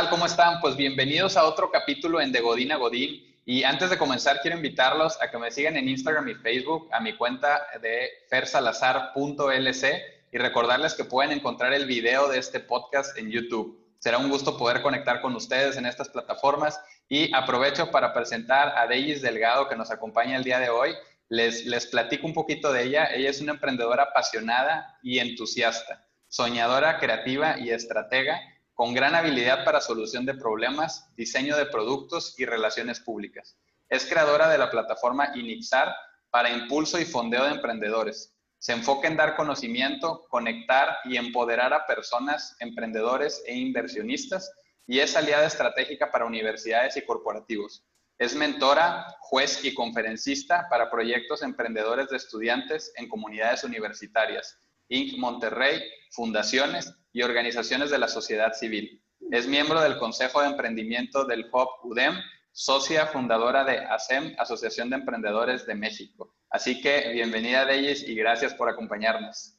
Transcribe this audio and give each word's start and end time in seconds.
tal? 0.00 0.08
¿Cómo 0.08 0.24
están? 0.24 0.60
Pues 0.62 0.76
bienvenidos 0.76 1.36
a 1.36 1.44
otro 1.44 1.70
capítulo 1.70 2.22
en 2.22 2.32
De 2.32 2.40
Godín 2.40 2.72
a 2.72 2.76
Godín. 2.76 3.22
Y 3.44 3.64
antes 3.64 3.90
de 3.90 3.98
comenzar, 3.98 4.40
quiero 4.40 4.56
invitarlos 4.56 5.20
a 5.20 5.30
que 5.30 5.36
me 5.36 5.50
sigan 5.50 5.76
en 5.76 5.90
Instagram 5.90 6.26
y 6.28 6.34
Facebook 6.36 6.88
a 6.90 7.00
mi 7.00 7.14
cuenta 7.18 7.66
de 7.82 8.08
fersalazar.lc 8.30 9.84
y 10.32 10.38
recordarles 10.38 10.94
que 10.94 11.04
pueden 11.04 11.32
encontrar 11.32 11.74
el 11.74 11.84
video 11.84 12.28
de 12.28 12.38
este 12.38 12.60
podcast 12.60 13.18
en 13.18 13.30
YouTube. 13.30 13.78
Será 13.98 14.16
un 14.16 14.30
gusto 14.30 14.56
poder 14.56 14.80
conectar 14.80 15.20
con 15.20 15.36
ustedes 15.36 15.76
en 15.76 15.84
estas 15.84 16.08
plataformas 16.08 16.80
y 17.06 17.30
aprovecho 17.34 17.90
para 17.90 18.14
presentar 18.14 18.78
a 18.78 18.86
Deis 18.86 19.20
Delgado 19.20 19.68
que 19.68 19.76
nos 19.76 19.90
acompaña 19.90 20.36
el 20.38 20.44
día 20.44 20.60
de 20.60 20.70
hoy. 20.70 20.94
Les, 21.28 21.66
les 21.66 21.86
platico 21.86 22.26
un 22.26 22.32
poquito 22.32 22.72
de 22.72 22.84
ella. 22.84 23.12
Ella 23.12 23.28
es 23.28 23.42
una 23.42 23.52
emprendedora 23.52 24.04
apasionada 24.04 24.98
y 25.02 25.18
entusiasta, 25.18 26.06
soñadora, 26.26 26.98
creativa 26.98 27.58
y 27.58 27.68
estratega 27.68 28.40
con 28.80 28.94
gran 28.94 29.14
habilidad 29.14 29.62
para 29.62 29.82
solución 29.82 30.24
de 30.24 30.32
problemas, 30.32 31.14
diseño 31.14 31.54
de 31.54 31.66
productos 31.66 32.34
y 32.38 32.46
relaciones 32.46 32.98
públicas. 32.98 33.58
Es 33.90 34.06
creadora 34.06 34.48
de 34.48 34.56
la 34.56 34.70
plataforma 34.70 35.32
Inixar 35.34 35.94
para 36.30 36.48
impulso 36.48 36.98
y 36.98 37.04
fondeo 37.04 37.44
de 37.44 37.50
emprendedores. 37.50 38.34
Se 38.56 38.72
enfoca 38.72 39.06
en 39.06 39.18
dar 39.18 39.36
conocimiento, 39.36 40.24
conectar 40.30 40.96
y 41.04 41.18
empoderar 41.18 41.74
a 41.74 41.86
personas, 41.86 42.56
emprendedores 42.58 43.42
e 43.46 43.54
inversionistas 43.54 44.50
y 44.86 45.00
es 45.00 45.14
aliada 45.14 45.46
estratégica 45.46 46.10
para 46.10 46.24
universidades 46.24 46.96
y 46.96 47.04
corporativos. 47.04 47.84
Es 48.16 48.34
mentora, 48.34 49.14
juez 49.20 49.62
y 49.62 49.74
conferencista 49.74 50.68
para 50.70 50.90
proyectos 50.90 51.42
emprendedores 51.42 52.08
de 52.08 52.16
estudiantes 52.16 52.94
en 52.96 53.10
comunidades 53.10 53.62
universitarias, 53.62 54.56
Inc. 54.90 55.18
Monterrey, 55.18 55.80
fundaciones 56.10 56.94
y 57.12 57.22
organizaciones 57.22 57.90
de 57.90 57.98
la 57.98 58.08
sociedad 58.08 58.52
civil. 58.52 59.02
Es 59.30 59.46
miembro 59.46 59.80
del 59.80 59.98
Consejo 59.98 60.42
de 60.42 60.48
Emprendimiento 60.48 61.24
del 61.24 61.46
Hub 61.52 61.68
UDEM, 61.84 62.14
socia 62.52 63.06
fundadora 63.06 63.64
de 63.64 63.78
ASEM, 63.78 64.34
Asociación 64.38 64.90
de 64.90 64.96
Emprendedores 64.96 65.64
de 65.66 65.76
México. 65.76 66.34
Así 66.50 66.80
que 66.80 67.12
bienvenida, 67.12 67.64
Deyes, 67.64 68.06
y 68.08 68.16
gracias 68.16 68.52
por 68.54 68.68
acompañarnos. 68.68 69.56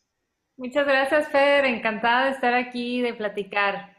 Muchas 0.58 0.86
gracias, 0.86 1.30
Fer. 1.30 1.64
Encantada 1.66 2.26
de 2.26 2.32
estar 2.32 2.54
aquí, 2.54 3.02
de 3.02 3.14
platicar. 3.14 3.98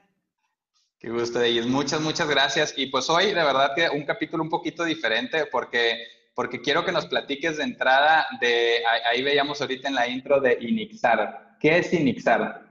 Qué 0.99 1.09
gusto, 1.09 1.39
Deyes. 1.39 1.67
Muchas, 1.67 2.01
muchas 2.03 2.29
gracias. 2.29 2.75
Y 2.77 2.87
pues 2.87 3.09
hoy, 3.09 3.29
de 3.29 3.35
verdad, 3.43 3.73
que 3.75 3.89
un 3.89 4.05
capítulo 4.05 4.43
un 4.43 4.51
poquito 4.51 4.85
diferente 4.85 5.47
porque, 5.47 5.97
porque 6.35 6.61
quiero 6.61 6.85
que 6.85 6.93
nos 6.93 7.07
platiques 7.07 7.59
de 7.59 7.65
entrada 7.65 8.27
de, 8.41 8.83
ahí 9.11 9.23
veíamos 9.23 9.61
ahorita 9.61 9.89
en 9.89 9.95
la 9.95 10.09
intro 10.09 10.41
de 10.41 10.59
Inixar. 10.61 11.57
¿Qué 11.61 11.79
es 11.79 11.93
Inixar? 11.93 12.63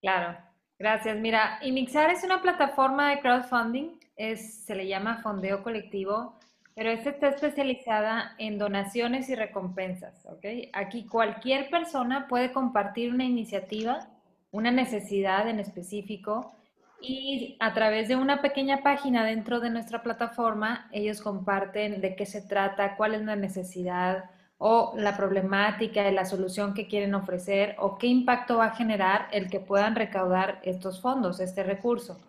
Claro, 0.00 0.38
gracias. 0.78 1.16
Mira, 1.18 1.58
Inixar 1.62 2.10
es 2.10 2.22
una 2.24 2.42
plataforma 2.42 3.10
de 3.10 3.20
crowdfunding, 3.20 3.98
es, 4.16 4.64
se 4.64 4.74
le 4.74 4.86
llama 4.86 5.22
fondeo 5.22 5.62
colectivo, 5.62 6.38
pero 6.74 6.90
esta 6.90 7.10
está 7.10 7.28
especializada 7.28 8.34
en 8.38 8.58
donaciones 8.58 9.28
y 9.28 9.34
recompensas, 9.34 10.24
¿ok? 10.26 10.44
Aquí 10.72 11.06
cualquier 11.06 11.68
persona 11.68 12.26
puede 12.28 12.52
compartir 12.52 13.12
una 13.12 13.24
iniciativa, 13.24 14.08
una 14.50 14.70
necesidad 14.70 15.48
en 15.48 15.60
específico, 15.60 16.54
y 17.02 17.56
a 17.60 17.74
través 17.74 18.08
de 18.08 18.16
una 18.16 18.40
pequeña 18.40 18.82
página 18.82 19.24
dentro 19.24 19.60
de 19.60 19.70
nuestra 19.70 20.02
plataforma, 20.02 20.88
ellos 20.92 21.20
comparten 21.20 22.00
de 22.00 22.16
qué 22.16 22.26
se 22.26 22.42
trata, 22.42 22.96
cuál 22.96 23.14
es 23.14 23.22
la 23.22 23.36
necesidad, 23.36 24.24
o 24.64 24.94
la 24.96 25.16
problemática 25.16 26.08
y 26.08 26.14
la 26.14 26.24
solución 26.24 26.72
que 26.72 26.86
quieren 26.86 27.16
ofrecer 27.16 27.74
o 27.80 27.98
qué 27.98 28.06
impacto 28.06 28.58
va 28.58 28.66
a 28.66 28.76
generar 28.76 29.26
el 29.32 29.50
que 29.50 29.58
puedan 29.58 29.96
recaudar 29.96 30.60
estos 30.62 31.00
fondos, 31.00 31.40
este 31.40 31.64
recurso. 31.64 32.20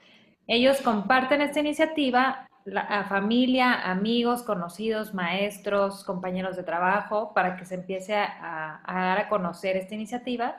Ellos 0.47 0.81
comparten 0.81 1.41
esta 1.41 1.59
iniciativa 1.59 2.50
a 2.75 3.03
familia, 3.03 3.88
amigos, 3.88 4.41
conocidos, 4.41 5.13
maestros, 5.13 6.03
compañeros 6.03 6.56
de 6.56 6.63
trabajo, 6.63 7.35
para 7.35 7.56
que 7.56 7.66
se 7.66 7.75
empiece 7.75 8.16
a, 8.16 8.81
dar 8.88 9.19
a 9.19 9.29
conocer 9.29 9.78
esta 9.78 9.94
iniciativa. 9.94 10.56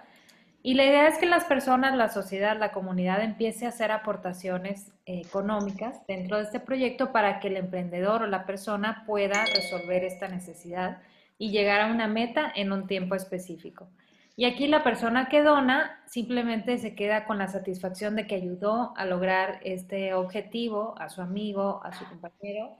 Y 0.67 0.73
la 0.73 0.87
idea 0.87 1.09
es 1.09 1.19
que 1.19 1.27
las 1.27 1.45
personas, 1.45 1.95
la 1.95 2.09
sociedad, 2.09 2.59
la 2.59 2.73
comunidad 2.73 3.23
empiece 3.23 3.67
a 3.67 3.69
hacer 3.69 3.93
aportaciones 3.93 4.91
económicas 5.05 6.01
dentro 6.07 6.39
de 6.39 6.45
este 6.45 6.59
proyecto 6.59 7.13
para 7.13 7.39
que 7.39 7.49
el 7.49 7.59
emprendedor 7.59 8.23
o 8.23 8.27
la 8.27 8.47
persona 8.47 9.05
pueda 9.07 9.45
resolver 9.45 10.05
esta 10.05 10.27
necesidad 10.27 11.03
y 11.37 11.51
llegar 11.51 11.83
a 11.83 11.93
una 11.93 12.09
meta 12.09 12.51
en 12.57 12.73
un 12.73 12.87
tiempo 12.87 13.15
específico. 13.15 13.91
Y 14.37 14.47
aquí 14.47 14.67
la 14.67 14.83
persona 14.83 15.29
que 15.29 15.43
dona 15.43 16.03
simplemente 16.07 16.79
se 16.79 16.95
queda 16.95 17.27
con 17.27 17.37
la 17.37 17.49
satisfacción 17.49 18.17
de 18.17 18.27
que 18.27 18.37
ayudó 18.37 18.95
a 18.97 19.05
lograr 19.05 19.61
este 19.65 20.15
objetivo 20.15 20.95
a 20.99 21.11
su 21.11 21.21
amigo, 21.21 21.83
a 21.85 21.93
su 21.93 22.07
compañero. 22.07 22.71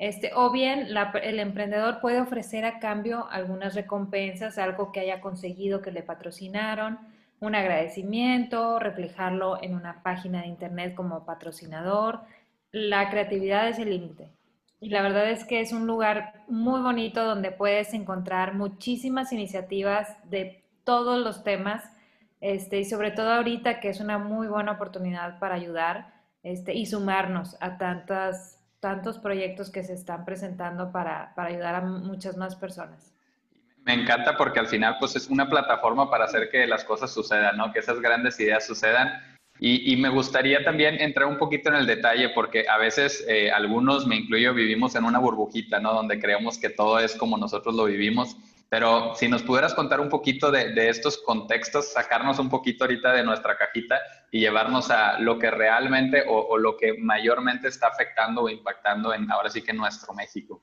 Este, 0.00 0.32
o 0.34 0.50
bien 0.50 0.88
el 1.22 1.38
emprendedor 1.38 2.00
puede 2.00 2.20
ofrecer 2.20 2.64
a 2.64 2.80
cambio 2.80 3.28
algunas 3.30 3.76
recompensas, 3.76 4.58
algo 4.58 4.90
que 4.90 4.98
haya 4.98 5.20
conseguido 5.20 5.82
que 5.82 5.92
le 5.92 6.02
patrocinaron, 6.02 6.98
un 7.40 7.54
agradecimiento, 7.54 8.78
reflejarlo 8.78 9.62
en 9.62 9.74
una 9.74 10.02
página 10.02 10.42
de 10.42 10.48
internet 10.48 10.94
como 10.94 11.24
patrocinador. 11.24 12.20
La 12.72 13.10
creatividad 13.10 13.68
es 13.68 13.78
el 13.78 13.90
límite. 13.90 14.30
Y 14.80 14.90
la 14.90 15.02
verdad 15.02 15.30
es 15.30 15.44
que 15.44 15.60
es 15.60 15.72
un 15.72 15.86
lugar 15.86 16.44
muy 16.48 16.80
bonito 16.80 17.24
donde 17.24 17.50
puedes 17.50 17.94
encontrar 17.94 18.54
muchísimas 18.54 19.32
iniciativas 19.32 20.16
de 20.30 20.62
todos 20.84 21.22
los 21.22 21.42
temas, 21.42 21.84
este, 22.40 22.78
y 22.78 22.84
sobre 22.84 23.10
todo 23.10 23.32
ahorita 23.32 23.80
que 23.80 23.88
es 23.88 24.00
una 24.00 24.18
muy 24.18 24.46
buena 24.46 24.72
oportunidad 24.72 25.40
para 25.40 25.56
ayudar 25.56 26.14
este, 26.44 26.74
y 26.74 26.86
sumarnos 26.86 27.56
a 27.60 27.78
tantas, 27.78 28.62
tantos 28.78 29.18
proyectos 29.18 29.70
que 29.70 29.82
se 29.82 29.94
están 29.94 30.24
presentando 30.24 30.92
para, 30.92 31.34
para 31.34 31.48
ayudar 31.48 31.74
a 31.74 31.80
muchas 31.80 32.36
más 32.36 32.54
personas. 32.54 33.12
Me 33.88 33.94
encanta 33.94 34.36
porque 34.36 34.60
al 34.60 34.66
final 34.66 34.96
pues 35.00 35.16
es 35.16 35.28
una 35.28 35.48
plataforma 35.48 36.10
para 36.10 36.26
hacer 36.26 36.50
que 36.50 36.66
las 36.66 36.84
cosas 36.84 37.10
sucedan, 37.10 37.56
¿no? 37.56 37.72
Que 37.72 37.78
esas 37.78 37.98
grandes 38.00 38.38
ideas 38.38 38.66
sucedan 38.66 39.18
y, 39.58 39.96
me 39.96 40.10
gustaría 40.10 40.62
también 40.62 41.00
entrar 41.00 41.26
un 41.26 41.38
poquito 41.38 41.70
en 41.70 41.76
el 41.76 41.86
detalle 41.86 42.28
porque 42.28 42.66
a 42.68 42.76
veces 42.76 43.24
eh, 43.26 43.50
algunos, 43.50 44.06
me 44.06 44.16
incluyo, 44.16 44.52
vivimos 44.52 44.94
en 44.94 45.04
una 45.04 45.18
burbujita, 45.18 45.80
¿no? 45.80 45.94
Donde 45.94 46.20
creemos 46.20 46.58
que 46.58 46.68
todo 46.68 46.98
es 46.98 47.16
como 47.16 47.38
nosotros 47.38 47.74
lo 47.74 47.86
vivimos. 47.86 48.36
Pero 48.68 49.14
si 49.14 49.26
nos 49.26 49.42
pudieras 49.42 49.72
contar 49.72 50.00
un 50.00 50.10
poquito 50.10 50.50
de, 50.50 50.90
estos 50.90 51.16
contextos, 51.16 51.90
sacarnos 51.94 52.38
un 52.38 52.50
poquito 52.50 52.84
ahorita 52.84 53.12
de 53.14 53.24
nuestra 53.24 53.56
cajita 53.56 53.98
y 54.30 54.40
llevarnos 54.40 54.90
a 54.90 55.18
lo 55.18 55.38
que 55.38 55.50
realmente 55.50 56.24
o, 56.28 56.40
o 56.40 56.58
lo 56.58 56.76
que 56.76 56.92
mayormente 56.98 57.68
está 57.68 57.86
afectando 57.86 58.42
o 58.42 58.50
impactando 58.50 59.14
en 59.14 59.32
ahora 59.32 59.48
sí 59.48 59.62
que 59.62 59.72
nuestro 59.72 60.12
México. 60.12 60.62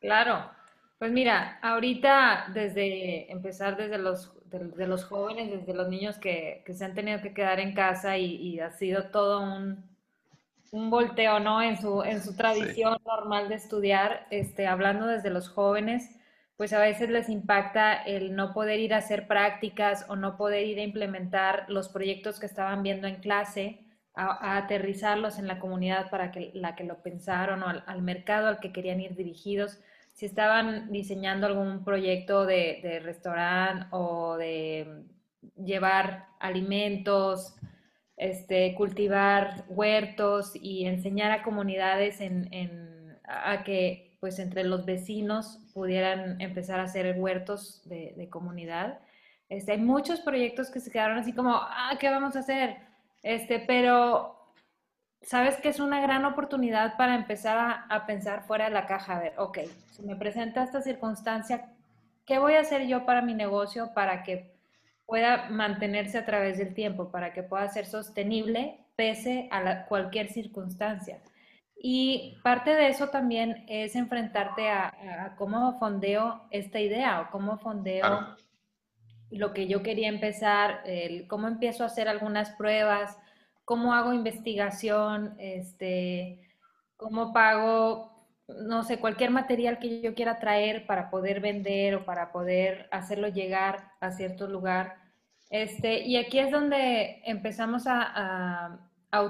Claro, 0.00 0.50
pues 0.98 1.12
mira, 1.12 1.58
ahorita 1.62 2.46
desde 2.52 3.30
empezar 3.30 3.76
desde 3.76 3.98
los, 3.98 4.32
de, 4.50 4.86
los 4.86 5.04
jóvenes, 5.04 5.50
desde 5.50 5.74
los 5.74 5.88
niños 5.88 6.18
que, 6.18 6.64
se 6.68 6.84
han 6.84 6.94
tenido 6.94 7.22
que 7.22 7.32
quedar 7.32 7.60
en 7.60 7.72
casa 7.72 8.18
y, 8.18 8.58
ha 8.58 8.70
sido 8.72 9.04
todo 9.04 9.40
un, 9.40 9.84
un, 10.72 10.90
volteo, 10.90 11.38
¿no? 11.38 11.62
En 11.62 11.80
su, 11.80 12.02
en 12.02 12.20
su 12.22 12.34
tradición 12.34 12.98
normal 13.06 13.48
de 13.48 13.54
estudiar, 13.54 14.26
este, 14.30 14.66
hablando 14.66 15.06
desde 15.06 15.30
los 15.30 15.48
jóvenes, 15.48 16.10
pues 16.56 16.72
a 16.72 16.80
veces 16.80 17.08
les 17.10 17.28
impacta 17.28 17.94
el 17.94 18.34
no 18.34 18.52
poder 18.52 18.80
ir 18.80 18.92
a 18.92 18.98
hacer 18.98 19.28
prácticas 19.28 20.04
o 20.08 20.16
no 20.16 20.36
poder 20.36 20.66
ir 20.66 20.80
a 20.80 20.82
implementar 20.82 21.66
los 21.68 21.88
proyectos 21.88 22.40
que 22.40 22.46
estaban 22.46 22.82
viendo 22.82 23.06
en 23.06 23.20
clase, 23.20 23.84
a, 24.14 24.56
aterrizarlos 24.56 25.38
en 25.38 25.46
la 25.46 25.60
comunidad 25.60 26.10
para 26.10 26.32
que 26.32 26.50
la 26.54 26.74
que 26.74 26.82
lo 26.82 27.02
pensaron 27.02 27.62
o 27.62 27.68
al 27.68 28.02
mercado 28.02 28.48
al 28.48 28.58
que 28.58 28.72
querían 28.72 29.00
ir 29.00 29.14
dirigidos 29.14 29.78
si 30.18 30.26
estaban 30.26 30.90
diseñando 30.90 31.46
algún 31.46 31.84
proyecto 31.84 32.44
de, 32.44 33.00
restaurante 33.04 33.86
o 33.92 34.36
de 34.36 35.04
llevar 35.64 36.26
alimentos, 36.40 37.54
este, 38.16 38.74
cultivar 38.74 39.64
huertos 39.68 40.56
y 40.56 40.86
enseñar 40.86 41.30
a 41.30 41.44
comunidades 41.44 42.20
en, 42.20 43.16
a 43.22 43.62
que 43.62 44.16
pues 44.18 44.40
entre 44.40 44.64
los 44.64 44.84
vecinos 44.84 45.60
pudieran 45.72 46.40
empezar 46.40 46.80
a 46.80 46.84
hacer 46.84 47.16
huertos 47.16 47.88
de, 47.88 48.28
comunidad. 48.28 48.98
Este, 49.48 49.70
hay 49.70 49.78
muchos 49.78 50.18
proyectos 50.18 50.68
que 50.68 50.80
se 50.80 50.90
quedaron 50.90 51.18
así 51.18 51.32
como, 51.32 51.54
ah, 51.54 51.96
¿qué 52.00 52.10
vamos 52.10 52.34
a 52.34 52.40
hacer? 52.40 52.76
Este, 53.22 53.60
pero 53.60 54.37
sabes 55.22 55.56
que 55.56 55.68
es 55.68 55.80
una 55.80 56.00
gran 56.00 56.24
oportunidad 56.24 56.96
para 56.96 57.14
empezar 57.14 57.84
a, 57.88 58.06
pensar 58.06 58.44
fuera 58.44 58.66
de 58.66 58.70
la 58.70 58.86
caja. 58.86 59.16
A 59.16 59.20
ver, 59.20 59.34
ok, 59.38 59.58
si 59.90 60.02
me 60.02 60.16
presenta 60.16 60.62
esta 60.62 60.80
circunstancia, 60.80 61.72
¿qué 62.24 62.38
voy 62.38 62.54
a 62.54 62.60
hacer 62.60 62.86
yo 62.86 63.04
para 63.04 63.22
mi 63.22 63.34
negocio 63.34 63.92
para 63.94 64.22
que 64.22 64.54
pueda 65.06 65.48
mantenerse 65.50 66.18
a 66.18 66.26
través 66.26 66.58
del 66.58 66.74
tiempo, 66.74 67.10
para 67.10 67.32
que 67.32 67.42
pueda 67.42 67.68
ser 67.68 67.86
sostenible 67.86 68.84
pese 68.96 69.48
a 69.50 69.86
cualquier 69.86 70.28
circunstancia? 70.28 71.20
Y 71.80 72.36
parte 72.42 72.74
de 72.74 72.88
eso 72.88 73.08
también 73.08 73.64
es 73.68 73.94
enfrentarte 73.94 74.68
a, 74.68 75.34
cómo 75.36 75.78
fondeo 75.78 76.48
esta 76.50 76.80
idea 76.80 77.20
o 77.20 77.30
cómo 77.30 77.58
fondeo 77.58 78.36
lo 79.30 79.52
que 79.52 79.68
yo 79.68 79.82
quería 79.82 80.08
empezar, 80.08 80.80
el, 80.86 81.28
cómo 81.28 81.46
empiezo 81.48 81.84
a 81.84 81.86
hacer 81.86 82.08
algunas 82.08 82.50
pruebas, 82.50 83.16
cómo 83.68 83.92
hago 83.92 84.14
investigación, 84.14 85.34
este, 85.38 86.40
cómo 86.96 87.34
pago, 87.34 88.26
no 88.48 88.82
sé, 88.82 88.98
cualquier 88.98 89.30
material 89.30 89.78
que 89.78 90.00
yo 90.00 90.14
quiera 90.14 90.38
traer 90.38 90.86
para 90.86 91.10
poder 91.10 91.40
vender 91.40 91.96
o 91.96 92.06
para 92.06 92.32
poder 92.32 92.88
hacerlo 92.90 93.28
llegar 93.28 93.92
a 94.00 94.10
cierto 94.10 94.46
lugar. 94.46 94.94
Este, 95.50 96.00
y 96.00 96.16
aquí 96.16 96.38
es 96.38 96.50
donde 96.50 97.20
empezamos 97.26 97.84
a, 97.86 98.80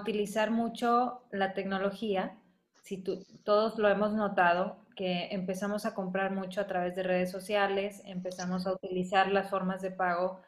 utilizar 0.01 0.53
mucho 0.53 1.25
la 1.33 1.53
tecnología. 1.53 2.39
Si 2.85 3.03
todos 3.43 3.77
lo 3.77 3.89
hemos 3.89 4.13
notado, 4.13 4.79
que 4.95 5.35
empezamos 5.35 5.85
a 5.85 5.95
comprar 5.95 6.31
mucho 6.31 6.61
a 6.61 6.69
través 6.69 6.95
de 6.95 7.03
redes 7.03 7.33
sociales, 7.33 8.03
empezamos 8.05 8.69
a 8.69 8.73
utilizar 8.73 9.33
las 9.33 9.51
formas 9.51 9.83
de 9.83 9.91
pago 9.91 10.43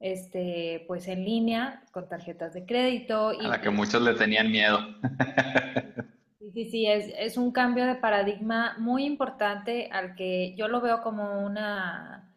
este, 0.00 0.84
pues 0.88 1.06
en 1.08 1.24
línea, 1.24 1.84
con 1.92 2.08
tarjetas 2.08 2.54
de 2.54 2.64
crédito. 2.64 3.32
Y, 3.32 3.44
a 3.44 3.48
la 3.48 3.60
que 3.60 3.70
muchos 3.70 4.02
le 4.02 4.14
tenían 4.14 4.50
miedo. 4.50 4.78
Sí, 6.38 6.50
sí, 6.52 6.70
sí, 6.70 6.86
es, 6.86 7.12
es, 7.16 7.36
un 7.36 7.52
cambio 7.52 7.86
de 7.86 7.94
paradigma 7.94 8.74
muy 8.78 9.04
importante 9.04 9.88
al 9.92 10.16
que 10.16 10.54
yo 10.56 10.68
lo 10.68 10.80
veo 10.80 11.02
como 11.02 11.44
una, 11.44 12.34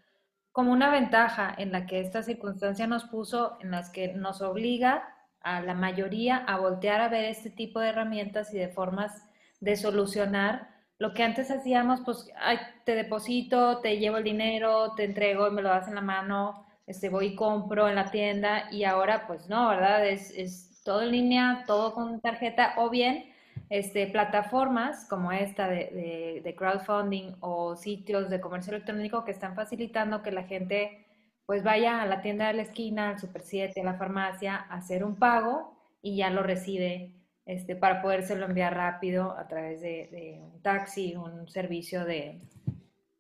como 0.52 0.72
una 0.72 0.92
ventaja 0.92 1.56
en 1.58 1.72
la 1.72 1.86
que 1.88 2.02
esta 2.02 2.22
circunstancia 2.22 2.86
nos 2.86 3.06
puso, 3.06 3.58
en 3.62 3.72
las 3.72 3.90
que 3.90 4.10
nos 4.10 4.42
obliga 4.42 5.08
a 5.40 5.62
la 5.62 5.74
mayoría 5.74 6.38
a 6.38 6.58
voltear 6.58 7.02
a 7.02 7.08
ver 7.08 7.26
este 7.26 7.50
tipo 7.50 7.80
de 7.80 7.90
herramientas 7.90 8.54
y 8.54 8.58
de 8.58 8.68
formas 8.68 9.30
de 9.62 9.78
solucionar 9.78 10.74
lo 11.00 11.14
que 11.14 11.24
antes 11.24 11.52
hacíamos, 11.52 12.02
pues, 12.06 12.30
te 12.86 12.96
deposito, 12.96 13.80
te 13.80 13.98
llevo 13.98 14.18
el 14.18 14.24
dinero, 14.24 14.94
te 14.96 15.04
entrego 15.04 15.48
y 15.48 15.52
me 15.52 15.62
lo 15.62 15.70
das 15.70 15.88
en 15.88 15.96
la 15.96 16.02
mano, 16.02 16.66
este, 16.88 17.10
voy 17.10 17.28
y 17.28 17.36
compro 17.36 17.88
en 17.88 17.96
la 17.96 18.12
tienda 18.12 18.70
y 18.72 18.84
ahora 18.84 19.26
pues 19.28 19.50
no, 19.50 19.70
¿verdad? 19.70 20.08
Es, 20.08 20.32
es 20.32 20.82
todo 20.84 21.02
en 21.02 21.12
línea, 21.12 21.64
todo 21.66 21.94
con 21.94 22.20
tarjeta 22.22 22.74
o 22.78 22.90
bien 22.90 23.34
este, 23.70 24.08
plataformas 24.08 25.06
como 25.10 25.32
esta 25.32 25.68
de, 25.68 26.42
de, 26.44 26.56
crowdfunding 26.56 27.36
o 27.40 27.76
sitios 27.76 28.30
de 28.30 28.42
comercio 28.42 28.74
electrónico 28.74 29.24
que 29.24 29.32
están 29.32 29.56
facilitando 29.56 30.22
que 30.22 30.32
la 30.32 30.44
gente 30.44 31.06
pues 31.46 31.64
vaya 31.64 32.02
a 32.02 32.06
la 32.06 32.22
tienda 32.22 32.48
de 32.48 32.54
la 32.54 32.62
esquina, 32.62 33.10
al 33.10 33.20
Super 33.20 33.42
7, 33.42 33.82
a 33.82 33.84
la 33.84 33.96
farmacia, 33.96 34.56
a 34.56 34.76
hacer 34.76 35.04
un 35.04 35.16
pago 35.16 35.78
y 36.02 36.18
ya 36.18 36.30
lo 36.30 36.44
recibe 36.44 37.14
este, 37.46 37.76
para 37.76 38.02
podérselo 38.02 38.46
enviar 38.46 38.76
rápido 38.76 39.38
a 39.38 39.48
través 39.48 39.82
de, 39.82 40.08
de 40.12 40.40
un 40.42 40.62
taxi, 40.62 41.16
un 41.16 41.48
servicio 41.50 42.06
de, 42.06 42.40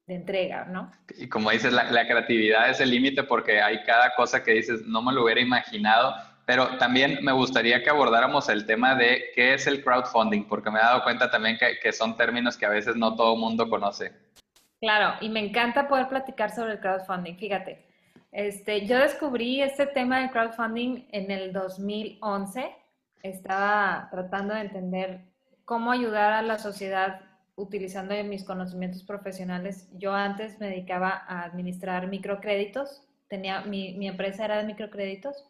de 0.08 0.16
entrega, 0.16 0.66
¿no? 0.66 0.92
Y 1.18 1.30
como 1.30 1.52
dices, 1.52 1.72
la, 1.72 2.08
creatividad 2.08 2.70
es 2.70 2.80
el 2.80 2.92
límite 2.92 3.24
porque 3.24 3.62
hay 3.62 3.84
cada 3.84 4.14
cosa 4.16 4.44
que 4.44 4.52
dices, 4.52 4.82
no 4.86 5.02
me 5.02 5.14
lo 5.14 5.24
hubiera 5.24 5.42
imaginado, 5.42 6.14
pero 6.46 6.78
también 6.78 7.20
me 7.22 7.32
gustaría 7.32 7.82
que 7.82 7.90
abordáramos 7.90 8.50
el 8.50 8.66
tema 8.66 8.96
de 8.96 9.32
qué 9.34 9.54
es 9.54 9.66
el 9.68 9.84
crowdfunding, 9.84 10.44
porque 10.44 10.70
me 10.70 10.80
he 10.80 10.82
dado 10.82 11.04
cuenta 11.04 11.32
también 11.32 11.58
que, 11.58 11.80
que 11.82 11.94
son 11.94 12.18
términos 12.18 12.58
que 12.58 12.66
a 12.66 12.70
veces 12.70 12.96
no 12.96 13.16
todo 13.16 13.36
el 13.36 13.40
mundo 13.40 13.70
conoce. 13.70 14.12
Claro, 14.82 15.16
y 15.22 15.30
me 15.30 15.40
encanta 15.40 15.88
poder 15.88 16.10
platicar 16.10 16.54
sobre 16.54 16.74
el 16.74 16.80
crowdfunding. 16.82 17.38
Fíjate, 17.38 17.86
este, 18.34 18.86
yo 18.88 18.98
descubrí 18.98 19.62
este 19.62 19.86
tema 19.86 20.20
del 20.20 20.32
crowdfunding 20.32 21.08
en 21.12 21.32
el 21.32 21.54
2011. 21.54 22.76
Estaba 23.22 24.10
tratando 24.12 24.56
de 24.56 24.62
entender 24.62 25.22
cómo 25.66 25.92
ayudar 25.92 26.34
a 26.34 26.42
la 26.42 26.58
sociedad 26.58 27.22
utilizando 27.56 28.16
mis 28.24 28.44
conocimientos 28.44 29.04
profesionales, 29.04 29.88
yo 29.94 30.14
antes 30.14 30.60
me 30.60 30.70
dedicaba 30.70 31.24
a 31.28 31.44
administrar 31.44 32.08
microcréditos, 32.08 33.04
tenía, 33.28 33.62
mi, 33.62 33.94
mi, 33.94 34.08
empresa 34.08 34.46
era 34.46 34.58
de 34.58 34.64
microcréditos, 34.64 35.46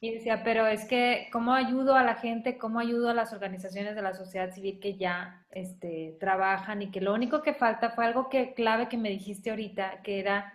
y 0.00 0.12
decía, 0.12 0.42
pero 0.42 0.66
es 0.66 0.86
que, 0.86 1.28
¿cómo 1.30 1.52
ayudo 1.52 1.94
a 1.94 2.02
la 2.02 2.14
gente, 2.14 2.56
cómo 2.56 2.80
ayudo 2.80 3.10
a 3.10 3.14
las 3.14 3.32
organizaciones 3.34 3.94
de 3.94 4.02
la 4.02 4.14
sociedad 4.14 4.52
civil 4.52 4.80
que 4.80 4.96
ya 4.96 5.44
este, 5.50 6.16
trabajan 6.18 6.80
y 6.80 6.90
que 6.90 7.02
lo 7.02 7.12
único 7.12 7.42
que 7.42 7.52
falta 7.52 7.90
fue 7.90 8.06
algo 8.06 8.30
que, 8.30 8.54
clave 8.54 8.88
que 8.88 8.96
me 8.96 9.10
dijiste 9.10 9.50
ahorita, 9.50 10.00
que 10.02 10.18
era, 10.18 10.54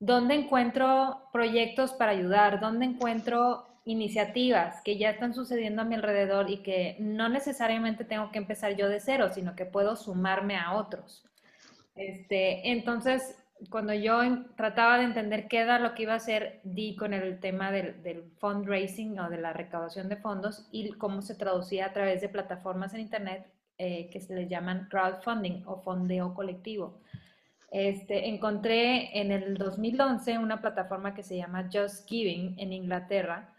¿dónde 0.00 0.34
encuentro 0.34 1.28
proyectos 1.30 1.92
para 1.92 2.12
ayudar? 2.12 2.58
¿Dónde 2.58 2.86
encuentro 2.86 3.75
iniciativas 3.86 4.82
que 4.82 4.98
ya 4.98 5.10
están 5.10 5.32
sucediendo 5.32 5.80
a 5.80 5.84
mi 5.84 5.94
alrededor 5.94 6.50
y 6.50 6.58
que 6.58 6.96
no 6.98 7.28
necesariamente 7.28 8.04
tengo 8.04 8.32
que 8.32 8.38
empezar 8.38 8.76
yo 8.76 8.88
de 8.88 9.00
cero, 9.00 9.30
sino 9.32 9.54
que 9.54 9.64
puedo 9.64 9.94
sumarme 9.94 10.56
a 10.56 10.74
otros. 10.74 11.24
Este, 11.94 12.72
entonces, 12.72 13.38
cuando 13.70 13.94
yo 13.94 14.18
trataba 14.56 14.98
de 14.98 15.04
entender 15.04 15.46
qué 15.46 15.60
era 15.60 15.78
lo 15.78 15.94
que 15.94 16.02
iba 16.02 16.14
a 16.14 16.16
hacer, 16.16 16.60
di 16.64 16.96
con 16.96 17.14
el 17.14 17.38
tema 17.38 17.70
del, 17.70 18.24
fundraising 18.38 19.18
o 19.20 19.30
de 19.30 19.38
la 19.38 19.52
recaudación 19.52 20.08
de 20.08 20.16
fondos 20.16 20.68
y 20.72 20.92
cómo 20.94 21.22
se 21.22 21.36
traducía 21.36 21.86
a 21.86 21.92
través 21.92 22.20
de 22.20 22.28
plataformas 22.28 22.92
en 22.92 23.00
Internet 23.00 23.46
eh, 23.78 24.10
que 24.10 24.20
se 24.20 24.34
les 24.34 24.48
llaman 24.48 24.88
crowdfunding 24.90 25.62
o 25.64 25.80
fondeo 25.80 26.34
colectivo. 26.34 27.00
Este, 27.70 28.28
encontré 28.28 29.16
en 29.20 29.30
el 29.30 29.56
2011 29.56 30.38
una 30.38 30.60
plataforma 30.60 31.14
que 31.14 31.22
se 31.22 31.36
llama 31.36 31.68
Just 31.72 32.08
Giving 32.08 32.58
en 32.58 32.72
Inglaterra, 32.72 33.52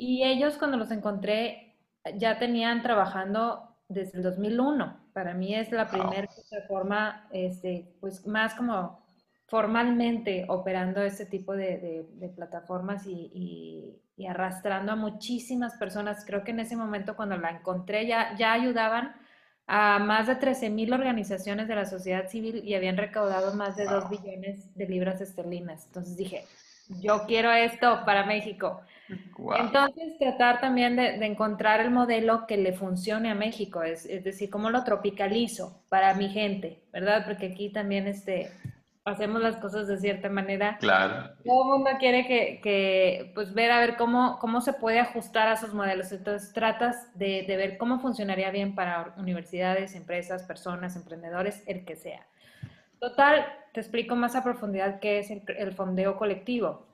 y 0.00 0.24
ellos 0.24 0.56
cuando 0.56 0.78
los 0.78 0.90
encontré 0.90 1.76
ya 2.16 2.38
tenían 2.38 2.82
trabajando 2.82 3.76
desde 3.88 4.16
el 4.16 4.22
2001. 4.22 5.10
Para 5.12 5.34
mí 5.34 5.54
es 5.54 5.70
la 5.70 5.88
primera 5.88 6.26
plataforma, 6.26 7.28
este, 7.32 7.92
pues 8.00 8.26
más 8.26 8.54
como 8.54 9.04
formalmente 9.46 10.46
operando 10.48 11.02
este 11.02 11.26
tipo 11.26 11.54
de, 11.54 12.06
plataformas 12.34 13.06
y, 13.06 14.00
arrastrando 14.26 14.92
a 14.92 14.96
muchísimas 14.96 15.74
personas. 15.74 16.24
Creo 16.24 16.44
que 16.44 16.52
en 16.52 16.60
ese 16.60 16.76
momento 16.76 17.16
cuando 17.16 17.36
la 17.36 17.50
encontré 17.50 18.06
ya, 18.06 18.34
ya 18.38 18.52
ayudaban 18.52 19.14
a 19.66 19.98
más 19.98 20.26
de 20.26 20.36
13 20.36 20.70
mil 20.70 20.92
organizaciones 20.92 21.68
de 21.68 21.74
la 21.74 21.84
sociedad 21.84 22.28
civil 22.28 22.62
y 22.64 22.74
habían 22.74 22.96
recaudado 22.96 23.54
más 23.54 23.76
de 23.76 23.84
2 23.84 24.08
billones 24.08 24.74
de 24.74 24.86
libras 24.86 25.20
esterlinas. 25.20 25.84
Entonces 25.86 26.16
dije, 26.16 26.44
yo 27.00 27.24
quiero 27.26 27.52
esto 27.52 28.02
para 28.04 28.24
México. 28.24 28.82
Entonces, 29.58 30.18
tratar 30.18 30.60
también 30.60 30.96
de, 30.96 31.24
encontrar 31.26 31.80
el 31.80 31.90
modelo 31.90 32.46
que 32.46 32.56
le 32.56 32.72
funcione 32.72 33.30
a 33.30 33.34
México, 33.34 33.82
es, 33.82 34.04
decir, 34.22 34.50
cómo 34.50 34.70
lo 34.70 34.84
tropicalizo 34.84 35.82
para 35.88 36.14
mi 36.14 36.28
gente, 36.28 36.82
¿verdad? 36.92 37.24
Porque 37.24 37.46
aquí 37.46 37.70
también 37.70 38.06
este, 38.06 38.52
hacemos 39.04 39.40
las 39.40 39.56
cosas 39.56 39.88
de 39.88 39.98
cierta 39.98 40.28
manera. 40.28 40.76
Claro. 40.78 41.30
Todo 41.44 41.62
el 41.64 41.68
mundo 41.70 41.90
quiere 41.98 42.26
que, 42.26 43.32
pues, 43.34 43.52
ver 43.54 43.72
a 43.72 43.80
ver 43.80 43.96
cómo, 43.96 44.38
cómo 44.38 44.60
se 44.60 44.74
puede 44.74 45.00
ajustar 45.00 45.48
a 45.48 45.54
esos 45.54 45.74
modelos. 45.74 46.12
Entonces, 46.12 46.52
tratas 46.52 47.08
de, 47.16 47.44
ver 47.48 47.78
cómo 47.78 47.98
funcionaría 48.00 48.50
bien 48.50 48.74
para 48.74 49.14
universidades, 49.16 49.94
empresas, 49.94 50.44
personas, 50.44 50.96
emprendedores, 50.96 51.62
el 51.66 51.84
que 51.84 51.96
sea. 51.96 52.26
Total, 53.00 53.46
te 53.72 53.80
explico 53.80 54.14
más 54.14 54.36
a 54.36 54.44
profundidad 54.44 55.00
qué 55.00 55.18
es 55.18 55.30
el 55.30 55.74
fondeo 55.74 56.16
colectivo. 56.16 56.86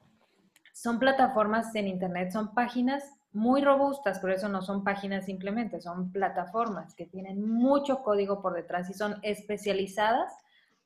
Son 0.73 0.99
plataformas 0.99 1.75
en 1.75 1.89
Internet, 1.89 2.31
son 2.31 2.55
páginas 2.55 3.03
muy 3.33 3.61
robustas, 3.61 4.19
por 4.19 4.31
eso 4.31 4.49
no 4.49 4.63
son 4.63 4.85
páginas 4.85 5.27
simplemente, 5.27 5.81
son 5.81 6.13
plataformas 6.13 6.95
que 6.95 7.07
tienen 7.07 7.47
mucho 7.47 8.03
código 8.03 8.41
por 8.41 8.55
detrás 8.55 8.89
y 8.89 8.95
son 8.95 9.17
especializadas 9.23 10.33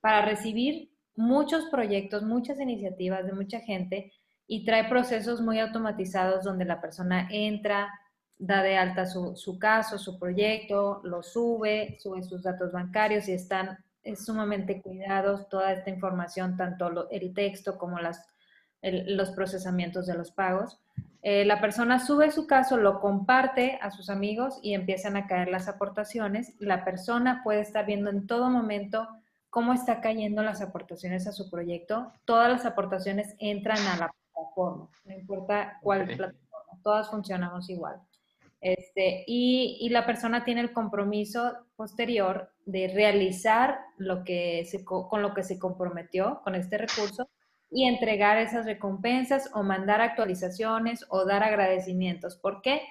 para 0.00 0.24
recibir 0.24 0.90
muchos 1.16 1.66
proyectos, 1.66 2.22
muchas 2.22 2.58
iniciativas 2.60 3.26
de 3.26 3.32
mucha 3.32 3.60
gente 3.60 4.12
y 4.46 4.64
trae 4.64 4.88
procesos 4.88 5.40
muy 5.40 5.60
automatizados 5.60 6.44
donde 6.44 6.64
la 6.64 6.80
persona 6.80 7.28
entra, 7.30 7.92
da 8.38 8.62
de 8.62 8.76
alta 8.76 9.06
su, 9.06 9.58
caso, 9.60 9.98
su 9.98 10.18
proyecto, 10.18 11.02
lo 11.04 11.22
sube, 11.22 11.98
sube 12.00 12.22
sus 12.22 12.42
datos 12.42 12.72
bancarios 12.72 13.28
y 13.28 13.32
están 13.32 13.78
sumamente 14.16 14.82
cuidados 14.82 15.48
toda 15.48 15.72
esta 15.72 15.90
información, 15.90 16.56
tanto 16.56 17.08
el 17.10 17.34
texto 17.34 17.78
como 17.78 17.98
las 17.98 18.26
los 18.82 19.30
procesamientos 19.30 20.06
de 20.06 20.14
los 20.14 20.32
pagos. 20.32 20.78
Eh, 21.22 21.44
la 21.44 21.60
persona 21.60 21.98
sube 21.98 22.30
su 22.30 22.46
caso, 22.46 22.78
lo 22.78 23.00
comparte 23.00 23.78
a 23.82 23.90
sus 23.90 24.08
amigos 24.08 24.58
y 24.62 24.72
empiezan 24.74 25.16
a 25.16 25.26
caer 25.26 25.48
las 25.48 25.68
aportaciones. 25.68 26.54
La 26.58 26.84
persona 26.84 27.42
puede 27.44 27.60
estar 27.60 27.84
viendo 27.84 28.08
en 28.10 28.26
todo 28.26 28.48
momento 28.48 29.06
cómo 29.50 29.74
está 29.74 30.00
cayendo 30.00 30.42
las 30.42 30.62
aportaciones 30.62 31.26
a 31.26 31.32
su 31.32 31.50
proyecto. 31.50 32.12
Todas 32.24 32.50
las 32.50 32.64
aportaciones 32.64 33.34
entran 33.38 33.78
a 33.86 33.96
la 33.98 34.10
plataforma, 34.32 34.88
no 35.04 35.12
importa 35.12 35.78
cuál 35.82 36.06
plataforma, 36.06 36.80
todas 36.82 37.10
funcionamos 37.10 37.68
igual. 37.68 38.00
Este, 38.60 39.24
y, 39.26 39.88
la 39.90 40.04
persona 40.04 40.44
tiene 40.44 40.60
el 40.60 40.72
compromiso 40.72 41.56
posterior 41.76 42.52
de 42.66 42.88
realizar 42.88 43.78
lo 43.96 44.22
que 44.22 44.68
con 44.84 45.22
lo 45.22 45.32
que 45.32 45.42
se 45.42 45.58
comprometió 45.58 46.40
con 46.44 46.54
este 46.54 46.76
recurso 46.76 47.28
y 47.70 47.86
entregar 47.86 48.36
esas 48.36 48.66
recompensas 48.66 49.50
o 49.54 49.62
mandar 49.62 50.02
actualizaciones 50.02 51.06
o 51.08 51.24
dar 51.24 51.42
agradecimientos. 51.42 52.36
¿Por 52.36 52.60
qué? 52.60 52.82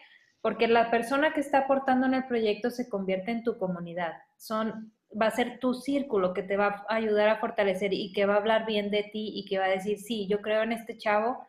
Porque 0.42 0.68
la 0.68 0.90
persona 0.90 1.34
que 1.34 1.42
está 1.42 1.60
aportando 1.60 2.08
en 2.08 2.16
el 2.16 2.26
proyecto 2.26 2.72
se 2.72 2.90
convierte 2.90 3.32
en 3.32 3.44
tu 3.44 3.58
comunidad. 3.60 4.14
Son, 4.38 4.94
va 5.22 5.28
a 5.28 5.32
ser 5.32 5.60
tu 5.60 5.74
círculo 5.76 6.34
que 6.34 6.44
te 6.44 6.58
va 6.58 6.86
a 6.88 6.96
ayudar 6.96 7.30
a 7.30 7.40
fortalecer 7.40 7.94
y 7.94 8.12
que 8.14 8.26
va 8.26 8.36
a 8.36 8.38
hablar 8.38 8.66
bien 8.66 8.90
de 8.90 9.04
ti 9.04 9.34
y 9.36 9.46
que 9.46 9.60
va 9.60 9.66
a 9.66 9.70
decir, 9.70 10.00
sí, 10.00 10.28
yo 10.28 10.42
creo 10.42 10.64
en 10.64 10.72
este 10.72 10.98
chavo 10.98 11.46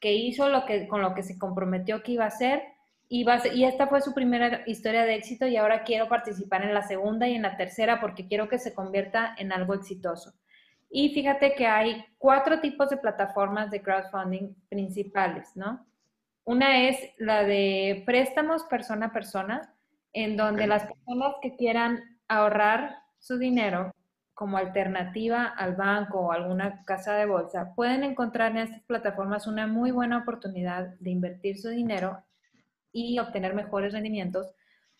que 0.00 0.12
hizo 0.12 0.48
lo 0.48 0.66
que, 0.66 0.88
con 0.88 1.00
lo 1.00 1.14
que 1.14 1.22
se 1.22 1.38
comprometió 1.38 2.02
que 2.02 2.12
iba 2.12 2.24
a 2.24 2.28
hacer 2.28 2.71
y, 3.14 3.26
y 3.52 3.64
esta 3.64 3.88
fue 3.88 4.00
su 4.00 4.14
primera 4.14 4.62
historia 4.64 5.04
de 5.04 5.16
éxito 5.16 5.46
y 5.46 5.58
ahora 5.58 5.82
quiero 5.84 6.08
participar 6.08 6.62
en 6.62 6.72
la 6.72 6.80
segunda 6.80 7.28
y 7.28 7.34
en 7.34 7.42
la 7.42 7.58
tercera 7.58 8.00
porque 8.00 8.26
quiero 8.26 8.48
que 8.48 8.58
se 8.58 8.72
convierta 8.72 9.34
en 9.36 9.52
algo 9.52 9.74
exitoso. 9.74 10.32
Y 10.88 11.10
fíjate 11.10 11.54
que 11.54 11.66
hay 11.66 12.06
cuatro 12.16 12.60
tipos 12.60 12.88
de 12.88 12.96
plataformas 12.96 13.70
de 13.70 13.82
crowdfunding 13.82 14.54
principales, 14.70 15.54
¿no? 15.54 15.84
Una 16.44 16.88
es 16.88 16.96
la 17.18 17.44
de 17.44 18.02
préstamos 18.06 18.62
persona 18.64 19.06
a 19.06 19.12
persona, 19.12 19.74
en 20.14 20.38
donde 20.38 20.66
las 20.66 20.84
personas 20.84 21.34
que 21.42 21.54
quieran 21.54 22.18
ahorrar 22.28 22.96
su 23.18 23.36
dinero 23.36 23.92
como 24.32 24.56
alternativa 24.56 25.44
al 25.44 25.76
banco 25.76 26.18
o 26.20 26.32
alguna 26.32 26.82
casa 26.84 27.14
de 27.16 27.26
bolsa, 27.26 27.74
pueden 27.74 28.04
encontrar 28.04 28.52
en 28.52 28.58
estas 28.58 28.82
plataformas 28.84 29.46
una 29.46 29.66
muy 29.66 29.90
buena 29.90 30.16
oportunidad 30.16 30.94
de 30.98 31.10
invertir 31.10 31.58
su 31.58 31.68
dinero 31.68 32.24
y 32.92 33.18
obtener 33.18 33.54
mejores 33.54 33.92
rendimientos, 33.92 34.54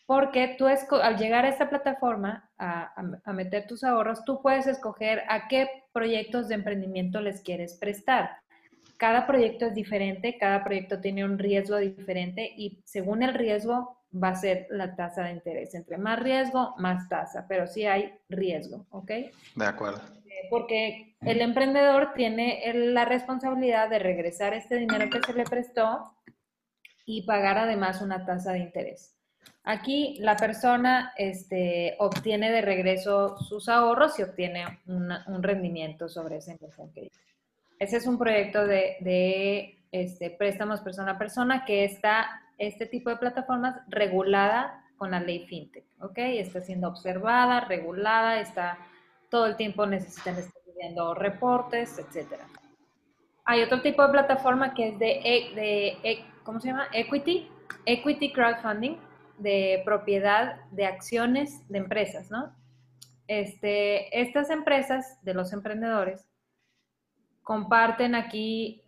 porque 0.05 0.55
tú 0.57 0.67
al 0.67 1.17
llegar 1.17 1.45
a 1.45 1.49
esta 1.49 1.69
plataforma 1.69 2.49
a, 2.57 2.93
a, 3.23 3.33
meter 3.33 3.67
tus 3.67 3.83
ahorros, 3.83 4.25
tú 4.25 4.41
puedes 4.41 4.67
escoger 4.67 5.23
a 5.29 5.47
qué 5.47 5.69
proyectos 5.93 6.47
de 6.47 6.55
emprendimiento 6.55 7.21
les 7.21 7.41
quieres 7.41 7.75
prestar. 7.75 8.31
Cada 8.97 9.25
proyecto 9.25 9.65
es 9.65 9.73
diferente, 9.73 10.37
cada 10.37 10.63
proyecto 10.63 10.99
tiene 10.99 11.25
un 11.25 11.39
riesgo 11.39 11.77
diferente 11.77 12.53
y 12.55 12.81
según 12.85 13.23
el 13.23 13.33
riesgo 13.33 14.03
va 14.21 14.29
a 14.29 14.35
ser 14.35 14.67
la 14.69 14.95
tasa 14.95 15.23
de 15.23 15.31
interés. 15.31 15.73
Entre 15.73 15.97
más 15.97 16.19
riesgo, 16.21 16.75
más 16.77 17.09
tasa, 17.09 17.45
pero 17.47 17.67
sí 17.67 17.85
hay 17.85 18.13
riesgo, 18.29 18.85
¿ok? 18.91 19.11
De 19.55 19.65
acuerdo. 19.65 20.01
Eh, 20.25 20.47
porque 20.49 21.15
el 21.21 21.41
emprendedor 21.41 22.13
tiene 22.13 22.61
la 22.73 23.05
responsabilidad 23.05 23.89
de 23.89 23.99
regresar 23.99 24.53
este 24.53 24.75
dinero 24.75 25.09
que 25.09 25.21
se 25.25 25.33
le 25.33 25.43
prestó 25.43 26.13
y 27.05 27.23
pagar 27.23 27.57
además 27.57 28.01
una 28.01 28.25
tasa 28.25 28.53
de 28.53 28.59
interés. 28.59 29.15
Aquí 29.63 30.17
la 30.19 30.35
persona 30.35 31.13
este, 31.17 31.95
obtiene 31.99 32.51
de 32.51 32.61
regreso 32.61 33.37
sus 33.37 33.69
ahorros 33.69 34.19
y 34.19 34.23
obtiene 34.23 34.65
un 34.85 35.43
rendimiento 35.43 36.09
sobre 36.09 36.37
esa 36.37 36.51
inversión 36.51 36.91
que 36.91 37.05
hizo. 37.05 37.19
Ese 37.79 37.97
es 37.97 38.07
un 38.07 38.17
proyecto 38.17 38.65
de, 38.65 38.97
de 39.01 39.83
este, 39.91 40.29
préstamos 40.31 40.81
persona 40.81 41.11
a 41.11 41.17
persona 41.17 41.65
que 41.65 41.85
está 41.85 42.41
este 42.57 42.85
tipo 42.85 43.09
de 43.09 43.17
plataformas 43.17 43.75
regulada 43.87 44.83
con 44.97 45.11
la 45.11 45.19
ley 45.19 45.45
FinTech, 45.45 45.83
¿ok? 45.99 46.17
Está 46.17 46.61
siendo 46.61 46.87
observada, 46.87 47.61
regulada, 47.61 48.39
está 48.39 48.77
todo 49.29 49.47
el 49.47 49.55
tiempo 49.55 49.85
necesitan 49.85 50.37
estar 50.37 50.61
pidiendo 50.63 51.13
reportes, 51.13 51.99
etcétera. 51.99 52.47
Hay 53.45 53.61
otro 53.61 53.81
tipo 53.81 54.01
de 54.03 54.13
plataforma 54.13 54.73
que 54.73 54.89
es 54.89 54.99
de, 54.99 55.51
de, 55.55 55.87
e, 56.03 56.25
¿cómo 56.43 56.59
se 56.59 56.69
llama? 56.69 56.87
Equity, 56.93 57.49
Equity 57.85 58.31
Crowdfunding, 58.33 58.97
de 59.37 59.81
propiedad 59.83 60.61
de 60.71 60.85
acciones 60.85 61.67
de 61.69 61.79
empresas, 61.79 62.29
¿no? 62.29 62.55
Este, 63.27 64.21
estas 64.21 64.49
empresas 64.49 65.17
de 65.23 65.33
los 65.33 65.53
emprendedores 65.53 66.25
comparten 67.41 68.15
aquí, 68.15 68.83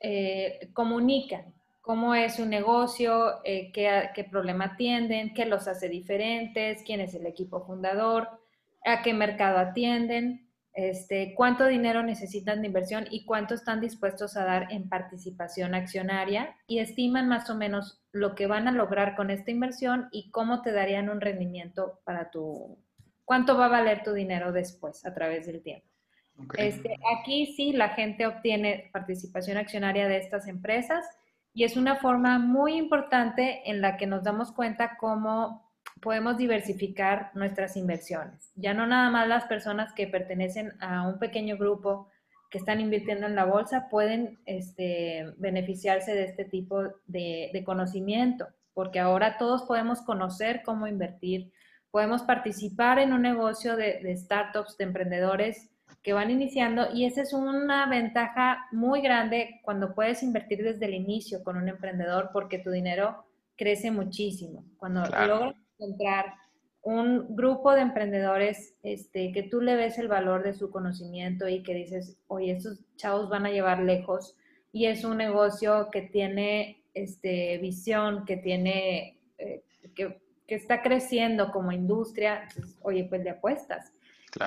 eh, 0.00 0.70
comunican 0.72 1.54
cómo 1.80 2.14
es 2.14 2.36
su 2.36 2.46
negocio, 2.46 3.42
eh, 3.44 3.72
qué, 3.72 4.10
qué, 4.14 4.24
problema 4.24 4.66
atienden, 4.66 5.32
qué 5.32 5.46
los 5.46 5.66
hace 5.68 5.88
diferentes, 5.88 6.82
quién 6.84 7.00
es 7.00 7.14
el 7.14 7.26
equipo 7.26 7.64
fundador, 7.64 8.28
a 8.84 9.02
qué 9.02 9.14
mercado 9.14 9.58
atienden, 9.58 10.47
este, 10.78 11.34
cuánto 11.34 11.66
dinero 11.66 12.04
necesitan 12.04 12.60
de 12.60 12.68
inversión 12.68 13.08
y 13.10 13.24
cuánto 13.24 13.54
están 13.54 13.80
dispuestos 13.80 14.36
a 14.36 14.44
dar 14.44 14.68
en 14.70 14.88
participación 14.88 15.74
accionaria 15.74 16.54
y 16.68 16.78
estiman 16.78 17.26
más 17.26 17.50
o 17.50 17.56
menos 17.56 18.00
lo 18.12 18.36
que 18.36 18.46
van 18.46 18.68
a 18.68 18.72
lograr 18.72 19.16
con 19.16 19.30
esta 19.30 19.50
inversión 19.50 20.08
y 20.12 20.30
cómo 20.30 20.62
te 20.62 20.70
darían 20.70 21.08
un 21.08 21.20
rendimiento 21.20 21.98
para 22.04 22.30
tu, 22.30 22.78
cuánto 23.24 23.58
va 23.58 23.66
a 23.66 23.70
valer 23.70 24.04
tu 24.04 24.12
dinero 24.12 24.52
después 24.52 25.04
a 25.04 25.12
través 25.12 25.46
del 25.46 25.64
tiempo. 25.64 25.88
Este, 26.56 26.96
aquí 27.18 27.54
sí 27.56 27.72
la 27.72 27.88
gente 27.88 28.28
obtiene 28.28 28.88
participación 28.92 29.56
accionaria 29.56 30.06
de 30.06 30.18
estas 30.18 30.46
empresas 30.46 31.04
y 31.54 31.64
es 31.64 31.76
una 31.76 31.96
forma 31.96 32.38
muy 32.38 32.76
importante 32.76 33.68
en 33.68 33.80
la 33.80 33.96
que 33.96 34.06
nos 34.06 34.22
damos 34.22 34.52
cuenta 34.52 34.96
cómo 34.96 35.67
podemos 36.00 36.36
diversificar 36.36 37.30
nuestras 37.34 37.76
inversiones. 37.76 38.52
Ya 38.56 38.74
no 38.74 38.86
nada 38.86 39.10
más 39.10 39.28
las 39.28 39.44
personas 39.44 39.92
que 39.92 40.06
pertenecen 40.06 40.72
a 40.80 41.06
un 41.08 41.18
pequeño 41.18 41.56
grupo 41.56 42.08
que 42.50 42.58
están 42.58 42.80
invirtiendo 42.80 43.26
en 43.26 43.34
la 43.34 43.44
bolsa 43.44 43.88
pueden 43.90 44.38
este, 44.46 45.34
beneficiarse 45.36 46.14
de 46.14 46.24
este 46.24 46.44
tipo 46.44 46.82
de, 47.06 47.62
conocimiento, 47.64 48.46
porque 48.72 49.00
ahora 49.00 49.36
todos 49.36 49.62
podemos 49.62 50.00
conocer 50.00 50.62
cómo 50.64 50.86
invertir, 50.86 51.52
podemos 51.90 52.22
participar 52.22 52.98
en 52.98 53.12
un 53.12 53.22
negocio 53.22 53.76
de, 53.76 54.00
de 54.02 54.16
startups, 54.16 54.78
de 54.78 54.84
emprendedores 54.84 55.70
que 56.02 56.12
van 56.12 56.30
iniciando 56.30 56.88
y 56.94 57.04
esa 57.04 57.22
es 57.22 57.32
una 57.32 57.86
ventaja 57.86 58.66
muy 58.72 59.02
grande 59.02 59.60
cuando 59.62 59.94
puedes 59.94 60.22
invertir 60.22 60.62
desde 60.62 60.86
el 60.86 60.94
inicio 60.94 61.42
con 61.42 61.56
un 61.56 61.68
emprendedor 61.68 62.30
porque 62.32 62.58
tu 62.58 62.70
dinero 62.70 63.24
crece 63.56 63.90
muchísimo. 63.90 64.64
Cuando 64.78 65.02
logras 65.02 65.54
encontrar 65.78 66.34
un 66.82 67.36
grupo 67.36 67.72
de 67.72 67.82
emprendedores 67.82 68.74
este, 68.82 69.32
que 69.32 69.42
tú 69.42 69.60
le 69.60 69.76
ves 69.76 69.98
el 69.98 70.08
valor 70.08 70.42
de 70.42 70.54
su 70.54 70.70
conocimiento 70.70 71.48
y 71.48 71.62
que 71.62 71.74
dices, 71.74 72.16
oye, 72.28 72.52
estos 72.52 72.80
chavos 72.96 73.28
van 73.28 73.46
a 73.46 73.50
llevar 73.50 73.80
lejos 73.80 74.36
y 74.72 74.86
es 74.86 75.04
un 75.04 75.16
negocio 75.16 75.88
que 75.90 76.02
tiene 76.02 76.82
este, 76.94 77.58
visión, 77.58 78.24
que 78.24 78.36
tiene, 78.36 79.18
eh, 79.38 79.62
que, 79.94 80.20
que, 80.46 80.54
está 80.54 80.82
creciendo 80.82 81.50
como 81.50 81.72
industria, 81.72 82.48
oye, 82.82 83.04
pues 83.04 83.22
le 83.22 83.30
apuestas. 83.30 83.92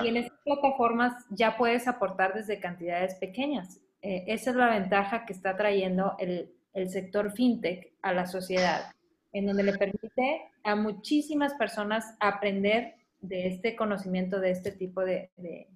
Y 0.03 0.07
en 0.07 0.17
estas 0.17 0.39
plataformas 0.43 1.13
ya 1.29 1.57
puedes 1.57 1.87
aportar 1.87 2.33
desde 2.33 2.59
cantidades 2.59 3.15
pequeñas. 3.15 3.81
Eh, 4.01 4.23
esa 4.27 4.51
es 4.51 4.55
la 4.55 4.69
ventaja 4.69 5.25
que 5.25 5.33
está 5.33 5.55
trayendo 5.55 6.15
el, 6.19 6.51
el, 6.73 6.89
sector 6.89 7.31
fintech 7.31 7.91
a 8.01 8.13
la 8.13 8.25
sociedad, 8.25 8.91
en 9.33 9.45
donde 9.45 9.63
le 9.63 9.77
permite 9.77 10.41
a 10.63 10.75
muchísimas 10.75 11.53
personas 11.53 12.15
aprender 12.19 12.95
de 13.21 13.47
este 13.47 13.75
conocimiento, 13.75 14.39
de 14.39 14.51
este 14.51 14.71
tipo 14.71 15.01
de, 15.01 15.29
de, 15.37 15.67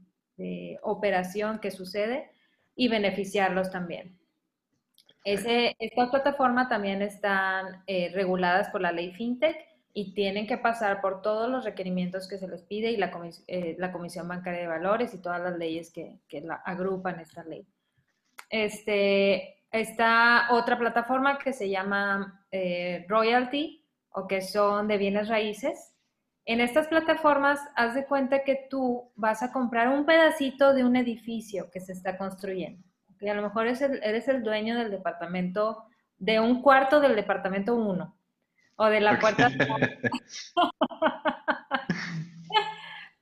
operación 0.82 1.60
que 1.60 1.72
sucede 1.72 2.30
y 2.76 2.90
beneficiarlos 2.90 3.72
también. 3.72 4.18
Ese, 5.24 5.76
estas 5.80 6.10
plataformas 6.10 6.68
también 6.68 7.02
están 7.02 7.84
eh, 7.88 8.12
reguladas 8.14 8.70
por 8.70 8.82
la 8.82 8.92
ley 8.92 9.14
fintech 9.14 9.56
y 9.94 10.14
tienen 10.14 10.46
que 10.46 10.58
pasar 10.58 11.00
por 11.00 11.22
todos 11.22 11.50
los 11.50 11.64
requerimientos 11.64 12.28
que 12.28 12.38
se 12.38 12.50
les 12.50 12.64
pide 12.64 12.92
y 12.92 12.98
la, 12.98 13.12
eh, 13.48 13.76
la 13.80 13.94
Comisión 13.94 14.28
Bancaria 14.28 14.60
de 14.60 14.68
Valores 14.68 15.14
y 15.14 15.22
todas 15.22 15.42
las 15.42 15.58
leyes 15.58 15.90
que, 15.90 16.20
que 16.28 16.42
la 16.42 16.56
agrupan 16.56 17.22
esta 17.22 17.46
ley. 17.46 17.66
Este, 18.50 19.64
está 19.72 20.48
otra 20.52 20.78
plataforma 20.78 21.38
que 21.38 21.54
se 21.54 21.70
llama 21.70 22.45
eh, 22.56 23.06
Royalty 23.08 23.84
o 24.10 24.28
que 24.28 24.42
son 24.42 24.88
de 24.88 24.98
bienes 24.98 25.28
raíces. 25.28 25.94
En 26.46 26.62
estas 26.62 26.88
plataformas, 26.88 27.60
haz 27.76 27.96
de 27.96 28.06
cuenta 28.06 28.44
que 28.44 28.68
tú 28.70 29.12
vas 29.16 29.42
a 29.44 29.52
comprar 29.52 29.90
un 29.90 30.06
pedacito 30.06 30.74
de 30.74 30.84
un 30.84 30.96
edificio 30.96 31.70
que 31.72 31.80
se 31.80 31.92
está 31.94 32.18
construyendo. 32.18 32.84
Y 33.20 33.28
a 33.28 33.34
lo 33.34 33.42
mejor 33.42 33.66
eres 33.66 33.82
el, 33.82 34.04
eres 34.04 34.28
el 34.28 34.44
dueño 34.44 34.78
del 34.78 34.92
departamento, 34.92 35.86
de 36.18 36.40
un 36.40 36.62
cuarto 36.62 37.00
del 37.00 37.16
departamento 37.16 37.76
1 37.76 38.16
o 38.78 38.86
de 38.86 39.02
la 39.02 39.20
puerta. 39.20 39.50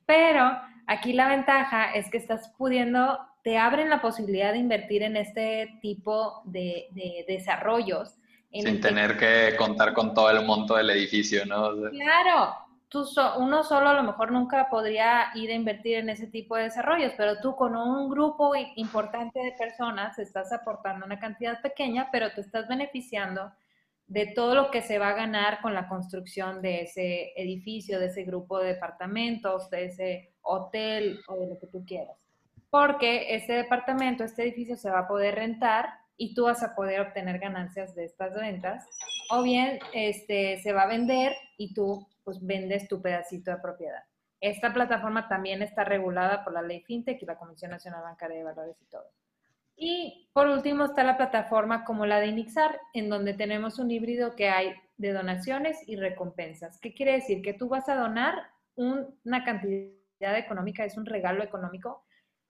Pero 0.06 0.60
aquí 0.86 1.12
la 1.12 1.28
ventaja 1.28 1.92
es 1.92 2.10
que 2.10 2.18
estás 2.18 2.52
pudiendo, 2.58 3.18
te 3.42 3.58
abren 3.58 3.88
la 3.90 4.00
posibilidad 4.02 4.52
de 4.52 4.58
invertir 4.58 5.02
en 5.02 5.16
este 5.16 5.78
tipo 5.80 6.42
de, 6.44 7.24
desarrollos. 7.26 8.18
Sin 8.62 8.80
tener 8.80 9.16
que... 9.18 9.56
contar 9.56 9.92
con 9.92 10.14
todo 10.14 10.30
el 10.30 10.44
monto 10.44 10.76
del 10.76 10.90
edificio, 10.90 11.44
¿no? 11.44 11.72
claro, 11.90 12.54
tú 12.88 13.04
uno 13.38 13.64
solo 13.64 13.88
a 13.88 13.94
lo 13.94 14.04
mejor 14.04 14.30
nunca 14.30 14.68
podría 14.70 15.30
ir 15.34 15.50
a 15.50 15.54
invertir 15.54 15.96
en 15.96 16.10
ese 16.10 16.28
tipo 16.28 16.56
de 16.56 16.64
desarrollos, 16.64 17.12
pero 17.16 17.40
tú 17.40 17.56
con 17.56 17.74
un 17.74 18.08
grupo 18.08 18.52
importante 18.76 19.40
de 19.40 19.52
personas 19.58 20.16
estás 20.20 20.52
aportando 20.52 21.04
una 21.04 21.18
cantidad 21.18 21.60
pequeña, 21.60 22.08
pero 22.12 22.30
te 22.32 22.42
estás 22.42 22.68
beneficiando 22.68 23.52
de 24.06 24.26
todo 24.26 24.54
lo 24.54 24.70
que 24.70 24.80
se 24.80 24.98
va 24.98 25.08
a 25.08 25.14
ganar 25.14 25.60
con 25.60 25.74
la 25.74 25.88
construcción 25.88 26.62
de 26.62 26.82
ese 26.82 27.32
edificio, 27.36 27.98
de 27.98 28.06
ese 28.06 28.22
grupo 28.22 28.60
de 28.60 28.74
departamentos, 28.74 29.68
de 29.70 29.86
ese 29.86 30.34
hotel 30.42 31.20
o 31.26 31.36
de 31.36 31.48
lo 31.48 31.58
que 31.58 31.66
tú 31.66 31.84
quieras. 31.84 32.16
Porque 32.70 33.34
este 33.34 33.54
departamento, 33.54 34.22
este 34.22 34.42
edificio 34.42 34.76
se 34.76 34.90
va 34.90 35.00
a 35.00 35.08
poder 35.08 35.34
rentar 35.34 36.03
y 36.16 36.34
tú 36.34 36.44
vas 36.44 36.62
a 36.62 36.74
poder 36.74 37.00
obtener 37.00 37.38
ganancias 37.38 37.94
de 37.94 38.04
estas 38.04 38.34
ventas. 38.34 38.86
O 39.30 39.42
bien 39.42 39.78
este, 39.92 40.58
se 40.62 40.72
va 40.72 40.82
a 40.82 40.88
vender 40.88 41.32
y 41.56 41.74
tú 41.74 42.06
pues 42.24 42.44
vendes 42.44 42.88
tu 42.88 43.02
pedacito 43.02 43.50
de 43.50 43.58
propiedad. 43.58 44.02
Esta 44.40 44.72
plataforma 44.72 45.28
también 45.28 45.62
está 45.62 45.84
regulada 45.84 46.44
por 46.44 46.52
la 46.52 46.62
ley 46.62 46.82
FinTech 46.82 47.22
y 47.22 47.26
la 47.26 47.38
Comisión 47.38 47.70
Nacional 47.70 48.02
Bancaria 48.02 48.38
de 48.38 48.44
Valores 48.44 48.76
y 48.80 48.86
todo. 48.86 49.10
Y 49.76 50.30
por 50.32 50.46
último 50.46 50.84
está 50.84 51.02
la 51.02 51.16
plataforma 51.16 51.84
como 51.84 52.06
la 52.06 52.20
de 52.20 52.28
Inixar, 52.28 52.78
en 52.92 53.08
donde 53.08 53.34
tenemos 53.34 53.78
un 53.78 53.90
híbrido 53.90 54.36
que 54.36 54.48
hay 54.48 54.74
de 54.96 55.12
donaciones 55.12 55.78
y 55.86 55.96
recompensas. 55.96 56.78
¿Qué 56.80 56.94
quiere 56.94 57.12
decir? 57.12 57.42
Que 57.42 57.54
tú 57.54 57.68
vas 57.68 57.88
a 57.88 57.96
donar 57.96 58.34
una 58.76 59.44
cantidad 59.44 60.38
económica, 60.38 60.84
es 60.84 60.96
un 60.96 61.06
regalo 61.06 61.42
económico, 61.42 62.03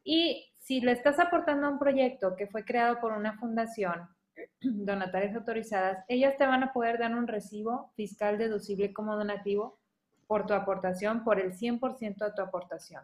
y 0.05 0.47
si 0.59 0.81
le 0.81 0.93
estás 0.93 1.19
aportando 1.19 1.67
a 1.67 1.71
un 1.71 1.79
proyecto 1.79 2.37
que 2.37 2.47
fue 2.47 2.65
creado 2.65 3.01
por 3.01 3.13
una 3.13 3.39
fundación, 3.39 4.09
donatarias 4.61 5.35
autorizadas, 5.35 6.05
ellas 6.09 6.37
te 6.37 6.47
van 6.47 6.63
a 6.63 6.73
poder 6.73 6.99
dar 6.99 7.15
un 7.15 7.27
recibo 7.27 7.93
fiscal 7.97 8.39
deducible 8.39 8.93
como 8.93 9.17
donativo 9.17 9.79
por 10.27 10.47
tu 10.47 10.55
aportación, 10.55 11.25
por 11.25 11.41
el 11.41 11.53
100% 11.53 12.17
de 12.19 12.33
tu 12.33 12.43
aportación. 12.43 13.03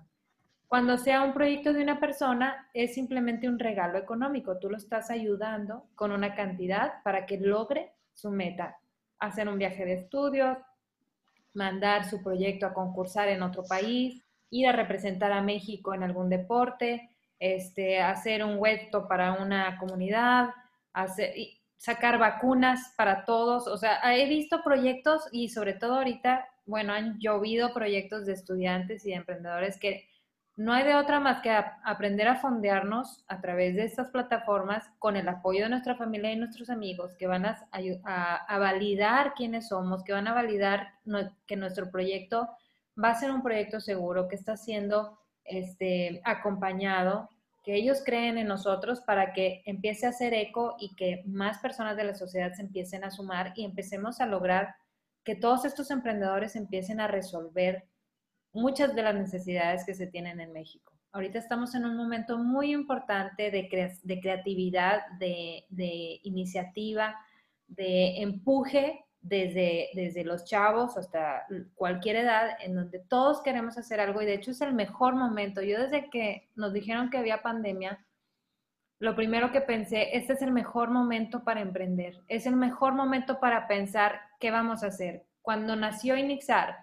Cuando 0.68 0.96
sea 0.98 1.22
un 1.22 1.34
proyecto 1.34 1.72
de 1.72 1.82
una 1.82 1.98
persona, 1.98 2.68
es 2.74 2.94
simplemente 2.94 3.48
un 3.48 3.58
regalo 3.58 3.98
económico. 3.98 4.58
Tú 4.58 4.70
lo 4.70 4.76
estás 4.76 5.10
ayudando 5.10 5.86
con 5.96 6.12
una 6.12 6.34
cantidad 6.34 7.02
para 7.02 7.26
que 7.26 7.38
logre 7.38 7.92
su 8.14 8.30
meta. 8.30 8.78
Hacer 9.18 9.48
un 9.48 9.58
viaje 9.58 9.84
de 9.84 9.94
estudios, 9.94 10.56
mandar 11.54 12.08
su 12.08 12.22
proyecto 12.22 12.66
a 12.66 12.72
concursar 12.72 13.28
en 13.28 13.42
otro 13.42 13.64
país, 13.64 14.24
ir 14.50 14.68
a 14.68 14.72
representar 14.72 15.32
a 15.32 15.42
México 15.42 15.94
en 15.94 16.02
algún 16.02 16.28
deporte, 16.28 17.10
este, 17.38 18.00
hacer 18.00 18.44
un 18.44 18.56
huerto 18.58 19.08
para 19.08 19.32
una 19.32 19.78
comunidad, 19.78 20.50
hacer, 20.92 21.32
sacar 21.76 22.18
vacunas 22.18 22.92
para 22.96 23.24
todos. 23.24 23.66
O 23.66 23.78
sea, 23.78 24.00
he 24.14 24.28
visto 24.28 24.62
proyectos 24.62 25.26
y 25.32 25.48
sobre 25.48 25.72
todo 25.72 25.94
ahorita, 25.94 26.46
bueno, 26.66 26.92
han 26.92 27.18
llovido 27.18 27.72
proyectos 27.72 28.26
de 28.26 28.34
estudiantes 28.34 29.06
y 29.06 29.10
de 29.10 29.16
emprendedores 29.16 29.78
que 29.80 30.10
no 30.56 30.74
hay 30.74 30.84
de 30.84 30.94
otra 30.94 31.20
más 31.20 31.40
que 31.40 31.50
aprender 31.50 32.28
a 32.28 32.36
fondearnos 32.36 33.24
a 33.28 33.40
través 33.40 33.76
de 33.76 33.84
estas 33.84 34.10
plataformas 34.10 34.84
con 34.98 35.16
el 35.16 35.26
apoyo 35.26 35.62
de 35.62 35.70
nuestra 35.70 35.94
familia 35.94 36.32
y 36.32 36.36
nuestros 36.36 36.68
amigos 36.68 37.16
que 37.16 37.26
van 37.26 37.46
a, 37.46 37.56
a, 38.46 38.58
validar 38.58 39.32
quiénes 39.32 39.68
somos, 39.68 40.04
que 40.04 40.12
van 40.12 40.28
a 40.28 40.34
validar 40.34 40.88
que 41.46 41.56
nuestro 41.56 41.90
proyecto 41.90 42.50
va 43.02 43.10
a 43.10 43.18
ser 43.18 43.30
un 43.30 43.42
proyecto 43.42 43.80
seguro, 43.80 44.28
que 44.28 44.36
está 44.36 44.56
siendo 44.56 45.18
este, 45.44 46.20
acompañado, 46.24 47.28
que 47.62 47.74
ellos 47.74 48.02
creen 48.04 48.38
en 48.38 48.46
nosotros 48.46 49.00
para 49.00 49.32
que 49.32 49.62
empiece 49.66 50.06
a 50.06 50.10
hacer 50.10 50.32
eco 50.32 50.76
y 50.78 50.94
que 50.94 51.22
más 51.26 51.58
personas 51.58 51.96
de 51.96 52.04
la 52.04 52.14
sociedad 52.14 52.52
se 52.52 52.62
empiecen 52.62 53.04
a 53.04 53.10
sumar 53.10 53.52
y 53.54 53.64
empecemos 53.64 54.20
a 54.20 54.26
lograr 54.26 54.74
que 55.24 55.36
todos 55.36 55.64
estos 55.64 55.90
emprendedores 55.90 56.56
empiecen 56.56 57.00
a 57.00 57.06
resolver 57.06 57.84
muchas 58.52 58.94
de 58.94 59.02
las 59.02 59.14
necesidades 59.14 59.84
que 59.84 59.94
se 59.94 60.06
tienen 60.06 60.40
en 60.40 60.52
México. 60.52 60.92
Ahorita 61.12 61.38
estamos 61.38 61.74
en 61.74 61.84
un 61.84 61.96
momento 61.96 62.38
muy 62.38 62.72
importante 62.72 63.50
de, 63.50 63.68
creatividad, 64.20 65.02
de, 65.18 66.20
iniciativa, 66.22 67.16
de 67.66 68.22
empuje 68.22 69.04
desde, 69.22 69.90
desde 69.94 70.24
los 70.24 70.44
chavos 70.44 70.96
hasta 70.96 71.46
cualquier 71.74 72.16
edad, 72.16 72.56
en 72.60 72.74
donde 72.74 73.00
todos 73.00 73.42
queremos 73.42 73.76
hacer 73.76 74.00
algo 74.00 74.22
y 74.22 74.26
de 74.26 74.34
hecho 74.34 74.50
es 74.50 74.60
el 74.60 74.72
mejor 74.72 75.14
momento. 75.14 75.62
Yo 75.62 75.80
desde 75.80 76.08
que 76.10 76.48
nos 76.54 76.72
dijeron 76.72 77.10
que 77.10 77.18
había 77.18 77.42
pandemia, 77.42 78.04
lo 78.98 79.14
primero 79.16 79.50
que 79.50 79.60
pensé, 79.60 80.16
este 80.16 80.34
es 80.34 80.42
el 80.42 80.52
mejor 80.52 80.90
momento 80.90 81.42
para 81.42 81.60
emprender, 81.60 82.20
es 82.28 82.46
el 82.46 82.56
mejor 82.56 82.94
momento 82.94 83.40
para 83.40 83.66
pensar 83.66 84.20
qué 84.38 84.50
vamos 84.50 84.82
a 84.82 84.88
hacer. 84.88 85.24
Cuando 85.42 85.74
nació 85.74 86.16
Inixar, 86.16 86.76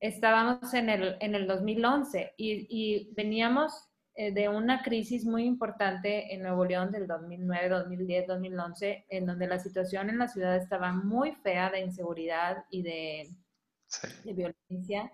estábamos 0.00 0.74
en 0.74 0.90
el, 0.90 1.16
en 1.20 1.34
el 1.34 1.46
2011 1.46 2.34
y, 2.36 2.66
y 2.68 3.14
veníamos 3.14 3.88
de 4.16 4.48
una 4.48 4.82
crisis 4.82 5.24
muy 5.24 5.44
importante 5.44 6.32
en 6.32 6.42
Nuevo 6.42 6.64
León 6.64 6.92
del 6.92 7.06
2009, 7.06 7.68
2010, 7.68 8.26
2011, 8.28 9.06
en 9.08 9.26
donde 9.26 9.48
la 9.48 9.58
situación 9.58 10.08
en 10.08 10.18
la 10.18 10.28
ciudad 10.28 10.56
estaba 10.56 10.92
muy 10.92 11.32
fea 11.32 11.70
de 11.70 11.80
inseguridad 11.80 12.64
y 12.70 12.82
de, 12.82 13.30
de 14.24 14.32
violencia. 14.32 15.10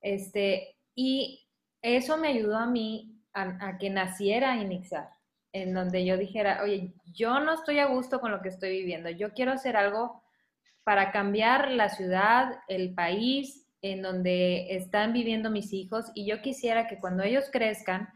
Este, 0.00 0.76
y 0.94 1.48
eso 1.80 2.18
me 2.18 2.28
ayudó 2.28 2.58
a 2.58 2.66
mí 2.66 3.22
a, 3.32 3.68
a, 3.68 3.78
que 3.78 3.88
naciera 3.88 4.56
Inixar, 4.56 5.08
en 5.52 5.72
donde 5.72 6.04
yo 6.04 6.18
dijera, 6.18 6.62
oye, 6.62 6.92
yo 7.14 7.40
no 7.40 7.54
estoy 7.54 7.78
a 7.78 7.86
gusto 7.86 8.20
con 8.20 8.30
lo 8.30 8.42
que 8.42 8.50
estoy 8.50 8.70
viviendo, 8.70 9.08
yo 9.08 9.32
quiero 9.32 9.52
hacer 9.52 9.76
algo 9.76 10.22
para 10.84 11.12
cambiar 11.12 11.70
la 11.70 11.88
ciudad, 11.88 12.58
el 12.68 12.94
país, 12.94 13.64
en 13.84 14.00
donde 14.00 14.74
están 14.76 15.12
viviendo 15.12 15.50
mis 15.50 15.72
hijos 15.74 16.10
y 16.14 16.26
yo 16.26 16.40
quisiera 16.40 16.86
que 16.86 16.98
cuando 16.98 17.22
ellos 17.22 17.50
crezcan 17.52 18.08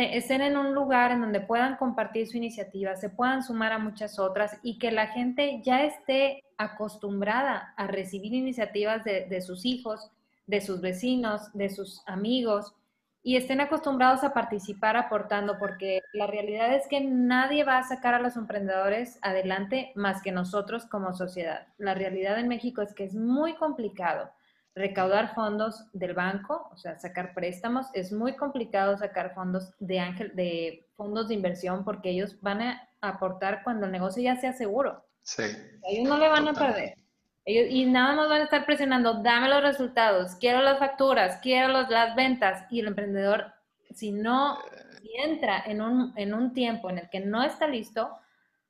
estén 0.00 0.40
en 0.40 0.56
un 0.56 0.74
lugar 0.74 1.12
en 1.12 1.20
donde 1.20 1.40
puedan 1.40 1.76
compartir 1.76 2.26
su 2.26 2.36
iniciativa, 2.36 2.96
se 2.96 3.10
puedan 3.10 3.42
sumar 3.42 3.72
a 3.72 3.78
muchas 3.78 4.18
otras 4.18 4.58
y 4.62 4.78
que 4.78 4.90
la 4.90 5.08
gente 5.08 5.60
ya 5.64 5.84
esté 5.84 6.42
acostumbrada 6.58 7.74
a 7.76 7.86
recibir 7.86 8.34
iniciativas 8.34 9.04
de, 9.04 9.26
de 9.26 9.40
sus 9.40 9.64
hijos, 9.64 10.10
de 10.46 10.60
sus 10.60 10.80
vecinos, 10.80 11.52
de 11.54 11.70
sus 11.70 12.02
amigos 12.06 12.74
y 13.22 13.36
estén 13.36 13.60
acostumbrados 13.60 14.24
a 14.24 14.32
participar 14.32 14.96
aportando, 14.96 15.58
porque 15.58 16.00
la 16.12 16.26
realidad 16.26 16.74
es 16.74 16.86
que 16.88 17.00
nadie 17.00 17.64
va 17.64 17.78
a 17.78 17.82
sacar 17.82 18.14
a 18.14 18.20
los 18.20 18.36
emprendedores 18.36 19.18
adelante 19.20 19.92
más 19.94 20.22
que 20.22 20.32
nosotros 20.32 20.86
como 20.86 21.12
sociedad. 21.12 21.66
La 21.76 21.94
realidad 21.94 22.38
en 22.38 22.48
México 22.48 22.80
es 22.80 22.94
que 22.94 23.04
es 23.04 23.14
muy 23.14 23.54
complicado 23.56 24.30
recaudar 24.74 25.34
fondos 25.34 25.86
del 25.92 26.14
banco, 26.14 26.68
o 26.72 26.76
sea, 26.76 26.98
sacar 26.98 27.34
préstamos, 27.34 27.86
es 27.94 28.12
muy 28.12 28.36
complicado 28.36 28.96
sacar 28.96 29.34
fondos 29.34 29.74
de 29.78 29.98
ángel, 29.98 30.34
de 30.34 30.88
fondos 30.96 31.28
de 31.28 31.34
inversión 31.34 31.84
porque 31.84 32.10
ellos 32.10 32.40
van 32.40 32.62
a 32.62 32.88
aportar 33.00 33.62
cuando 33.64 33.86
el 33.86 33.92
negocio 33.92 34.22
ya 34.22 34.36
sea 34.36 34.52
seguro. 34.52 35.04
Sí. 35.22 35.44
Ellos 35.88 36.08
no 36.08 36.18
le 36.18 36.28
van 36.28 36.48
a 36.48 36.52
perder. 36.52 36.94
Ellos, 37.44 37.66
y 37.70 37.86
nada 37.86 38.14
más 38.14 38.28
van 38.28 38.42
a 38.42 38.44
estar 38.44 38.66
presionando, 38.66 39.22
dame 39.22 39.48
los 39.48 39.62
resultados, 39.62 40.36
quiero 40.36 40.60
las 40.62 40.78
facturas, 40.78 41.38
quiero 41.42 41.68
las 41.68 42.14
ventas. 42.14 42.64
Y 42.70 42.80
el 42.80 42.88
emprendedor, 42.88 43.52
si 43.94 44.12
no 44.12 44.58
si 45.00 45.10
entra 45.16 45.62
en 45.66 45.80
un, 45.80 46.12
en 46.16 46.34
un 46.34 46.52
tiempo 46.52 46.90
en 46.90 46.98
el 46.98 47.10
que 47.10 47.20
no 47.20 47.42
está 47.42 47.66
listo, 47.66 48.16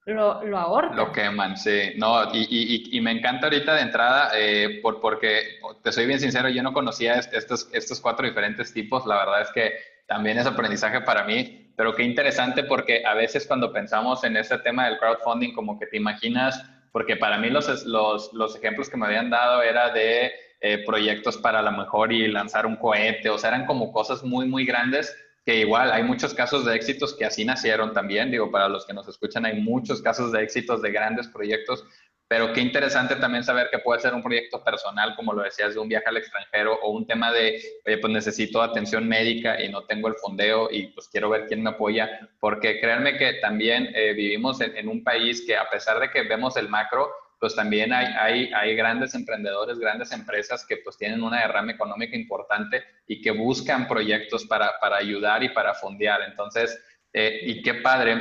lo, 0.07 0.43
lo 0.45 0.59
ahorcan. 0.59 0.97
Lo 0.97 1.13
queman, 1.13 1.57
sí. 1.57 1.93
No, 1.97 2.35
y, 2.35 2.47
y, 2.51 2.97
y 2.97 3.01
me 3.01 3.13
encanta 3.13 3.47
ahorita 3.47 3.75
de 3.75 3.83
entrada, 3.83 4.31
eh, 4.35 4.81
por, 4.83 5.01
porque 5.01 5.61
te 5.83 5.93
soy 5.93 6.07
bien 6.07 6.21
sincero, 6.21 6.49
yo 6.49 6.63
no 6.63 6.73
conocía 6.73 7.15
estos, 7.15 7.69
estos 7.73 8.01
cuatro 8.01 8.27
diferentes 8.27 8.73
tipos. 8.73 9.07
La 9.07 9.17
verdad 9.17 9.43
es 9.43 9.51
que 9.53 9.73
también 10.07 10.39
es 10.39 10.47
aprendizaje 10.47 11.03
para 11.03 11.25
mí, 11.25 11.73
pero 11.77 11.95
qué 11.95 12.03
interesante 12.03 12.65
porque 12.65 13.05
a 13.07 13.15
veces 13.15 13.47
cuando 13.47 13.73
pensamos 13.73 14.25
en 14.25 14.37
ese 14.37 14.59
tema 14.59 14.87
del 14.87 14.99
crowdfunding, 14.99 15.53
como 15.55 15.79
que 15.79 15.87
te 15.87 15.97
imaginas, 15.97 16.65
porque 16.93 17.17
para 17.17 17.39
mí 17.39 17.49
los, 17.49 17.85
los, 17.87 18.33
los 18.33 18.57
ejemplos 18.57 18.91
que 18.91 18.97
me 18.97 19.07
habían 19.07 19.31
dado 19.31 19.63
era 19.63 19.91
de 19.91 20.33
eh, 20.61 20.83
proyectos 20.85 21.39
para 21.39 21.63
la 21.63 21.71
mejor 21.71 22.13
y 22.13 22.27
lanzar 22.27 22.67
un 22.67 22.77
cohete, 22.77 23.31
o 23.31 23.39
sea, 23.39 23.51
eran 23.51 23.67
como 23.67 23.93
cosas 23.93 24.25
muy, 24.25 24.47
muy 24.47 24.65
grandes 24.67 25.17
que 25.51 25.57
igual 25.57 25.91
hay 25.91 26.05
muchos 26.05 26.33
casos 26.33 26.65
de 26.65 26.77
éxitos 26.77 27.13
que 27.13 27.25
así 27.25 27.45
nacieron 27.45 27.93
también, 27.93 28.31
digo, 28.31 28.53
para 28.53 28.69
los 28.69 28.87
que 28.87 28.93
nos 28.93 29.09
escuchan 29.09 29.45
hay 29.45 29.61
muchos 29.61 30.01
casos 30.01 30.31
de 30.31 30.45
éxitos 30.45 30.81
de 30.81 30.93
grandes 30.93 31.27
proyectos, 31.27 31.85
pero 32.29 32.53
qué 32.53 32.61
interesante 32.61 33.17
también 33.17 33.43
saber 33.43 33.69
que 33.69 33.81
puede 33.81 34.01
ser 34.01 34.15
un 34.15 34.23
proyecto 34.23 34.63
personal, 34.63 35.17
como 35.17 35.33
lo 35.33 35.43
decías, 35.43 35.75
de 35.75 35.81
un 35.81 35.89
viaje 35.89 36.05
al 36.07 36.19
extranjero 36.19 36.79
o 36.81 36.93
un 36.93 37.05
tema 37.05 37.33
de, 37.33 37.61
oye, 37.85 37.99
pues 37.99 38.13
necesito 38.13 38.63
atención 38.63 39.09
médica 39.09 39.61
y 39.61 39.69
no 39.69 39.83
tengo 39.87 40.07
el 40.07 40.15
fondeo 40.15 40.69
y 40.71 40.87
pues 40.93 41.09
quiero 41.09 41.29
ver 41.29 41.47
quién 41.49 41.65
me 41.65 41.71
apoya, 41.71 42.31
porque 42.39 42.79
créanme 42.79 43.19
que 43.19 43.33
también 43.43 43.91
eh, 43.97 44.13
vivimos 44.13 44.61
en, 44.61 44.77
en 44.77 44.87
un 44.87 45.03
país 45.03 45.43
que 45.45 45.57
a 45.57 45.69
pesar 45.69 45.99
de 45.99 46.13
que 46.13 46.23
vemos 46.23 46.57
el 46.57 46.69
macro, 46.69 47.11
pues 47.41 47.57
también 47.57 47.91
hay, 47.93 48.07
hay, 48.19 48.53
hay, 48.53 48.77
grandes 48.77 49.15
emprendedores, 49.15 49.79
grandes 49.79 50.13
empresas 50.13 50.67
que 50.67 50.77
pues 50.77 50.99
tienen 50.99 51.23
una 51.23 51.41
derrama 51.41 51.73
económica 51.73 52.15
importante 52.15 52.85
y 53.07 53.23
que 53.23 53.31
buscan 53.31 53.89
proyectos 53.89 54.45
para, 54.45 54.79
para 54.79 54.99
ayudar 54.99 55.43
y 55.43 55.49
para 55.49 55.73
fondear. 55.73 56.21
Entonces, 56.29 56.79
eh, 57.15 57.41
y 57.43 57.63
qué 57.63 57.75
padre 57.75 58.21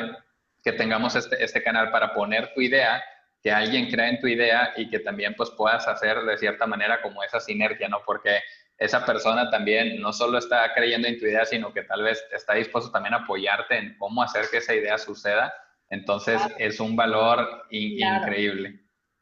que 0.64 0.72
tengamos 0.72 1.18
este, 1.18 1.44
este 1.44 1.62
canal 1.62 1.92
para 1.92 2.14
poner 2.14 2.54
tu 2.54 2.62
idea, 2.62 3.04
que 3.44 3.52
alguien 3.52 3.90
crea 3.92 4.10
en 4.10 4.22
tu 4.22 4.28
idea 4.28 4.74
y 4.78 4.90
que 4.90 5.00
también 5.00 5.36
pues 5.36 5.50
puedas 5.52 5.86
hacer 5.90 6.22
de 6.22 6.38
cierta 6.38 6.66
manera 6.66 7.02
como 7.02 7.22
esa 7.22 7.42
sinergia, 7.42 7.90
¿no? 7.90 8.02
Porque 8.06 8.40
esa 8.78 9.06
persona 9.06 9.50
también 9.50 10.00
no 10.00 10.14
solo 10.14 10.38
está 10.38 10.74
creyendo 10.74 11.10
en 11.10 11.20
tu 11.20 11.26
idea, 11.26 11.44
sino 11.46 11.74
que 11.74 11.84
tal 11.84 12.04
vez 12.04 12.24
está 12.32 12.54
dispuesto 12.54 12.90
también 12.90 13.16
a 13.16 13.18
apoyarte 13.18 13.78
en 13.78 13.98
cómo 13.98 14.24
hacer 14.24 14.46
que 14.50 14.58
esa 14.58 14.74
idea 14.74 14.98
suceda. 14.98 15.54
Entonces, 15.90 16.42
es 16.58 16.80
un 16.80 16.96
valor 16.96 17.66
increíble. 17.70 18.80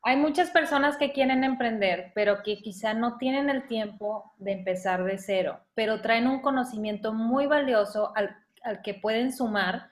Hay 0.08 0.16
muchas 0.16 0.52
personas 0.52 0.96
que 0.96 1.12
quieren 1.12 1.44
emprender, 1.44 2.14
pero 2.16 2.42
que 2.42 2.62
quizá 2.62 2.94
no 2.94 3.18
tienen 3.18 3.50
el 3.50 3.68
tiempo 3.68 4.32
de 4.38 4.54
empezar 4.54 5.04
de 5.04 5.18
cero, 5.18 5.60
pero 5.76 6.00
traen 6.00 6.28
un 6.28 6.40
conocimiento 6.40 7.14
muy 7.14 7.46
valioso 7.46 8.14
al, 8.16 8.38
que 8.86 8.94
pueden 8.94 9.34
sumar 9.34 9.90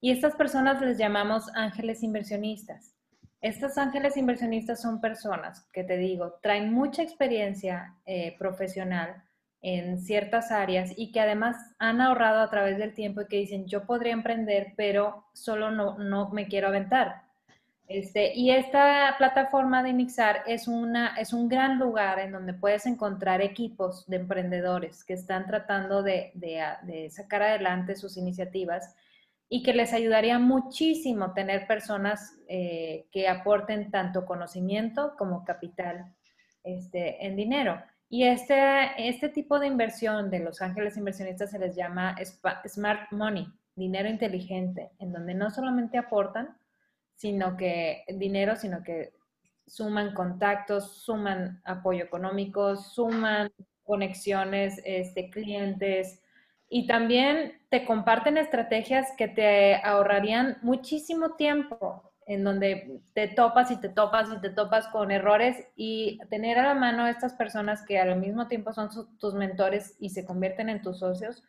y 0.00 0.12
estas 0.12 0.36
personas 0.36 0.80
les 0.80 0.98
llamamos 0.98 1.50
ángeles 1.56 2.04
inversionistas. 2.04 2.94
Estos 3.40 3.76
ángeles 3.76 4.16
inversionistas 4.16 4.80
son 4.80 5.00
personas 5.00 5.68
que 5.72 5.82
te 5.82 5.96
digo, 5.96 6.38
traen 6.40 6.72
mucha 6.72 7.02
experiencia 7.02 7.96
eh, 8.06 8.36
profesional 8.38 9.24
en 9.62 9.98
ciertas 9.98 10.52
áreas 10.52 10.92
y 10.96 11.10
que 11.10 11.18
además 11.18 11.56
han 11.80 12.00
ahorrado 12.00 12.40
a 12.40 12.50
través 12.50 12.78
del 12.78 12.94
tiempo 12.94 13.22
y 13.22 13.26
que 13.26 13.38
dicen, 13.38 13.66
yo 13.66 13.84
podría 13.84 14.12
emprender, 14.12 14.74
pero 14.76 15.26
solo 15.32 15.72
no, 15.72 15.98
no 15.98 16.30
me 16.30 16.46
quiero 16.46 16.68
aventar. 16.68 17.25
Este, 17.88 18.34
y 18.34 18.50
esta 18.50 19.14
plataforma 19.16 19.82
de 19.82 19.90
Inixar 19.90 20.42
es, 20.46 20.66
una, 20.66 21.14
es 21.16 21.32
un 21.32 21.48
gran 21.48 21.78
lugar 21.78 22.18
en 22.18 22.32
donde 22.32 22.52
puedes 22.52 22.84
encontrar 22.86 23.40
equipos 23.40 24.04
de 24.08 24.16
emprendedores 24.16 25.04
que 25.04 25.12
están 25.12 25.46
tratando 25.46 26.02
de, 26.02 26.32
de, 26.34 27.08
sacar 27.10 27.42
adelante 27.42 27.94
sus 27.94 28.16
iniciativas 28.16 28.96
y 29.48 29.62
que 29.62 29.72
les 29.72 29.92
ayudaría 29.92 30.40
muchísimo 30.40 31.32
tener 31.32 31.68
personas 31.68 32.36
eh, 32.48 33.06
que 33.12 33.28
aporten 33.28 33.92
tanto 33.92 34.26
conocimiento 34.26 35.14
como 35.16 35.44
capital 35.44 36.12
este, 36.64 37.24
en 37.24 37.36
dinero. 37.36 37.80
Y 38.08 38.24
este, 38.24 39.08
este 39.08 39.28
tipo 39.28 39.60
de 39.60 39.68
inversión 39.68 40.28
de 40.30 40.40
Los 40.40 40.60
Ángeles 40.60 40.96
Inversionistas 40.96 41.52
se 41.52 41.60
les 41.60 41.76
llama 41.76 42.16
Smart 42.66 43.12
Money, 43.12 43.46
dinero 43.76 44.08
inteligente, 44.08 44.90
en 44.98 45.12
donde 45.12 45.34
no 45.34 45.50
solamente 45.50 45.98
aportan, 45.98 46.56
sino 47.16 47.56
que 47.56 48.04
dinero, 48.08 48.56
sino 48.56 48.82
que 48.82 49.12
suman 49.66 50.14
contactos, 50.14 50.98
suman 51.02 51.60
apoyo 51.64 52.04
económico, 52.04 52.76
suman 52.76 53.50
conexiones, 53.82 54.80
este, 54.84 55.30
clientes. 55.30 56.22
Y 56.68 56.86
también 56.86 57.60
te 57.70 57.84
comparten 57.84 58.36
estrategias 58.36 59.08
que 59.16 59.28
te 59.28 59.76
ahorrarían 59.76 60.58
muchísimo 60.62 61.34
tiempo 61.36 62.12
en 62.26 62.42
donde 62.42 63.00
te 63.14 63.28
topas 63.28 63.70
y 63.70 63.80
te 63.80 63.88
topas 63.88 64.28
y 64.36 64.40
te 64.40 64.50
topas 64.50 64.88
con 64.88 65.12
errores 65.12 65.64
y 65.76 66.18
tener 66.28 66.58
a 66.58 66.64
la 66.64 66.74
mano 66.74 67.06
estas 67.06 67.34
personas 67.34 67.84
que 67.86 68.00
al 68.00 68.18
mismo 68.18 68.48
tiempo 68.48 68.72
son 68.72 68.90
tus 69.18 69.34
mentores 69.34 69.96
y 70.00 70.10
se 70.10 70.26
convierten 70.26 70.68
en 70.68 70.82
tus 70.82 70.98
socios, 70.98 71.44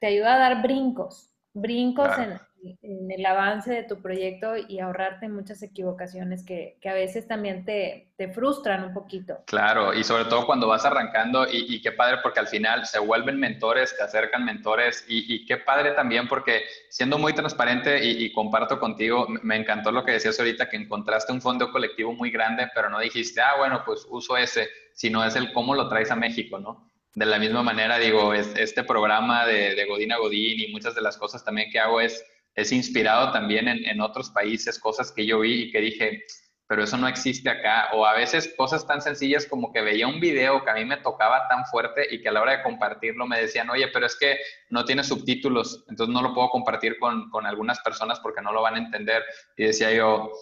te 0.00 0.08
ayuda 0.08 0.34
a 0.34 0.38
dar 0.38 0.62
brincos, 0.62 1.32
brincos 1.60 2.10
en, 2.18 2.38
en 2.82 3.10
el 3.10 3.24
avance 3.24 3.72
de 3.72 3.82
tu 3.84 4.00
proyecto 4.02 4.54
y 4.56 4.80
ahorrarte 4.80 5.28
muchas 5.28 5.62
equivocaciones 5.62 6.44
que, 6.44 6.76
que 6.80 6.88
a 6.88 6.94
veces 6.94 7.26
también 7.26 7.64
te, 7.64 8.10
te, 8.16 8.28
frustran 8.28 8.84
un 8.84 8.92
poquito. 8.92 9.38
Claro, 9.46 9.94
y 9.94 10.02
sobre 10.02 10.24
todo 10.24 10.44
cuando 10.46 10.66
vas 10.66 10.84
arrancando 10.84 11.46
y, 11.46 11.74
y 11.74 11.80
qué 11.80 11.92
padre 11.92 12.18
porque 12.22 12.40
al 12.40 12.48
final 12.48 12.86
se 12.86 12.98
vuelven 12.98 13.38
mentores, 13.38 13.96
te 13.96 14.02
acercan 14.02 14.44
mentores 14.44 15.04
y, 15.08 15.34
y 15.34 15.46
qué 15.46 15.58
padre 15.58 15.92
también 15.92 16.26
porque 16.28 16.62
siendo 16.88 17.18
muy 17.18 17.32
transparente 17.32 18.04
y, 18.04 18.32
comparto 18.32 18.78
contigo, 18.78 19.26
me 19.42 19.56
encantó 19.56 19.92
lo 19.92 20.04
que 20.04 20.12
decías 20.12 20.38
ahorita, 20.38 20.68
que 20.68 20.76
encontraste 20.76 21.32
un 21.32 21.40
fondo 21.40 21.70
colectivo 21.70 22.12
muy 22.12 22.30
grande, 22.30 22.68
pero 22.74 22.90
no 22.90 22.98
dijiste, 23.00 23.40
ah, 23.40 23.54
bueno, 23.58 23.82
pues 23.84 24.06
uso 24.10 24.36
ese, 24.36 24.68
sino 24.92 25.24
es 25.24 25.36
el 25.36 25.52
cómo 25.52 25.74
lo 25.74 25.88
traes 25.88 26.10
a 26.10 26.16
México, 26.16 26.58
¿no? 26.58 26.88
De 27.18 27.26
la 27.26 27.38
misma 27.38 27.62
manera, 27.62 27.98
digo, 27.98 28.32
este 28.32 28.84
programa 28.84 29.44
de, 29.44 29.74
de 29.74 29.84
Godín 29.86 30.12
a 30.12 30.18
Godín 30.18 30.60
y 30.60 30.68
muchas 30.68 30.94
de 30.94 31.00
las 31.00 31.16
cosas 31.16 31.44
también 31.44 31.70
que 31.70 31.80
hago 31.80 32.00
es 32.00 32.24
es 32.58 32.72
inspirado 32.72 33.30
también 33.30 33.68
en, 33.68 34.00
otros 34.00 34.30
países, 34.30 34.80
cosas 34.80 35.12
que 35.12 35.24
yo 35.24 35.38
vi 35.40 35.62
y 35.62 35.70
que 35.70 35.80
dije, 35.80 36.24
pero 36.66 36.82
eso 36.82 36.96
no 36.96 37.06
existe 37.06 37.48
acá. 37.48 37.90
O 37.92 38.04
a 38.04 38.14
veces 38.14 38.52
cosas 38.56 38.84
tan 38.84 39.00
sencillas 39.00 39.46
como 39.46 39.72
que 39.72 39.80
veía 39.80 40.08
un 40.08 40.18
video 40.18 40.64
que 40.64 40.70
a 40.70 40.74
mí 40.74 40.84
me 40.84 40.96
tocaba 40.96 41.46
tan 41.48 41.64
fuerte 41.66 42.08
y 42.10 42.20
que 42.20 42.28
a 42.28 42.32
la 42.32 42.42
hora 42.42 42.56
de 42.56 42.64
compartirlo 42.64 43.28
me 43.28 43.40
decían, 43.40 43.70
oye, 43.70 43.86
pero 43.92 44.06
es 44.06 44.18
que 44.18 44.38
no 44.70 44.84
tiene 44.84 45.04
subtítulos, 45.04 45.84
entonces 45.88 46.12
no 46.12 46.20
lo 46.20 46.34
puedo 46.34 46.50
compartir 46.50 46.98
con, 46.98 47.30
con 47.30 47.46
algunas 47.46 47.78
personas 47.78 48.18
porque 48.18 48.42
no 48.42 48.52
lo 48.52 48.60
van 48.60 48.74
a 48.74 48.78
entender. 48.78 49.22
Y 49.56 49.66
decía 49.66 49.92
yo, 49.92 50.32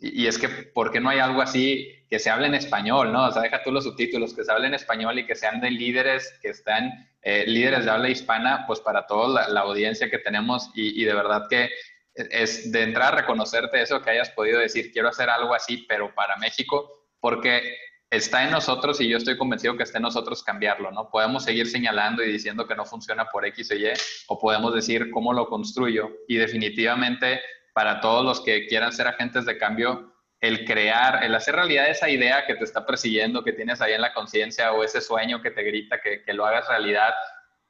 y, 0.00 0.26
es 0.26 0.38
que, 0.38 0.48
¿por 0.48 0.90
qué 0.90 0.98
no 0.98 1.10
hay 1.10 1.18
algo 1.18 1.42
así 1.42 1.94
que 2.08 2.18
se 2.18 2.30
hable 2.30 2.46
en 2.46 2.54
español, 2.54 3.12
no? 3.12 3.26
O 3.26 3.32
sea, 3.32 3.42
deja 3.42 3.62
tú 3.62 3.70
los 3.70 3.84
subtítulos, 3.84 4.34
que 4.34 4.44
se 4.44 4.50
hable 4.50 4.66
en 4.66 4.74
español 4.74 5.18
y 5.18 5.26
que 5.26 5.34
sean 5.34 5.60
de 5.60 5.70
líderes 5.70 6.38
que 6.40 6.48
están, 6.48 7.08
eh, 7.22 7.44
líderes 7.46 7.84
de 7.84 7.90
habla 7.90 8.08
hispana, 8.08 8.64
pues 8.66 8.80
para 8.80 9.06
toda 9.06 9.48
la, 9.48 9.60
audiencia 9.60 10.10
que 10.10 10.18
tenemos 10.18 10.70
y, 10.74 11.04
de 11.04 11.14
verdad 11.14 11.46
que 11.50 11.68
es 12.14 12.72
de 12.72 12.82
entrar 12.82 13.12
a 13.12 13.18
reconocerte 13.18 13.82
eso, 13.82 14.00
que 14.00 14.10
hayas 14.10 14.30
podido 14.30 14.58
decir, 14.58 14.90
quiero 14.90 15.08
hacer 15.08 15.28
algo 15.28 15.54
así, 15.54 15.84
pero 15.88 16.14
para 16.14 16.36
México, 16.36 17.06
porque 17.20 17.76
está 18.08 18.42
en 18.42 18.50
nosotros 18.50 19.00
y 19.00 19.08
yo 19.08 19.18
estoy 19.18 19.36
convencido 19.36 19.76
que 19.76 19.82
está 19.82 19.98
en 19.98 20.02
nosotros 20.02 20.42
cambiarlo, 20.42 20.90
¿no? 20.90 21.10
Podemos 21.10 21.44
seguir 21.44 21.68
señalando 21.68 22.24
y 22.24 22.32
diciendo 22.32 22.66
que 22.66 22.74
no 22.74 22.86
funciona 22.86 23.26
por 23.26 23.44
X 23.46 23.70
o 23.70 23.74
Y, 23.74 23.92
o 24.28 24.38
podemos 24.38 24.74
decir 24.74 25.10
cómo 25.10 25.32
lo 25.32 25.46
construyo 25.46 26.10
y 26.26 26.36
definitivamente 26.36 27.40
para 27.72 28.00
todos 28.00 28.24
los 28.24 28.40
que 28.40 28.66
quieran 28.66 28.92
ser 28.92 29.06
agentes 29.06 29.44
de 29.46 29.58
cambio, 29.58 30.12
el 30.40 30.64
crear, 30.64 31.22
el 31.22 31.34
hacer 31.34 31.54
realidad 31.54 31.90
esa 31.90 32.08
idea 32.08 32.46
que 32.46 32.54
te 32.54 32.64
está 32.64 32.86
persiguiendo, 32.86 33.44
que 33.44 33.52
tienes 33.52 33.80
ahí 33.80 33.92
en 33.92 34.00
la 34.00 34.14
conciencia 34.14 34.72
o 34.72 34.82
ese 34.82 35.00
sueño 35.00 35.42
que 35.42 35.50
te 35.50 35.62
grita 35.62 36.00
que, 36.00 36.22
lo 36.32 36.46
hagas 36.46 36.66
realidad, 36.68 37.12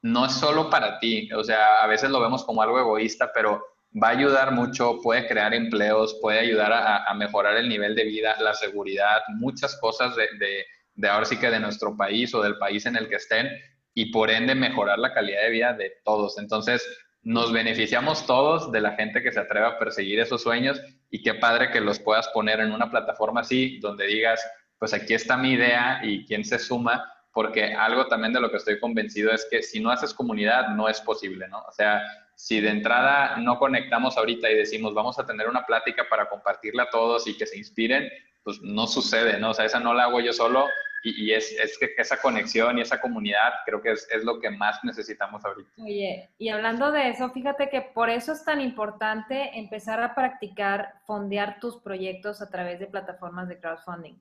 no 0.03 0.27
es 0.27 0.33
solo 0.33 0.71
para 0.71 0.99
ti. 1.01 1.31
O 1.33 1.43
sea, 1.43 1.83
a 1.83 1.87
veces 1.87 2.11
lo 2.11 2.21
vemos 2.21 2.45
como 2.45 2.63
algo 2.63 2.79
egoísta, 2.79 3.33
pero 3.35 3.65
va 4.01 4.09
a 4.09 4.13
ayudar 4.13 4.53
mucho, 4.53 5.01
puede 5.03 5.27
crear 5.27 5.53
empleos, 5.53 6.17
puede 6.21 6.39
ayudar 6.39 6.73
a, 6.73 7.13
mejorar 7.15 7.57
el 7.57 7.69
nivel 7.69 7.97
de 7.97 8.05
vida, 8.05 8.37
la 8.39 8.55
seguridad, 8.55 9.21
muchas 9.29 9.77
cosas 9.81 10.15
de, 10.15 10.29
de, 10.39 10.65
de 10.95 11.09
ahora 11.09 11.27
sí 11.27 11.39
que 11.39 11.51
de 11.51 11.59
nuestro 11.59 11.97
país 11.97 12.33
o 12.35 12.43
del 12.43 12.57
país 12.59 12.87
en 12.87 12.95
el 12.95 13.09
que 13.09 13.17
estén 13.17 13.51
y 13.95 14.13
por 14.13 14.31
ende 14.31 14.55
mejorar 14.55 15.01
la 15.01 15.13
calidad 15.13 15.43
de 15.43 15.51
vida 15.51 15.73
de 15.73 15.93
todos. 16.05 16.39
Entonces, 16.39 16.87
nos 17.23 17.53
beneficiamos 17.53 18.27
todos 18.27 18.73
de 18.73 18.81
la 18.81 18.93
gente 18.93 19.23
que 19.23 19.33
se 19.33 19.41
atreve 19.41 19.67
a 19.67 19.79
perseguir 19.79 20.21
esos 20.21 20.43
sueños 20.43 20.81
y 21.11 21.23
qué 21.23 21.35
padre 21.35 21.71
que 21.71 21.81
los 21.81 21.99
puedas 21.99 22.29
poner 22.29 22.61
en 22.61 22.73
una 22.73 22.91
plataforma 22.91 23.41
así, 23.41 23.79
donde 23.81 24.07
digas, 24.07 24.41
pues 24.79 24.95
aquí 24.95 25.15
está 25.15 25.37
mi 25.37 25.53
idea 25.53 26.01
y 26.03 26.25
quién 26.25 26.45
se 26.45 26.59
suma, 26.59 27.05
porque 27.33 27.75
algo 27.75 28.07
también 28.07 28.33
de 28.33 28.41
lo 28.41 28.51
que 28.51 28.57
estoy 28.57 28.81
convencido 28.81 29.33
es 29.33 29.47
que 29.51 29.63
si 29.63 29.81
no 29.81 29.91
haces 29.91 30.15
comunidad 30.15 30.71
no 30.71 30.89
es 30.89 31.01
posible, 31.01 31.47
¿no? 31.49 31.59
O 31.69 31.73
sea, 31.73 32.03
si 32.35 32.61
de 32.61 32.71
entrada 32.71 33.37
no 33.37 33.59
conectamos 33.59 34.17
ahorita 34.17 34.51
y 34.51 34.57
decimos, 34.57 34.95
vamos 34.95 35.19
a 35.19 35.27
tener 35.27 35.47
una 35.47 35.67
plática 35.67 36.07
para 36.09 36.29
compartirla 36.29 36.85
a 36.85 36.91
todos 36.91 37.27
y 37.27 37.37
que 37.37 37.47
se 37.47 37.59
inspiren, 37.59 38.09
pues 38.43 38.63
no 38.63 38.87
sucede, 38.87 39.39
¿no? 39.39 39.51
O 39.51 39.55
sea, 39.55 39.67
esa 39.67 39.79
no 39.79 39.93
la 39.93 40.05
hago 40.05 40.21
yo 40.21 40.33
solo, 40.33 40.67
y, 41.03 41.33
es, 41.33 41.53
es, 41.53 41.79
que 41.79 41.95
esa 41.97 42.21
conexión 42.21 42.79
y 42.79 42.83
esa 42.83 43.01
comunidad 43.01 43.53
creo 43.65 43.81
que 43.81 43.93
es, 43.93 44.07
es, 44.11 44.25
lo 44.25 44.39
que 44.39 44.51
más 44.51 44.83
necesitamos 44.85 45.45
ahorita. 45.45 45.71
Oye, 45.83 46.29
y 46.39 46.49
hablando 46.49 46.93
de 46.93 47.09
eso, 47.09 47.31
fíjate 47.31 47.69
que 47.71 47.81
por 47.81 48.11
eso 48.11 48.33
es 48.33 48.45
tan 48.45 48.61
importante 48.61 49.59
empezar 49.59 50.03
a 50.03 50.15
practicar 50.15 50.95
fondear 51.07 51.59
tus 51.61 51.79
proyectos 51.79 52.43
a 52.43 52.51
través 52.51 52.81
de 52.81 52.87
plataformas 52.87 53.49
de 53.49 53.59
crowdfunding, 53.59 54.21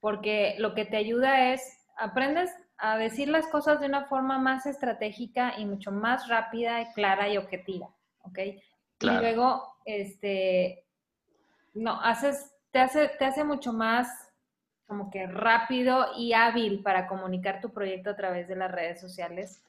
porque 0.00 0.56
lo 0.58 0.74
que 0.74 0.84
te 0.84 0.96
ayuda 0.96 1.52
es, 1.52 1.86
aprendes 1.96 2.50
a 2.78 2.96
decir 2.96 3.28
las 3.28 3.46
cosas 3.46 3.80
de 3.80 3.86
una 3.86 4.06
forma 4.06 4.38
más 4.38 4.66
estratégica 4.66 5.54
y 5.58 5.64
mucho 5.64 5.92
más 5.92 6.28
rápida, 6.28 6.92
clara 6.92 7.28
y 7.28 7.36
objetiva, 7.36 7.88
¿ok? 8.22 8.38
Y 9.00 9.06
luego, 9.06 9.76
este, 9.84 10.84
no, 11.74 12.00
haces, 12.00 12.52
te 12.70 12.80
hace, 12.80 13.08
te 13.18 13.24
hace 13.24 13.44
mucho 13.44 13.72
más 13.72 14.23
como 14.86 15.10
que 15.10 15.26
rápido 15.26 16.06
y 16.16 16.32
hábil 16.32 16.82
para 16.82 17.06
comunicar 17.06 17.60
tu 17.60 17.72
proyecto 17.72 18.10
a 18.10 18.16
través 18.16 18.48
de 18.48 18.56
las 18.56 18.70
redes 18.70 19.00
sociales. 19.00 19.62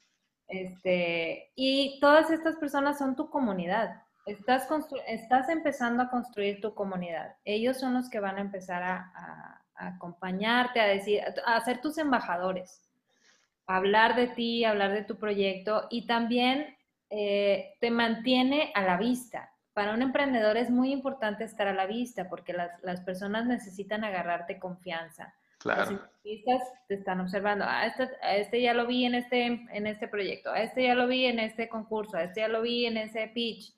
Este, 0.47 1.51
y 1.55 1.99
todas 1.99 2.29
estas 2.29 2.55
personas 2.57 2.97
son 2.97 3.15
tu 3.15 3.29
comunidad. 3.29 4.01
Estás, 4.25 4.67
estás 5.07 5.49
empezando 5.49 6.03
a 6.03 6.09
construir 6.09 6.59
tu 6.59 6.73
comunidad. 6.73 7.35
Ellos 7.45 7.79
son 7.79 7.93
los 7.93 8.09
que 8.09 8.19
van 8.19 8.37
a 8.37 8.41
empezar 8.41 8.83
a, 8.83 9.61
acompañarte, 9.75 10.79
a 10.79 10.87
decir, 10.87 11.21
a 11.45 11.59
ser 11.61 11.81
tus 11.81 11.97
embajadores, 11.97 12.81
a 13.67 13.75
hablar 13.75 14.15
de 14.15 14.27
ti, 14.27 14.63
a 14.63 14.69
hablar 14.69 14.93
de 14.93 15.03
tu 15.03 15.17
proyecto 15.17 15.87
y 15.89 16.07
también 16.07 16.77
eh, 17.09 17.73
te 17.81 17.91
mantiene 17.91 18.71
a 18.73 18.83
la 18.83 18.95
vista 18.95 19.54
para 19.75 19.93
un 19.93 20.01
emprendedor 20.01 20.55
es 20.55 20.69
muy 20.69 20.93
importante 20.93 21.43
estar 21.43 21.67
a 21.67 21.73
la 21.73 21.85
vista 21.85 22.29
porque 22.29 22.53
las, 22.53 23.01
personas 23.01 23.45
necesitan 23.45 24.05
agarrarte 24.05 24.57
confianza. 24.57 25.35
Claro. 25.57 25.81
Los 25.81 25.91
inversionistas 25.91 26.61
te 26.87 26.93
están 26.93 27.19
observando. 27.19 27.65
Ah, 27.67 27.85
este, 27.85 28.09
a 28.21 28.37
este, 28.37 28.61
ya 28.61 28.73
lo 28.73 28.87
vi 28.87 29.03
en 29.03 29.15
este, 29.15 29.45
en 29.45 29.85
este 29.85 30.07
proyecto, 30.07 30.49
a 30.49 30.61
este 30.61 30.83
ya 30.83 30.95
lo 30.95 31.07
vi 31.07 31.25
en 31.25 31.39
este 31.39 31.67
concurso, 31.67 32.15
a 32.15 32.23
este 32.23 32.39
ya 32.39 32.47
lo 32.47 32.61
vi 32.61 32.85
en 32.85 32.95
ese 32.95 33.27
pitch. 33.27 33.73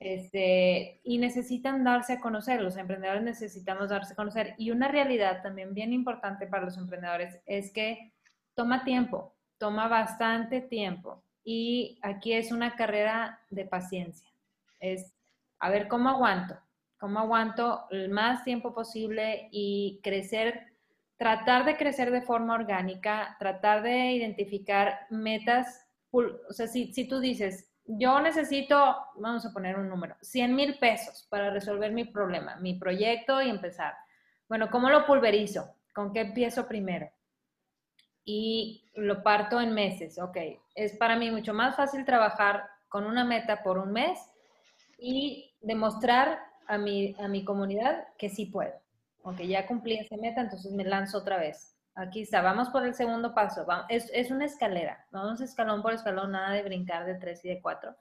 Este, 0.00 0.98
y 1.04 1.18
necesitan 1.18 1.84
darse 1.84 2.14
a 2.14 2.20
conocer, 2.20 2.62
los 2.62 2.78
emprendedores 2.78 3.22
necesitamos 3.22 3.90
darse 3.90 4.14
a 4.14 4.16
conocer. 4.16 4.54
Y 4.56 4.70
una 4.70 4.88
realidad 4.88 5.42
también 5.42 5.74
bien 5.74 5.92
importante 5.92 6.46
para 6.46 6.64
los 6.64 6.78
emprendedores 6.78 7.38
es 7.44 7.70
que 7.70 8.12
toma 8.54 8.82
tiempo, 8.82 9.34
toma 9.58 9.88
bastante 9.88 10.62
tiempo. 10.62 11.22
Y 11.44 11.98
aquí 12.00 12.32
es 12.32 12.50
una 12.50 12.76
carrera 12.76 13.40
de 13.50 13.66
paciencia. 13.66 14.26
Es 14.80 15.14
a 15.64 15.70
ver 15.70 15.88
cómo 15.88 16.10
aguanto, 16.10 16.58
cómo 16.98 17.20
aguanto 17.20 17.86
el 17.90 18.10
más 18.10 18.44
tiempo 18.44 18.74
posible 18.74 19.48
y 19.50 20.00
crecer, 20.02 20.74
tratar 21.16 21.64
de 21.64 21.76
crecer 21.78 22.10
de 22.10 22.20
forma 22.20 22.54
orgánica, 22.54 23.36
tratar 23.38 23.82
de 23.82 24.12
identificar 24.12 25.06
metas, 25.08 25.86
o 26.10 26.52
sea, 26.52 26.66
si, 26.66 26.92
si 26.92 27.08
tú 27.08 27.18
dices, 27.18 27.72
yo 27.86 28.20
necesito, 28.20 28.76
vamos 29.16 29.46
a 29.46 29.52
poner 29.52 29.78
un 29.78 29.88
número, 29.88 30.16
100 30.20 30.54
mil 30.54 30.78
pesos 30.78 31.26
para 31.30 31.48
resolver 31.50 31.92
mi 31.92 32.04
problema, 32.04 32.56
mi 32.56 32.74
proyecto 32.74 33.40
y 33.40 33.48
empezar. 33.48 33.94
Bueno, 34.48 34.70
¿cómo 34.70 34.90
lo 34.90 35.06
pulverizo? 35.06 35.74
¿Con 35.94 36.12
qué 36.12 36.20
empiezo 36.20 36.68
primero? 36.68 37.10
y 38.24 38.90
lo 38.94 39.22
parto 39.22 39.60
en 39.60 39.74
meses. 39.74 40.18
Ok, 40.18 40.38
es 40.74 40.96
para 40.96 41.16
mí 41.16 41.30
mucho 41.30 41.52
más 41.52 41.76
fácil 41.76 42.04
trabajar 42.04 42.64
con 42.88 43.04
una 43.04 43.24
meta 43.24 43.62
por 43.62 43.78
un 43.78 43.92
mes 43.92 44.18
y 45.04 45.54
demostrar 45.60 46.38
a 46.66 46.78
mi, 46.78 47.14
a 47.18 47.28
mi 47.28 47.44
comunidad 47.44 48.08
que 48.16 48.30
sí 48.30 48.46
puedo. 48.46 48.72
Ok, 49.22 49.40
ya 49.42 49.66
cumplí 49.66 49.98
esa 49.98 50.16
meta, 50.16 50.40
entonces 50.40 50.72
me 50.72 50.84
lanzo 50.84 51.18
otra 51.18 51.36
vez. 51.36 51.76
Aquí 51.94 52.22
está, 52.22 52.40
vamos 52.40 52.70
por 52.70 52.84
el 52.86 52.94
segundo 52.94 53.34
paso. 53.34 53.66
Es, 53.88 54.10
es 54.14 54.30
una 54.30 54.46
escalera, 54.46 55.06
vamos 55.10 55.40
escalón 55.40 55.82
por 55.82 55.92
escalón, 55.92 56.32
nada 56.32 56.52
de 56.52 56.62
brincar 56.62 57.04
de 57.04 57.16
tres 57.16 57.44
y 57.44 57.48
de 57.48 57.60
cuatro. 57.60 57.94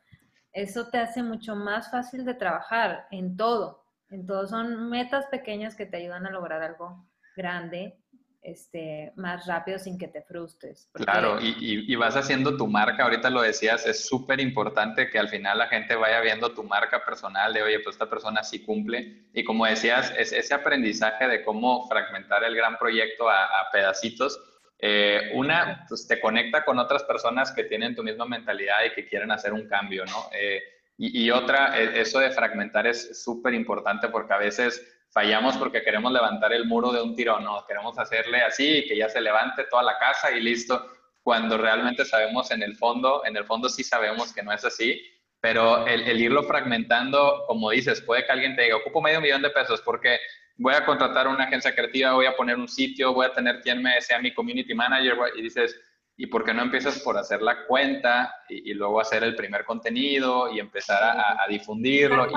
Eso 0.53 0.87
te 0.87 0.97
hace 0.97 1.21
mucho 1.21 1.55
más 1.55 1.91
fácil 1.91 2.23
de 2.23 2.35
trabajar 2.35 3.07
en 3.11 3.35
todo. 3.35 3.83
En 4.09 4.25
todo 4.25 4.47
son 4.47 4.89
metas 4.89 5.25
pequeñas 5.27 5.75
que 5.75 5.85
te 5.85 5.97
ayudan 5.97 6.25
a 6.25 6.31
lograr 6.31 6.61
algo 6.63 7.05
grande 7.35 8.02
este, 8.43 9.13
más 9.15 9.47
rápido 9.47 9.79
sin 9.79 9.97
que 9.97 10.09
te 10.09 10.21
frustres. 10.21 10.89
Claro, 10.93 11.39
y, 11.41 11.95
vas 11.95 12.15
haciendo 12.15 12.57
tu 12.57 12.67
marca, 12.67 13.03
ahorita 13.03 13.29
lo 13.29 13.41
decías, 13.41 13.85
es 13.85 14.05
súper 14.05 14.41
importante 14.41 15.09
que 15.09 15.17
al 15.17 15.29
final 15.29 15.57
la 15.57 15.67
gente 15.67 15.95
vaya 15.95 16.19
viendo 16.19 16.53
tu 16.53 16.63
marca 16.63 17.05
personal 17.05 17.53
de, 17.53 17.63
oye, 17.63 17.79
pues 17.79 17.95
esta 17.95 18.09
persona 18.09 18.43
sí 18.43 18.63
cumple. 18.63 19.27
Y 19.33 19.43
como 19.43 19.65
decías, 19.65 20.13
es 20.17 20.33
ese 20.33 20.53
aprendizaje 20.53 21.27
de 21.27 21.43
cómo 21.43 21.87
fragmentar 21.87 22.43
el 22.43 22.55
gran 22.55 22.77
proyecto 22.77 23.29
a, 23.29 23.47
pedacitos. 23.71 24.39
Eh, 24.77 25.31
una, 25.33 25.85
pues 25.87 26.05
te 26.05 26.19
conecta 26.19 26.65
con 26.65 26.77
otras 26.77 27.03
personas 27.03 27.53
que 27.53 27.63
tienen 27.63 27.95
tu 27.95 28.03
misma 28.03 28.25
mentalidad 28.25 28.83
y 28.85 28.93
que 28.93 29.07
quieren 29.07 29.31
hacer 29.31 29.53
un 29.53 29.67
cambio, 29.67 30.03
¿no? 30.05 30.29
Eh, 30.37 30.61
y, 30.97 31.23
y, 31.23 31.31
otra, 31.31 31.79
e, 31.79 32.01
eso 32.01 32.19
de 32.19 32.31
fragmentar 32.31 32.85
es 32.85 33.23
súper 33.23 33.53
importante 33.53 34.09
porque 34.09 34.33
a 34.33 34.37
veces 34.37 34.92
fallamos 35.13 35.55
porque 35.57 35.83
queremos 35.83 36.11
levantar 36.11 36.51
el 36.53 36.65
muro 36.65 36.91
de 36.91 37.01
un 37.01 37.15
tirón, 37.15 37.43
no, 37.43 37.63
queremos 37.67 37.97
hacerle 37.99 38.41
así, 38.41 38.83
que 38.87 38.97
ya 38.97 39.07
se 39.07 39.21
levante 39.21 39.65
toda 39.69 39.83
la 39.83 39.97
casa 39.99 40.31
y 40.31 40.41
listo, 40.41 40.85
cuando 41.21 41.57
realmente 41.57 42.03
sabemos 42.03 42.49
en 42.51 42.63
el 42.63 42.75
fondo, 42.75 43.23
en 43.25 43.37
el 43.37 43.45
fondo 43.45 43.69
sí 43.69 43.83
sabemos 43.83 44.33
que 44.33 44.41
no 44.41 44.51
es 44.51 44.65
así, 44.65 45.01
pero 45.39 45.85
el, 45.85 46.19
irlo 46.19 46.43
fragmentando, 46.43 47.43
como 47.47 47.69
dices, 47.69 48.01
puede 48.01 48.25
que 48.25 48.31
alguien 48.31 48.55
te 48.55 48.63
diga, 48.63 48.77
ocupo 48.77 49.01
medio 49.01 49.21
millón 49.21 49.41
de 49.41 49.51
pesos 49.51 49.81
porque 49.81 50.17
voy 50.57 50.73
a 50.73 50.85
contratar 50.85 51.27
una 51.27 51.43
agencia 51.43 51.75
creativa, 51.75 52.13
voy 52.13 52.25
a 52.25 52.35
poner 52.35 52.57
un 52.57 52.67
sitio, 52.67 53.13
voy 53.13 53.27
a 53.27 53.33
tener 53.33 53.61
quien 53.61 53.83
me 53.83 54.01
sea 54.01 54.19
mi 54.19 54.33
community 54.33 54.73
manager, 54.73 55.15
y 55.35 55.41
dices, 55.43 55.79
¿y 56.17 56.27
por 56.27 56.43
qué 56.43 56.53
no 56.53 56.63
empiezas 56.63 56.99
por 56.99 57.17
hacer 57.17 57.41
la 57.41 57.65
cuenta 57.65 58.33
y, 58.49 58.73
luego 58.73 58.99
hacer 58.99 59.23
el 59.23 59.35
primer 59.35 59.63
contenido 59.63 60.51
y 60.51 60.59
empezar 60.59 61.03
a, 61.03 61.47
difundirlo? 61.47 62.27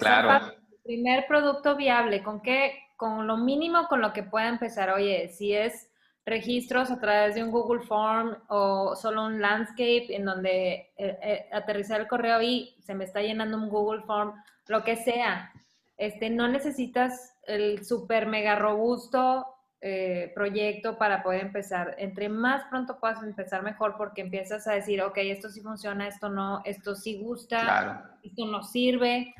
claro 0.00 0.65
primer 0.86 1.26
producto 1.26 1.76
viable, 1.76 2.22
¿con 2.22 2.40
qué? 2.40 2.72
Con 2.96 3.26
lo 3.26 3.36
mínimo 3.36 3.88
con 3.88 4.00
lo 4.00 4.12
que 4.12 4.22
pueda 4.22 4.48
empezar. 4.48 4.90
Oye, 4.90 5.28
si 5.28 5.52
es 5.52 5.90
registros 6.24 6.90
a 6.90 6.98
través 6.98 7.36
de 7.36 7.44
un 7.44 7.52
Google 7.52 7.82
Form 7.82 8.36
o 8.48 8.96
solo 8.96 9.26
un 9.26 9.40
landscape 9.40 10.06
en 10.10 10.24
donde 10.24 10.92
eh, 10.96 11.18
eh, 11.22 11.48
aterrizar 11.52 12.00
el 12.00 12.08
correo 12.08 12.42
y 12.42 12.74
se 12.80 12.94
me 12.94 13.04
está 13.04 13.22
llenando 13.22 13.56
un 13.56 13.68
Google 13.68 14.02
Form, 14.02 14.32
lo 14.66 14.82
que 14.82 14.96
sea. 14.96 15.52
Este, 15.96 16.28
no 16.28 16.48
necesitas 16.48 17.34
el 17.44 17.84
super 17.84 18.26
mega 18.26 18.56
robusto 18.56 19.46
eh, 19.80 20.32
proyecto 20.34 20.98
para 20.98 21.22
poder 21.22 21.42
empezar. 21.42 21.94
Entre 21.98 22.28
más 22.28 22.64
pronto 22.70 22.98
puedas 22.98 23.22
empezar, 23.22 23.62
mejor, 23.62 23.94
porque 23.96 24.22
empiezas 24.22 24.66
a 24.66 24.72
decir, 24.72 25.00
ok, 25.02 25.18
esto 25.18 25.48
sí 25.48 25.60
funciona, 25.60 26.08
esto 26.08 26.28
no, 26.28 26.60
esto 26.64 26.96
sí 26.96 27.22
gusta, 27.22 28.18
esto 28.22 28.46
no 28.46 28.64
sirve 28.64 29.32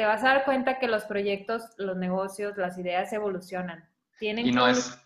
te 0.00 0.06
vas 0.06 0.24
a 0.24 0.28
dar 0.28 0.44
cuenta 0.46 0.78
que 0.78 0.88
los 0.88 1.04
proyectos, 1.04 1.60
los 1.76 1.94
negocios, 1.94 2.56
las 2.56 2.78
ideas 2.78 3.12
evolucionan. 3.12 3.86
Tienen 4.18 4.46
y 4.46 4.50
no 4.50 4.66
es, 4.66 4.98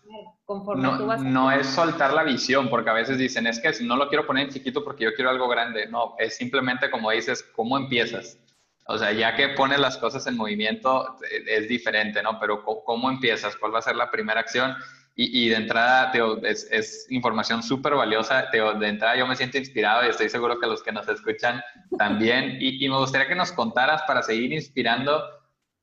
conforme 0.45 0.83
no, 0.83 0.97
tú 0.97 1.05
vas 1.05 1.21
no 1.21 1.51
es 1.51 1.67
soltar 1.67 2.13
la 2.13 2.23
visión, 2.23 2.69
porque 2.69 2.91
a 2.91 2.93
veces 2.93 3.17
dicen, 3.17 3.45
es 3.45 3.59
que 3.59 3.73
no 3.83 3.97
lo 3.97 4.07
quiero 4.07 4.25
poner 4.25 4.45
en 4.45 4.53
chiquito 4.53 4.85
porque 4.85 5.03
yo 5.03 5.13
quiero 5.13 5.31
algo 5.31 5.49
grande. 5.49 5.85
No, 5.87 6.15
es 6.17 6.37
simplemente 6.37 6.89
como 6.89 7.11
dices, 7.11 7.43
¿cómo 7.43 7.75
empiezas? 7.77 8.39
O 8.87 8.97
sea, 8.97 9.11
ya 9.11 9.35
que 9.35 9.49
pones 9.49 9.79
las 9.79 9.97
cosas 9.97 10.27
en 10.27 10.37
movimiento, 10.37 11.17
eh, 11.29 11.43
es 11.45 11.67
diferente, 11.67 12.23
¿no? 12.23 12.39
Pero 12.39 12.63
¿cómo 12.63 13.09
empiezas? 13.09 13.57
¿Cuál 13.57 13.75
va 13.75 13.79
a 13.79 13.81
ser 13.81 13.97
la 13.97 14.09
primera 14.09 14.39
acción? 14.39 14.77
Y, 15.17 15.47
de 15.47 15.55
entrada, 15.55 16.11
teo, 16.11 16.43
es, 16.43 16.67
es, 16.69 17.07
información 17.09 17.63
súper 17.63 17.95
valiosa. 17.95 18.49
De 18.51 18.87
entrada 18.87 19.15
yo 19.15 19.25
me 19.25 19.37
siento 19.37 19.57
inspirado 19.57 20.05
y 20.05 20.09
estoy 20.09 20.27
seguro 20.27 20.59
que 20.59 20.67
los 20.67 20.83
que 20.83 20.91
nos 20.91 21.07
escuchan 21.07 21.63
también. 21.97 22.57
Y, 22.59 22.87
me 22.89 22.97
gustaría 22.97 23.27
que 23.27 23.35
nos 23.35 23.53
contaras 23.53 24.01
para 24.03 24.21
seguir 24.21 24.51
inspirando 24.51 25.23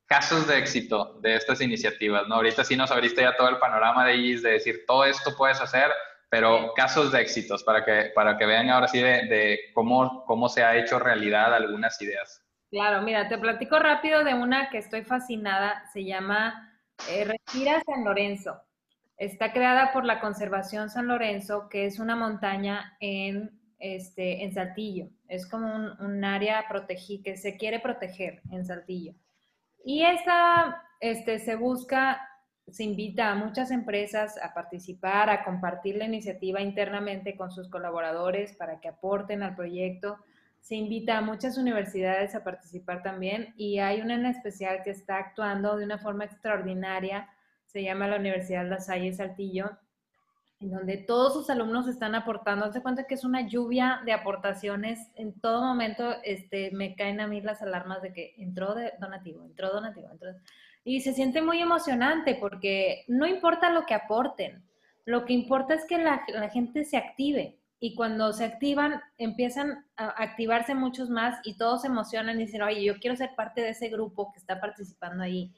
casos 0.05 0.45
de 0.45 0.59
éxito 0.59 1.17
de 1.21 1.35
estas 1.35 1.61
iniciativas, 1.61 2.27
¿no? 2.27 2.35
Ahorita 2.35 2.63
sí 2.63 2.75
nos 2.75 2.91
abriste 2.91 3.23
ya 3.23 3.35
todo 3.35 3.49
el 3.49 3.57
panorama 3.57 4.05
de 4.05 4.13
ellos, 4.13 4.43
de 4.43 4.51
decir, 4.51 4.83
todo 4.85 5.03
esto 5.05 5.35
puedes 5.35 5.59
hacer, 5.59 5.91
pero 6.29 6.71
casos 6.75 7.11
de 7.11 7.21
éxitos 7.21 7.63
para 7.63 7.83
que, 7.83 8.11
para 8.13 8.37
que 8.37 8.45
vean 8.45 8.69
ahora 8.69 8.87
sí 8.87 8.99
de, 8.99 9.25
de 9.25 9.59
cómo, 9.73 10.23
cómo 10.25 10.47
se 10.47 10.63
ha 10.63 10.77
hecho 10.77 10.99
realidad 10.99 11.55
algunas 11.55 11.99
ideas. 12.03 12.43
Claro, 12.69 13.01
mira, 13.01 13.27
te 13.27 13.37
platico 13.37 13.79
rápido 13.79 14.23
de 14.23 14.33
una 14.33 14.69
que 14.69 14.79
estoy 14.79 15.03
fascinada, 15.03 15.83
se 15.93 16.05
llama 16.05 16.71
eh, 17.07 17.35
San 17.85 18.03
Lorenzo. 18.03 18.59
Está 19.17 19.53
creada 19.53 19.93
por 19.93 20.05
la 20.05 20.19
Conservación 20.19 20.89
San 20.89 21.07
Lorenzo, 21.07 21.69
que 21.69 21.85
es 21.85 21.99
una 21.99 22.15
montaña 22.15 22.97
en, 22.99 23.51
este, 23.77 24.43
en 24.43 24.53
Saltillo. 24.53 25.09
Es 25.27 25.47
como 25.47 25.67
un, 25.99 26.23
área 26.23 26.65
protegida, 26.67 27.23
que 27.23 27.37
se 27.37 27.57
quiere 27.57 27.79
proteger 27.79 28.41
en 28.51 28.65
Saltillo. 28.65 29.13
Y 29.85 30.03
esta 30.03 30.81
este, 30.99 31.37
se 31.39 31.55
busca, 31.55 32.27
se 32.67 32.85
invita 32.85 33.31
a 33.31 33.35
muchas 33.35 33.69
empresas 33.69 34.37
a 34.41 34.53
participar, 34.53 35.29
a 35.29 35.43
compartir 35.43 35.97
la 35.97 36.05
iniciativa 36.05 36.61
internamente 36.61 37.35
con 37.35 37.51
sus 37.51 37.69
colaboradores 37.69 38.55
para 38.55 38.79
que 38.79 38.87
aporten 38.87 39.43
al 39.43 39.55
proyecto. 39.55 40.17
Se 40.59 40.75
invita 40.75 41.17
a 41.17 41.21
muchas 41.21 41.57
universidades 41.57 42.33
a 42.33 42.43
participar 42.43 43.03
también 43.03 43.53
y 43.57 43.79
hay 43.79 44.01
una 44.01 44.15
en 44.15 44.25
especial 44.25 44.81
que 44.83 44.91
está 44.91 45.17
actuando 45.17 45.77
de 45.77 45.85
una 45.85 45.99
forma 45.99 46.23
extraordinaria 46.23 47.29
se 47.73 47.83
llama 47.83 48.07
la 48.07 48.17
Universidad 48.17 48.69
La 48.69 48.79
Salle 48.79 49.11
Saltillo, 49.13 49.71
en 50.59 50.69
donde 50.69 50.97
todos 50.97 51.33
sus 51.33 51.49
alumnos 51.49 51.87
están 51.87 52.13
aportando. 52.13 52.65
Hazte 52.65 52.83
cuenta 52.83 53.05
que 53.05 53.15
es 53.15 53.25
una 53.25 53.47
lluvia 53.47 54.01
de 54.05 54.13
aportaciones. 54.13 55.09
En 55.15 55.33
todo 55.41 55.61
momento 55.61 56.15
este, 56.23 56.69
me 56.71 56.95
caen 56.95 57.19
a 57.19 57.27
mí 57.27 57.41
las 57.41 57.63
alarmas 57.63 58.03
de 58.03 58.13
que 58.13 58.35
entró 58.37 58.75
de 58.75 58.93
donativo, 58.99 59.43
entró 59.43 59.73
donativo, 59.73 60.07
entró. 60.11 60.29
Y 60.85 61.01
se 61.01 61.13
siente 61.13 61.41
muy 61.41 61.59
emocionante 61.59 62.35
porque 62.35 63.05
no 63.07 63.25
importa 63.25 63.71
lo 63.71 63.85
que 63.87 63.95
aporten, 63.95 64.63
lo 65.05 65.25
que 65.25 65.33
importa 65.33 65.73
es 65.73 65.85
que 65.85 65.97
la, 65.97 66.23
la 66.27 66.49
gente 66.49 66.85
se 66.85 66.95
active. 66.95 67.57
Y 67.79 67.95
cuando 67.95 68.31
se 68.31 68.45
activan, 68.45 69.01
empiezan 69.17 69.85
a 69.97 70.09
activarse 70.23 70.73
muchos 70.75 71.09
más 71.09 71.39
y 71.43 71.57
todos 71.57 71.81
se 71.81 71.87
emocionan 71.87 72.39
y 72.39 72.45
dicen, 72.45 72.61
oye, 72.61 72.81
yo 72.83 72.97
quiero 72.99 73.17
ser 73.17 73.35
parte 73.35 73.61
de 73.61 73.69
ese 73.69 73.89
grupo 73.89 74.31
que 74.31 74.39
está 74.39 74.61
participando 74.61 75.23
ahí 75.23 75.53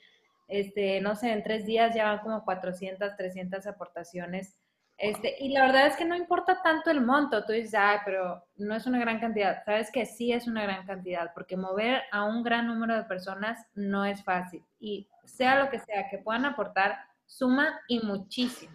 este, 0.47 1.01
no 1.01 1.15
sé, 1.15 1.31
en 1.31 1.43
tres 1.43 1.65
días 1.65 1.95
ya 1.95 2.05
van 2.05 2.19
como 2.19 2.43
400, 2.43 3.15
300 3.15 3.65
aportaciones. 3.67 4.55
Este, 4.97 5.35
y 5.39 5.49
la 5.49 5.65
verdad 5.65 5.87
es 5.87 5.97
que 5.97 6.05
no 6.05 6.15
importa 6.15 6.61
tanto 6.63 6.89
el 6.89 7.01
monto, 7.01 7.43
tú 7.43 7.51
dices, 7.51 7.75
ay, 7.75 7.97
pero 8.05 8.45
no 8.55 8.75
es 8.75 8.85
una 8.85 8.99
gran 8.99 9.19
cantidad. 9.19 9.63
Sabes 9.65 9.91
que 9.91 10.05
sí 10.05 10.31
es 10.31 10.47
una 10.47 10.63
gran 10.63 10.85
cantidad, 10.85 11.33
porque 11.33 11.57
mover 11.57 12.03
a 12.11 12.23
un 12.23 12.43
gran 12.43 12.67
número 12.67 12.95
de 12.95 13.03
personas 13.03 13.65
no 13.73 14.05
es 14.05 14.23
fácil. 14.23 14.63
Y 14.79 15.09
sea 15.25 15.59
lo 15.59 15.69
que 15.69 15.79
sea 15.79 16.09
que 16.09 16.19
puedan 16.19 16.45
aportar, 16.45 16.97
suma 17.25 17.81
y 17.87 17.99
muchísimo. 17.99 18.73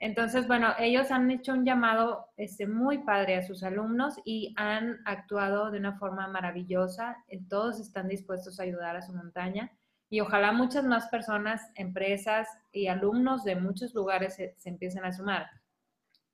Entonces, 0.00 0.48
bueno, 0.48 0.74
ellos 0.78 1.10
han 1.10 1.30
hecho 1.30 1.52
un 1.52 1.64
llamado 1.64 2.30
este, 2.38 2.66
muy 2.66 2.98
padre 2.98 3.36
a 3.36 3.42
sus 3.42 3.62
alumnos 3.62 4.14
y 4.24 4.54
han 4.56 4.98
actuado 5.04 5.70
de 5.70 5.78
una 5.78 5.98
forma 5.98 6.26
maravillosa. 6.26 7.18
Todos 7.50 7.78
están 7.78 8.08
dispuestos 8.08 8.58
a 8.58 8.62
ayudar 8.62 8.96
a 8.96 9.02
su 9.02 9.12
montaña 9.12 9.70
y 10.10 10.20
ojalá 10.20 10.50
muchas 10.50 10.84
más 10.84 11.08
personas, 11.08 11.70
empresas 11.76 12.48
y 12.72 12.88
alumnos 12.88 13.44
de 13.44 13.54
muchos 13.54 13.94
lugares 13.94 14.34
se, 14.34 14.56
empiecen 14.64 15.04
a 15.04 15.12
sumar. 15.12 15.48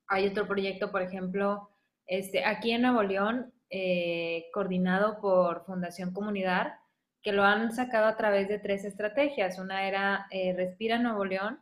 Hay 0.07 0.25
otro 0.27 0.47
proyecto, 0.47 0.91
por 0.91 1.03
ejemplo, 1.03 1.69
este, 2.07 2.43
aquí 2.43 2.71
en 2.71 2.81
Nuevo 2.81 3.03
León, 3.03 3.53
eh, 3.69 4.45
coordinado 4.51 5.21
por 5.21 5.63
Fundación 5.65 6.11
Comunidad, 6.11 6.73
que 7.21 7.33
lo 7.33 7.43
han 7.43 7.71
sacado 7.71 8.07
a 8.07 8.17
través 8.17 8.47
de 8.47 8.57
tres 8.57 8.83
estrategias. 8.83 9.59
Una 9.59 9.87
era 9.87 10.25
eh, 10.31 10.53
Respira 10.53 10.97
Nuevo 10.97 11.23
León, 11.23 11.59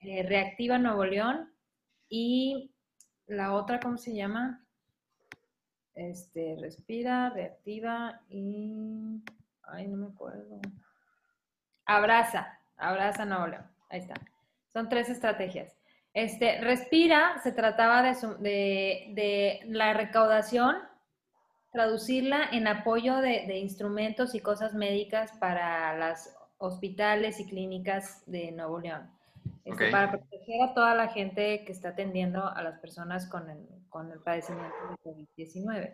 eh, 0.00 0.22
Reactiva 0.22 0.78
Nuevo 0.78 1.04
León 1.04 1.52
y 2.08 2.72
la 3.26 3.52
otra, 3.52 3.78
¿cómo 3.78 3.98
se 3.98 4.14
llama? 4.14 4.64
Este, 5.94 6.56
respira, 6.60 7.28
reactiva 7.30 8.22
y... 8.30 9.22
Ay, 9.64 9.88
no 9.88 9.96
me 9.96 10.06
acuerdo. 10.06 10.60
Abraza, 11.86 12.58
abraza 12.76 13.24
Nuevo 13.24 13.46
León. 13.46 13.66
Ahí 13.88 14.00
está. 14.00 14.14
Son 14.72 14.88
tres 14.88 15.08
estrategias. 15.08 15.76
Este, 16.12 16.60
respira, 16.60 17.38
se 17.42 17.52
trataba 17.52 18.02
de, 18.02 19.12
de, 19.14 19.60
la 19.66 19.92
recaudación, 19.92 20.76
traducirla 21.72 22.48
en 22.52 22.66
apoyo 22.66 23.16
de, 23.16 23.46
de, 23.46 23.58
instrumentos 23.58 24.34
y 24.34 24.40
cosas 24.40 24.72
médicas 24.74 25.32
para 25.38 25.96
los 25.96 26.30
hospitales 26.58 27.38
y 27.40 27.46
clínicas 27.46 28.22
de 28.26 28.50
Nuevo 28.52 28.80
León. 28.80 29.10
este, 29.64 29.90
para 29.90 30.10
proteger 30.10 30.62
a 30.62 30.74
toda 30.74 30.94
la 30.94 31.08
gente 31.08 31.64
que 31.64 31.72
está 31.72 31.90
atendiendo 31.90 32.48
a 32.48 32.62
las 32.62 32.78
personas 32.78 33.28
con 33.28 33.50
el, 33.50 33.66
con 33.88 34.10
el 34.10 34.20
padecimiento 34.20 34.74
de 34.90 35.10
COVID-19. 35.10 35.92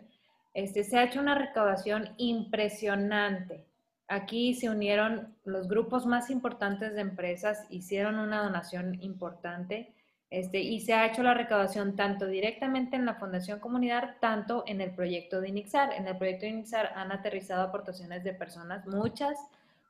Este, 0.53 0.83
se 0.83 0.97
ha 0.97 1.03
hecho 1.03 1.19
una 1.19 1.35
recaudación 1.35 2.13
impresionante. 2.17 3.65
Aquí 4.07 4.53
se 4.53 4.69
unieron 4.69 5.35
los 5.45 5.67
grupos 5.67 6.05
más 6.05 6.29
importantes 6.29 6.93
de 6.93 7.01
empresas, 7.01 7.65
hicieron 7.69 8.19
una 8.19 8.43
donación 8.43 9.01
importante 9.01 9.93
este, 10.33 10.59
y 10.59 10.81
se 10.81 10.95
ha 10.95 11.05
hecho 11.05 11.21
la 11.21 11.35
recaudación 11.35 11.95
tanto 11.95 12.25
directamente 12.25 12.95
en 12.95 13.05
la 13.05 13.13
Fundación 13.13 13.59
Comunidad, 13.59 14.15
tanto 14.19 14.63
en 14.65 14.81
el 14.81 14.89
proyecto 14.95 15.39
de 15.39 15.49
Inixar. 15.49 15.93
En 15.93 16.07
el 16.07 16.17
proyecto 16.17 16.45
de 16.45 16.53
Inixar 16.53 16.91
han 16.95 17.11
aterrizado 17.11 17.61
aportaciones 17.61 18.23
de 18.23 18.33
personas, 18.33 18.87
muchas, 18.87 19.37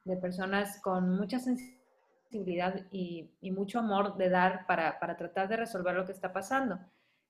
de 0.03 0.17
personas 0.17 0.81
con 0.81 1.15
mucha 1.15 1.39
sensibilidad 1.39 2.75
y, 2.91 3.29
mucho 3.51 3.79
amor 3.79 4.17
de 4.17 4.29
dar 4.29 4.65
para, 4.67 4.99
para, 4.99 5.15
tratar 5.15 5.47
de 5.47 5.55
resolver 5.55 5.95
lo 5.95 6.05
que 6.05 6.11
está 6.11 6.33
pasando. 6.33 6.77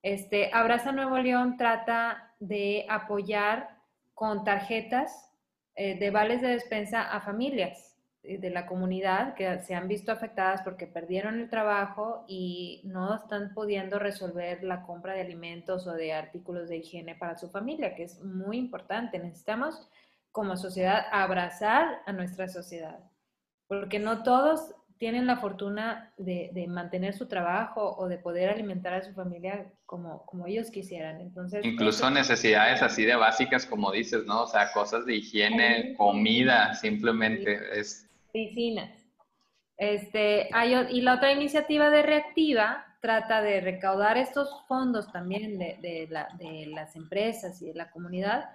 Este, 0.02 0.50
Abraza 0.52 0.92
Nuevo 0.92 1.20
León 1.20 1.56
trata 1.56 2.34
de 2.40 2.88
apoyar 2.90 3.78
con 4.16 4.44
tarjetas 4.44 5.33
eh, 5.76 5.98
de 5.98 6.12
vales 6.12 6.42
de 6.42 6.50
despensa 6.50 7.02
a 7.02 7.22
familias 7.22 7.96
eh, 8.24 8.38
de 8.38 8.50
la 8.50 8.66
comunidad 8.66 9.34
que 9.34 9.62
se 9.64 9.76
han 9.76 9.88
visto 9.88 10.12
afectadas 10.12 10.62
porque 10.62 10.88
perdieron 10.88 11.40
el 11.40 11.50
trabajo 11.50 12.24
y 12.28 12.82
no 12.86 13.16
están 13.16 13.54
pudiendo 13.54 14.00
resolver 14.00 14.64
la 14.64 14.84
compra 14.84 15.14
de 15.14 15.22
alimentos 15.22 15.88
o 15.88 15.94
de 15.94 16.14
artículos 16.14 16.70
de 16.70 16.78
higiene 16.78 17.16
para 17.16 17.38
su 17.38 17.50
familia, 17.50 17.96
que 17.96 18.04
es 18.04 18.22
muy 18.24 18.58
importante. 18.58 19.20
Necesitamos 19.20 19.90
como 20.32 20.58
sociedad 20.58 21.06
abrazar 21.12 22.02
a 22.06 22.14
nuestra 22.14 22.48
sociedad, 22.48 23.00
porque 23.68 24.00
no 24.00 24.24
todos 24.24 24.74
tienen 25.04 25.28
la 25.28 25.36
fortuna 25.36 26.14
de, 26.16 26.66
mantener 26.70 27.14
su 27.14 27.28
trabajo 27.28 27.94
o 27.98 28.08
de 28.08 28.18
poder 28.18 28.50
alimentar 28.50 28.94
a 28.94 29.02
su 29.02 29.12
familia 29.12 29.70
como, 29.86 30.26
como 30.26 30.48
ellos 30.48 30.72
quisieran. 30.72 31.20
Entonces, 31.20 31.66
Incluso 31.66 32.10
necesidades 32.10 32.82
así 32.82 33.04
de 33.04 33.18
básicas, 33.18 33.66
como 33.66 33.92
dices, 33.92 34.24
¿no? 34.26 34.44
O 34.44 34.48
sea, 34.48 34.72
cosas 34.72 35.06
de 35.06 35.16
higiene, 35.16 35.94
comida, 35.98 36.74
simplemente 36.76 37.60
es... 37.78 38.10
Medicinas. 38.34 38.92
Este, 39.76 40.48
hay, 40.54 40.74
y 40.92 41.02
la 41.02 41.16
otra 41.16 41.34
iniciativa 41.34 41.90
de 41.90 42.02
Reactiva 42.02 42.86
trata 43.02 43.42
de 43.42 43.60
recaudar 43.60 44.18
estos 44.18 44.64
fondos 44.70 45.12
también 45.12 45.60
de, 45.60 45.80
de, 45.82 46.08
la, 46.10 46.30
de 46.40 46.68
las 46.68 46.96
empresas 46.96 47.62
y 47.62 47.66
de 47.66 47.74
la 47.74 47.92
comunidad 47.92 48.52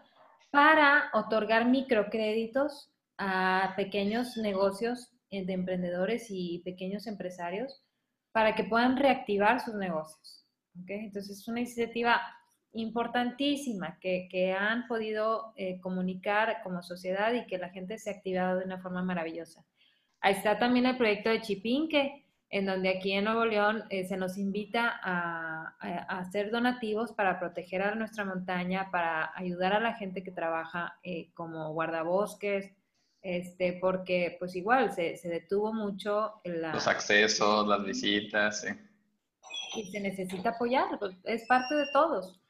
para 0.51 1.11
otorgar 1.13 1.67
microcréditos 1.67 2.89
a 3.19 3.75
pequeños 3.77 4.39
negocios 4.39 5.11
de 5.31 5.53
emprendedores 5.53 6.27
y 6.31 6.61
pequeños 6.65 7.07
empresarios 7.07 7.83
para 8.33 8.55
que 8.55 8.65
puedan 8.65 8.97
reactivar 8.97 9.61
sus 9.61 9.75
negocios. 9.75 10.47
Entonces 10.87 11.41
es 11.41 11.49
una 11.49 11.61
iniciativa 11.61 12.21
importantísima 12.73 13.99
que, 14.01 14.55
han 14.59 14.87
podido 14.87 15.53
eh, 15.57 15.81
comunicar 15.81 16.63
como 16.63 16.83
sociedad 16.83 17.33
y 17.33 17.47
que 17.47 17.59
la 17.59 17.71
gente 17.71 17.99
se 17.99 18.11
ha 18.11 18.15
activado 18.15 18.59
de 18.59 18.65
una 18.65 18.79
forma 18.79 19.03
maravillosa. 19.03 19.65
Ahí 20.21 20.35
está 20.35 20.59
también 20.59 20.87
el 20.87 20.97
proyecto 20.97 21.31
de 21.31 21.41
Chipinque, 21.41 22.25
en 22.51 22.67
donde 22.67 22.89
aquí 22.89 23.13
en 23.13 23.25
Nuevo 23.25 23.45
León 23.45 23.85
eh, 23.91 24.05
se 24.07 24.17
nos 24.17 24.39
invita 24.39 25.01
a, 25.03 25.77
hacer 26.09 26.51
donativos 26.51 27.13
para 27.13 27.39
proteger 27.39 27.83
a 27.83 27.95
nuestra 27.95 28.25
montaña, 28.25 28.91
para 28.91 29.33
ayudar 29.37 29.75
a 29.75 29.81
la 29.81 29.95
gente 29.95 30.23
que 30.23 30.33
trabaja 30.33 30.99
como 31.35 31.73
guardabosques, 31.73 32.73
este, 33.23 33.79
porque 33.81 34.37
pues 34.39 34.55
igual 34.55 34.93
se, 34.93 35.17
se 35.17 35.29
detuvo 35.29 35.73
mucho 35.73 36.41
los 36.45 36.87
accesos, 36.87 37.67
las 37.67 37.85
visitas, 37.85 38.61
sí. 38.61 38.69
Y 39.77 39.91
se 39.91 40.01
necesita 40.01 40.51
apoyar, 40.51 40.99
pues, 40.99 41.15
es 41.25 41.45
parte 41.47 41.75
de 41.75 41.87
todos. 41.93 42.41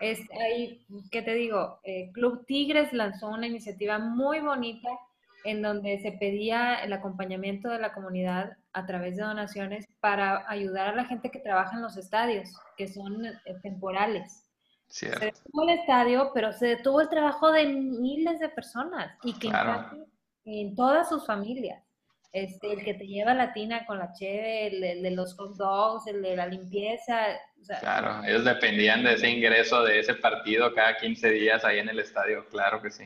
Es, 0.00 0.20
ahí, 0.40 0.86
¿qué 1.10 1.22
te 1.22 1.34
digo? 1.34 1.80
Eh, 1.82 2.10
Club 2.12 2.44
Tigres 2.46 2.92
lanzó 2.92 3.28
una 3.28 3.48
iniciativa 3.48 3.98
muy 3.98 4.38
bonita 4.40 4.88
en 5.44 5.62
donde 5.62 5.98
se 6.00 6.12
pedía 6.12 6.76
el 6.76 6.92
acompañamiento 6.92 7.68
de 7.68 7.80
la 7.80 7.92
comunidad 7.92 8.56
a 8.72 8.86
través 8.86 9.16
de 9.16 9.22
donaciones 9.22 9.86
para 10.00 10.48
ayudar 10.48 10.88
a 10.88 10.94
la 10.94 11.04
gente 11.04 11.30
que 11.30 11.40
trabaja 11.40 11.76
en 11.76 11.82
los 11.82 11.96
estadios, 11.96 12.50
que 12.76 12.86
son 12.86 13.24
eh, 13.24 13.34
temporales. 13.62 14.44
Cierto. 14.88 15.18
Se 15.18 15.26
detuvo 15.26 15.62
el 15.64 15.78
estadio, 15.80 16.30
pero 16.32 16.52
se 16.52 16.66
detuvo 16.66 17.00
el 17.00 17.08
trabajo 17.08 17.50
de 17.50 17.66
miles 17.66 18.38
de 18.40 18.48
personas 18.48 19.16
y 19.22 19.34
que 19.38 19.48
en 19.48 19.54
todas 20.74 21.08
sus 21.08 21.26
familias. 21.26 21.82
Este, 22.32 22.72
el 22.72 22.84
que 22.84 22.94
te 22.94 23.06
lleva 23.06 23.32
la 23.32 23.54
tina 23.54 23.86
con 23.86 23.98
la 23.98 24.12
cheve, 24.12 24.66
el, 24.66 25.02
de 25.02 25.10
los 25.12 25.34
hot 25.34 25.56
dogs, 25.56 26.06
el 26.06 26.20
de 26.20 26.36
la 26.36 26.46
limpieza. 26.46 27.26
claro, 27.80 28.22
ellos 28.26 28.44
dependían 28.44 29.02
de 29.02 29.14
ese 29.14 29.30
ingreso 29.30 29.82
de 29.84 30.00
ese 30.00 30.14
partido 30.14 30.74
cada 30.74 30.98
15 30.98 31.30
días 31.30 31.64
ahí 31.64 31.78
en 31.78 31.88
el 31.88 31.98
estadio, 31.98 32.46
claro 32.50 32.82
que 32.82 32.90
sí. 32.90 33.04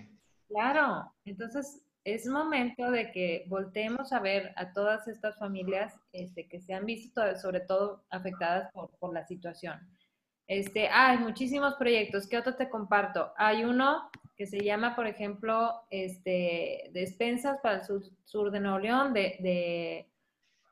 Claro, 0.48 1.14
entonces 1.24 1.85
es 2.05 2.26
momento 2.26 2.90
de 2.90 3.12
que 3.12 3.44
volteemos 3.46 4.12
a 4.12 4.18
ver 4.18 4.52
a 4.57 4.72
todas 4.72 5.07
estas 5.07 5.38
familias 5.38 5.94
este, 6.12 6.48
que 6.48 6.61
se 6.61 6.74
han 6.74 6.85
visto 6.85 7.22
sobre 7.37 7.61
todo 7.61 8.05
afectadas 8.11 8.72
por, 8.72 8.90
por 8.98 9.14
la 9.14 9.24
situación. 9.24 9.81
Este, 10.48 10.88
hay 10.88 11.18
muchísimos 11.18 11.74
proyectos. 11.74 12.28
¿Qué 12.28 12.38
otro 12.38 12.57
te 12.57 12.68
comparto? 12.68 13.33
Hay 13.37 13.64
uno 13.64 14.11
que 14.42 14.46
se 14.48 14.64
llama, 14.64 14.96
por 14.96 15.07
ejemplo, 15.07 15.85
este, 15.88 16.90
Despensas 16.92 17.61
para 17.62 17.76
el 17.76 17.85
sur, 18.24 18.50
de 18.50 18.59
Nuevo 18.59 18.81
León, 18.81 19.12
de, 19.12 20.09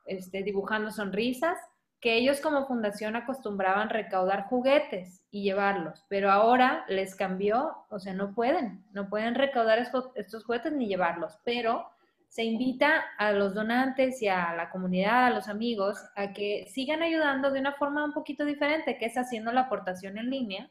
este, 0.07 0.43
Dibujando 0.43 0.91
Sonrisas, 0.91 1.57
que 2.01 2.17
ellos 2.17 2.41
como 2.41 2.67
fundación 2.67 3.15
acostumbraban 3.15 3.89
recaudar 3.89 4.49
juguetes 4.49 5.23
y 5.31 5.45
llevarlos, 5.45 6.05
pero 6.09 6.33
ahora 6.33 6.85
les 6.89 7.15
cambió, 7.15 7.77
o 7.91 8.01
sea, 8.01 8.13
no 8.13 8.35
pueden, 8.35 8.83
no 8.93 9.09
pueden 9.09 9.37
recaudar 9.37 9.79
estos 9.79 10.45
juguetes 10.45 10.73
ni 10.73 10.89
llevarlos, 10.89 11.39
pero 11.45 11.87
se 12.27 12.43
invita 12.43 13.05
a 13.19 13.31
los 13.31 13.55
donantes 13.55 14.21
y 14.21 14.27
a 14.27 14.53
la 14.57 14.71
comunidad, 14.71 15.27
a 15.27 15.31
los 15.31 15.47
amigos, 15.47 15.97
a 16.17 16.33
que 16.33 16.67
sigan 16.67 17.03
ayudando 17.03 17.53
de 17.53 17.61
una 17.61 17.75
forma 17.75 18.05
un 18.05 18.15
poquito 18.15 18.45
diferente, 18.45 18.99
que 18.99 19.07
es 19.07 19.17
haciendo 19.17 19.53
la 19.53 19.63
aportación 19.63 20.19
en 20.19 20.29
línea 20.29 20.69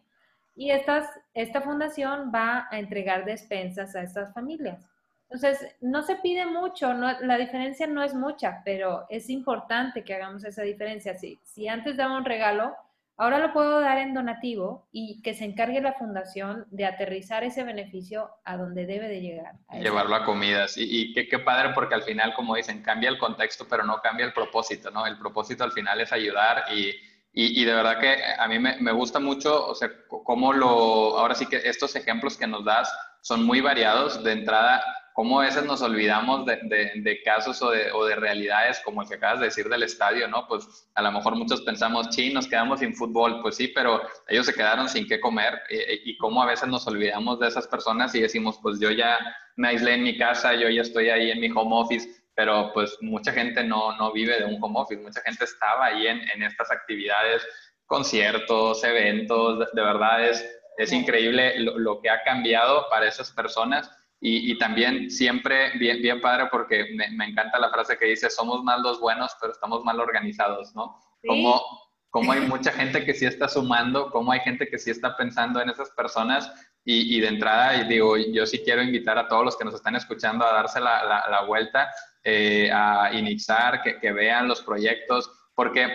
y 0.60 0.72
estas, 0.72 1.08
esta 1.34 1.62
fundación 1.62 2.34
va 2.36 2.68
a 2.70 2.80
entregar 2.80 3.24
despensas 3.24 3.96
a 3.96 4.02
estas 4.02 4.34
familias. 4.34 4.86
Entonces, 5.30 5.74
no 5.80 6.02
se 6.02 6.18
pide 6.18 6.46
mucho, 6.46 6.94
la 6.94 7.38
diferencia 7.38 7.88
no 7.88 8.04
es 8.04 8.14
mucha, 8.14 8.62
pero 8.66 9.06
es 9.10 9.30
importante 9.30 10.04
que 10.04 10.16
hagamos 10.16 10.44
esa 10.44 10.64
diferencia. 10.64 11.16
Si, 11.16 11.40
si 11.46 11.70
antes 11.70 11.96
daba 11.96 12.18
un 12.18 12.26
regalo, 12.26 12.76
ahora 13.16 13.40
lo 13.40 13.54
puedo 13.54 13.80
dar 13.80 14.00
en 14.00 14.14
donativo 14.14 14.90
y 14.92 15.22
que 15.22 15.34
se 15.34 15.46
encargue 15.46 15.80
la 15.80 15.94
fundación 15.94 16.66
de 16.72 16.86
aterrizar 16.86 17.46
ese 17.46 17.64
beneficio 17.64 18.30
a 18.44 18.58
donde 18.58 18.86
debe 18.86 19.08
de 19.08 19.22
llegar. 19.22 19.54
Llevarlo 19.80 20.16
a 20.16 20.26
comidas. 20.26 20.76
Y, 20.76 21.14
qué, 21.14 21.30
qué, 21.30 21.40
padre 21.40 21.70
porque 21.74 21.96
al 21.96 22.04
final, 22.04 22.34
como 22.34 22.56
dicen, 22.56 22.82
cambia 22.82 23.10
el 23.10 23.18
contexto, 23.18 23.66
pero 23.70 23.86
no 23.86 24.02
cambia 24.02 24.26
el 24.26 24.34
propósito, 24.34 24.92
¿no? 24.92 25.08
El 25.08 25.18
propósito 25.18 25.64
al 25.64 25.72
final 25.72 26.02
es 26.02 26.12
ayudar 26.12 26.66
y 26.76 26.94
y, 27.42 27.64
de 27.64 27.74
verdad 27.74 28.00
que 28.00 28.18
a 28.38 28.48
mí 28.50 28.60
me, 28.60 28.92
gusta 28.92 29.20
mucho, 29.20 29.68
o 29.68 29.74
sea, 29.74 29.90
cómo 30.08 30.52
lo, 30.52 31.18
ahora 31.18 31.36
sí 31.36 31.46
que 31.46 31.56
estos 31.58 31.96
ejemplos 31.96 32.36
que 32.36 32.48
nos 32.48 32.66
das 32.66 32.94
son 33.22 33.46
muy 33.46 33.62
variados. 33.62 34.22
De 34.22 34.34
entrada, 34.34 34.84
cómo 35.14 35.40
a 35.40 35.46
veces 35.46 35.64
nos 35.64 35.82
olvidamos 35.82 36.46
de, 36.46 36.58
de, 36.96 37.22
casos 37.24 37.62
o 37.62 37.72
de, 37.72 37.94
o 37.94 38.06
de, 38.06 38.16
realidades 38.18 38.82
como 38.84 39.02
el 39.02 39.08
que 39.08 39.16
acabas 39.16 39.40
de 39.40 39.46
decir 39.46 39.70
del 39.70 39.84
estadio, 39.84 40.28
¿no? 40.28 40.48
Pues 40.50 40.90
a 40.96 41.02
lo 41.02 41.14
mejor 41.14 41.36
muchos 41.36 41.62
pensamos, 41.62 42.08
sí, 42.12 42.34
nos 42.34 42.46
quedamos 42.46 42.82
sin 42.82 42.94
fútbol, 42.94 43.42
pues 43.42 43.56
sí, 43.56 43.70
pero 43.70 44.02
ellos 44.28 44.46
se 44.46 44.54
quedaron 44.54 44.90
sin 44.90 45.08
qué 45.08 45.22
comer 45.22 45.62
y, 45.70 46.12
y 46.12 46.18
cómo 46.18 46.44
a 46.44 46.46
veces 46.46 46.68
nos 46.68 46.88
olvidamos 46.88 47.40
de 47.40 47.48
esas 47.48 47.68
personas 47.68 48.14
y 48.16 48.22
decimos, 48.22 48.60
pues 48.62 48.82
yo 48.82 48.92
ya 48.92 49.18
me 49.56 49.70
aislé 49.70 49.94
en 49.94 50.04
mi 50.04 50.18
casa, 50.18 50.56
yo 50.56 50.68
ya 50.68 50.82
estoy 50.82 51.10
ahí 51.10 51.32
en 51.32 51.40
mi 51.40 51.50
home 51.50 51.72
office 51.76 52.19
pero 52.40 52.72
pues 52.74 52.98
mucha 53.02 53.34
gente 53.34 53.66
no, 53.66 53.98
no 53.98 54.14
vive 54.14 54.40
de 54.40 54.46
un 54.46 54.64
home 54.64 54.80
office, 54.80 55.02
mucha 55.02 55.20
gente 55.24 55.44
estaba 55.44 55.88
ahí 55.88 56.08
en, 56.08 56.22
en 56.30 56.44
estas 56.44 56.72
actividades, 56.72 57.46
conciertos, 57.86 58.82
eventos, 58.86 59.60
de, 59.74 59.82
verdad 59.82 60.26
es, 60.26 60.50
es 60.78 60.94
increíble 60.94 61.60
lo, 61.60 61.78
lo, 61.78 62.00
que 62.00 62.10
ha 62.10 62.24
cambiado 62.24 62.86
para 62.90 63.10
esas 63.10 63.34
personas. 63.34 63.92
Y, 64.22 64.54
y 64.54 64.58
también 64.58 65.12
siempre 65.12 65.78
bien, 65.80 66.02
bien 66.02 66.22
padre 66.22 66.48
porque 66.50 66.86
me, 66.96 67.10
me, 67.10 67.26
encanta 67.26 67.60
la 67.60 67.72
frase 67.72 67.98
que 67.98 68.06
dice, 68.06 68.30
somos 68.30 68.64
más 68.64 68.80
los 68.80 69.02
buenos, 69.02 69.36
pero 69.42 69.52
estamos 69.52 69.84
mal 69.84 70.00
organizados, 70.00 70.74
¿no? 70.74 70.98
Como, 71.28 71.62
como 72.10 72.32
hay 72.32 72.40
mucha 72.48 72.72
gente 72.72 73.04
que 73.04 73.16
sí 73.16 73.26
está 73.26 73.50
sumando, 73.50 74.12
como 74.12 74.32
hay 74.32 74.40
gente 74.40 74.70
que 74.70 74.80
sí 74.80 74.92
está 74.92 75.18
pensando 75.18 75.60
en 75.60 75.72
esas 75.72 75.90
personas. 75.90 76.50
Y, 76.86 77.18
y, 77.18 77.20
de 77.20 77.28
entrada, 77.28 77.84
digo, 77.84 78.16
yo 78.16 78.46
sí 78.46 78.60
quiero 78.60 78.82
invitar 78.82 79.18
a 79.18 79.28
todos 79.28 79.44
los 79.44 79.58
que 79.58 79.66
nos 79.66 79.74
están 79.74 79.98
escuchando 79.98 80.46
a 80.46 80.54
darse 80.54 80.80
la, 80.80 81.04
la, 81.04 81.26
la 81.30 81.42
vuelta 81.44 81.90
eh, 82.24 82.70
a 82.72 83.12
iniciar, 83.14 83.82
que, 83.82 84.00
que, 84.00 84.12
vean 84.12 84.48
los 84.48 84.62
proyectos, 84.62 85.32
porque 85.56 85.88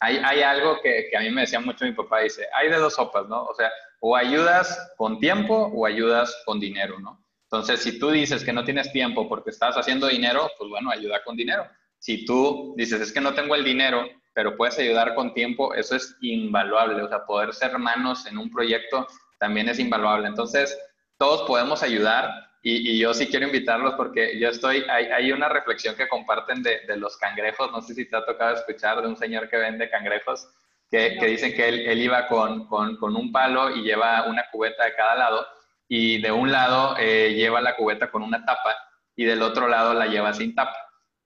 hay, 0.00 0.16
hay 0.18 0.42
algo 0.42 0.80
que, 0.82 1.08
que, 1.10 1.16
a 1.16 1.20
mí 1.20 1.30
me 1.30 1.42
decía 1.42 1.60
mucho 1.60 1.84
mi 1.84 1.92
papá, 1.92 2.20
dice, 2.20 2.46
hay 2.54 2.68
de 2.70 2.76
dos 2.76 2.94
sopas, 2.94 3.26
¿no? 3.28 3.44
O 3.44 3.54
sea, 3.54 3.70
o 4.00 4.16
ayudas 4.16 4.94
con 4.96 5.18
tiempo 5.18 5.70
o 5.74 5.86
ayudas 5.86 6.42
con 6.44 6.60
dinero, 6.60 6.98
¿no? 7.00 7.24
Entonces, 7.50 7.80
si 7.80 7.98
tú 7.98 8.10
dices 8.10 8.44
que 8.44 8.52
no 8.52 8.64
tienes 8.64 8.92
tiempo 8.92 9.28
porque 9.28 9.50
estás 9.50 9.76
haciendo 9.76 10.06
dinero, 10.06 10.50
pues 10.58 10.68
bueno, 10.68 10.90
ayuda 10.90 11.22
con 11.24 11.36
dinero. 11.36 11.66
si 11.98 12.24
tú 12.24 12.74
dices, 12.76 13.00
es 13.00 13.12
que 13.12 13.20
no 13.20 13.34
tengo 13.34 13.54
el 13.54 13.64
dinero, 13.64 14.04
pero 14.34 14.56
puedes 14.56 14.78
ayudar 14.78 15.14
con 15.14 15.34
tiempo, 15.34 15.74
eso 15.74 15.96
es 15.96 16.16
invaluable. 16.20 17.02
O 17.02 17.08
sea, 17.08 17.24
poder 17.24 17.52
ser 17.54 17.70
hermanos 17.70 18.26
en 18.26 18.38
un 18.38 18.50
proyecto 18.50 19.06
también 19.38 19.68
es 19.68 19.78
invaluable. 19.78 20.28
Entonces, 20.28 20.78
todos 21.18 21.42
podemos 21.48 21.82
ayudar 21.82 22.30
y, 22.62 22.98
yo 22.98 23.14
sí 23.14 23.28
quiero 23.28 23.46
invitarlos 23.46 23.94
porque 23.94 24.38
yo 24.38 24.48
estoy, 24.48 24.84
hay, 24.88 25.06
hay 25.06 25.32
una 25.32 25.48
reflexión 25.48 25.94
que 25.94 26.08
comparten 26.08 26.62
de, 26.62 26.80
de, 26.86 26.96
los 26.96 27.16
cangrejos, 27.16 27.70
no 27.70 27.80
sé 27.80 27.94
si 27.94 28.08
te 28.08 28.16
ha 28.16 28.24
tocado 28.24 28.56
escuchar 28.56 29.00
de 29.00 29.08
un 29.08 29.16
señor 29.16 29.48
que 29.48 29.56
vende 29.56 29.88
cangrejos, 29.90 30.48
que, 30.90 31.16
que 31.18 31.26
dicen 31.26 31.54
que 31.54 31.68
él, 31.68 31.80
él 31.86 32.02
iba 32.02 32.26
con, 32.26 32.66
con, 32.66 32.96
con, 32.96 33.14
un 33.14 33.30
palo 33.30 33.70
y 33.70 33.82
lleva 33.82 34.24
una 34.24 34.44
cubeta 34.50 34.84
de 34.84 34.94
cada 34.94 35.14
lado 35.14 35.46
y 35.86 36.20
de 36.20 36.32
un 36.32 36.50
lado 36.50 36.96
eh, 36.98 37.34
lleva 37.34 37.60
la 37.60 37.76
cubeta 37.76 38.10
con 38.10 38.22
una 38.22 38.44
tapa 38.44 38.76
y 39.14 39.24
del 39.24 39.42
otro 39.42 39.68
lado 39.68 39.94
la 39.94 40.06
lleva 40.06 40.32
sin 40.32 40.54
tapa. 40.54 40.76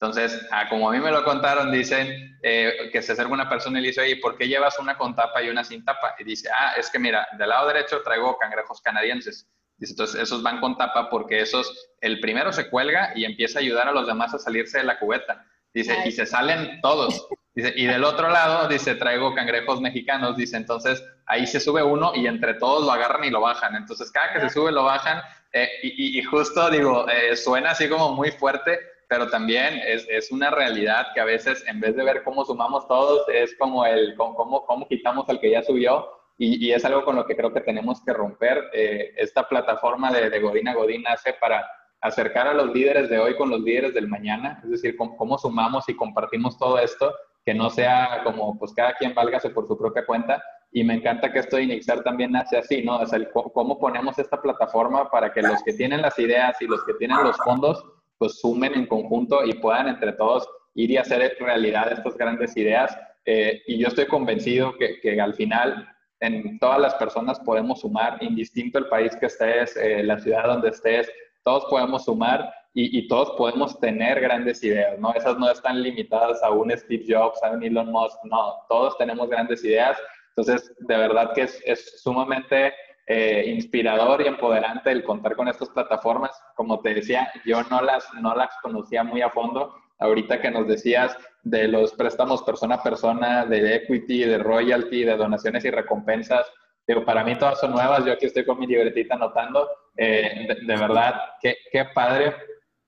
Entonces, 0.00 0.48
ah, 0.50 0.68
como 0.68 0.90
a 0.90 0.92
mí 0.92 0.98
me 0.98 1.12
lo 1.12 1.24
contaron, 1.24 1.70
dicen 1.70 2.36
eh, 2.42 2.90
que 2.92 3.02
se 3.02 3.12
acerca 3.12 3.32
una 3.32 3.48
persona 3.48 3.78
y 3.78 3.82
le 3.82 3.88
dice, 3.88 4.00
oye, 4.00 4.16
¿por 4.16 4.36
qué 4.36 4.48
llevas 4.48 4.78
una 4.80 4.98
con 4.98 5.14
tapa 5.14 5.42
y 5.42 5.48
una 5.48 5.62
sin 5.62 5.84
tapa? 5.84 6.16
Y 6.18 6.24
dice, 6.24 6.48
ah, 6.52 6.74
es 6.76 6.90
que 6.90 6.98
mira, 6.98 7.26
del 7.38 7.48
lado 7.48 7.68
derecho 7.68 8.02
traigo 8.02 8.36
cangrejos 8.36 8.80
canadienses. 8.80 9.48
Dice, 9.82 9.94
entonces 9.94 10.22
esos 10.22 10.44
van 10.44 10.60
con 10.60 10.76
tapa 10.76 11.10
porque 11.10 11.40
esos, 11.40 11.90
el 12.00 12.20
primero 12.20 12.52
se 12.52 12.70
cuelga 12.70 13.10
y 13.16 13.24
empieza 13.24 13.58
a 13.58 13.62
ayudar 13.62 13.88
a 13.88 13.92
los 13.92 14.06
demás 14.06 14.32
a 14.32 14.38
salirse 14.38 14.78
de 14.78 14.84
la 14.84 15.00
cubeta. 15.00 15.44
Dice, 15.74 15.96
y 16.04 16.12
se 16.12 16.24
salen 16.24 16.80
todos. 16.82 17.26
Dice, 17.52 17.72
y 17.74 17.86
del 17.86 18.04
otro 18.04 18.30
lado, 18.30 18.68
dice, 18.68 18.94
traigo 18.94 19.34
cangrejos 19.34 19.80
mexicanos. 19.80 20.36
Dice, 20.36 20.56
entonces 20.56 21.04
ahí 21.26 21.48
se 21.48 21.58
sube 21.58 21.82
uno 21.82 22.12
y 22.14 22.28
entre 22.28 22.54
todos 22.54 22.86
lo 22.86 22.92
agarran 22.92 23.24
y 23.24 23.30
lo 23.30 23.40
bajan. 23.40 23.74
Entonces, 23.74 24.12
cada 24.12 24.32
que 24.32 24.40
se 24.42 24.50
sube, 24.50 24.70
lo 24.70 24.84
bajan. 24.84 25.20
Eh, 25.52 25.68
y, 25.82 26.16
y, 26.16 26.22
justo 26.22 26.70
digo, 26.70 27.04
eh, 27.08 27.34
suena 27.34 27.72
así 27.72 27.88
como 27.88 28.12
muy 28.12 28.30
fuerte, 28.30 28.78
pero 29.08 29.30
también 29.30 29.80
es, 29.84 30.06
es, 30.08 30.30
una 30.30 30.50
realidad 30.50 31.08
que 31.12 31.20
a 31.20 31.24
veces 31.24 31.64
en 31.66 31.80
vez 31.80 31.96
de 31.96 32.04
ver 32.04 32.22
cómo 32.22 32.44
sumamos 32.44 32.86
todos, 32.86 33.28
es 33.28 33.52
como 33.58 33.84
el 33.84 34.14
cómo, 34.14 34.64
cómo 34.64 34.86
quitamos 34.86 35.28
al 35.28 35.40
que 35.40 35.50
ya 35.50 35.64
subió 35.64 36.21
y, 36.42 36.66
y, 36.66 36.72
es 36.72 36.84
algo 36.84 37.04
con 37.04 37.14
lo 37.14 37.24
que 37.24 37.36
creo 37.36 37.52
que 37.52 37.60
tenemos 37.60 38.02
que 38.04 38.12
romper. 38.12 38.64
Eh, 38.72 39.12
esta 39.16 39.48
plataforma 39.48 40.10
de, 40.10 40.28
de 40.28 40.40
Godín 40.40 40.66
a 40.66 40.74
Godín 40.74 41.06
hace 41.06 41.34
para 41.34 41.64
acercar 42.00 42.48
a 42.48 42.54
los 42.54 42.74
líderes 42.74 43.08
de 43.08 43.20
hoy 43.20 43.36
con 43.36 43.48
los 43.48 43.60
líderes 43.60 43.94
del 43.94 44.08
mañana, 44.08 44.60
es 44.64 44.70
decir, 44.70 44.96
cómo, 44.96 45.16
cómo 45.16 45.38
sumamos 45.38 45.88
y 45.88 45.94
compartimos 45.94 46.58
todo 46.58 46.80
esto, 46.80 47.14
que 47.44 47.54
no 47.54 47.70
sea 47.70 48.22
como 48.24 48.58
pues 48.58 48.72
cada 48.74 48.94
quien 48.94 49.14
válgase 49.14 49.50
por 49.50 49.68
su 49.68 49.78
propia 49.78 50.04
cuenta, 50.04 50.42
y 50.72 50.82
me 50.82 50.94
encanta 50.94 51.32
que 51.32 51.38
esto 51.38 51.58
de 51.58 51.62
Inixar 51.62 52.02
también 52.02 52.34
hace 52.34 52.56
así, 52.56 52.82
¿no? 52.82 52.98
O 52.98 53.06
sea, 53.06 53.20
cómo 53.30 53.78
ponemos 53.78 54.18
esta 54.18 54.42
plataforma 54.42 55.08
para 55.10 55.32
que 55.32 55.42
los 55.42 55.62
que 55.62 55.74
tienen 55.74 56.02
las 56.02 56.18
ideas 56.18 56.60
y 56.60 56.66
los 56.66 56.82
que 56.84 56.94
tienen 56.94 57.22
los 57.22 57.36
fondos 57.36 57.84
pues 58.18 58.40
sumen 58.40 58.74
en 58.74 58.86
conjunto 58.86 59.44
y 59.44 59.52
puedan 59.54 59.88
entre 59.88 60.12
todos 60.14 60.48
ir 60.74 60.90
y 60.90 60.96
hacer 60.96 61.36
realidad 61.38 61.92
estas 61.92 62.16
grandes 62.16 62.56
ideas. 62.56 62.96
Eh, 63.26 63.62
y 63.66 63.78
yo 63.78 63.88
estoy 63.88 64.06
convencido 64.06 64.76
que, 64.78 65.00
que, 65.00 65.20
al 65.20 65.34
final 65.34 65.86
en 66.22 66.58
todas 66.60 66.80
las 66.80 66.94
personas 66.94 67.40
podemos 67.40 67.80
sumar, 67.80 68.22
indistinto 68.22 68.78
el 68.78 68.86
país 68.86 69.14
que 69.16 69.26
estés, 69.26 69.76
eh, 69.76 70.04
la 70.04 70.18
ciudad 70.18 70.46
donde 70.46 70.68
estés, 70.68 71.10
todos 71.44 71.64
podemos 71.68 72.04
sumar 72.04 72.52
y, 72.74 73.06
todos 73.06 73.32
podemos 73.36 73.78
tener 73.80 74.18
grandes 74.20 74.64
ideas, 74.64 74.98
¿no? 74.98 75.12
Esas 75.12 75.36
no 75.36 75.50
están 75.50 75.82
limitadas 75.82 76.42
a 76.42 76.50
un 76.50 76.70
Steve 76.70 77.04
Jobs, 77.06 77.42
a 77.42 77.50
un 77.50 77.62
Elon 77.62 77.92
Musk, 77.92 78.16
no, 78.24 78.54
todos 78.68 78.96
tenemos 78.96 79.28
grandes 79.28 79.62
ideas. 79.62 79.98
Entonces, 80.28 80.74
de 80.78 80.96
verdad 80.96 81.32
que 81.34 81.42
es, 81.42 81.60
es 81.66 82.00
sumamente 82.00 82.72
eh, 83.08 83.44
inspirador 83.48 84.22
y 84.22 84.28
empoderante 84.28 84.90
el 84.90 85.04
contar 85.04 85.36
con 85.36 85.48
estas 85.48 85.68
plataformas. 85.68 86.30
Como 86.54 86.80
te 86.80 86.94
decía, 86.94 87.30
yo 87.44 87.62
no 87.64 87.82
las, 87.82 88.08
no 88.22 88.34
las 88.34 88.56
conocía 88.62 89.04
muy 89.04 89.20
a 89.20 89.28
fondo. 89.28 89.74
Ahorita 90.02 90.40
que 90.40 90.50
nos 90.50 90.66
decías 90.66 91.16
de 91.42 91.68
los 91.68 91.92
préstamos 91.94 92.42
persona 92.42 92.76
a 92.76 92.82
persona, 92.82 93.46
de 93.46 93.76
equity, 93.76 94.24
de 94.24 94.38
royalty, 94.38 95.04
de 95.04 95.16
donaciones 95.16 95.64
y 95.64 95.70
recompensas, 95.70 96.46
pero 96.84 97.04
para 97.04 97.24
mí 97.24 97.36
todas 97.36 97.60
son 97.60 97.72
nuevas. 97.72 98.04
Yo 98.04 98.12
aquí 98.12 98.26
estoy 98.26 98.44
con 98.44 98.58
mi 98.58 98.66
libretita 98.66 99.14
anotando. 99.14 99.68
Eh, 99.96 100.48
de, 100.66 100.76
verdad, 100.76 101.14
qué, 101.40 101.56
qué 101.70 101.84
padre 101.94 102.34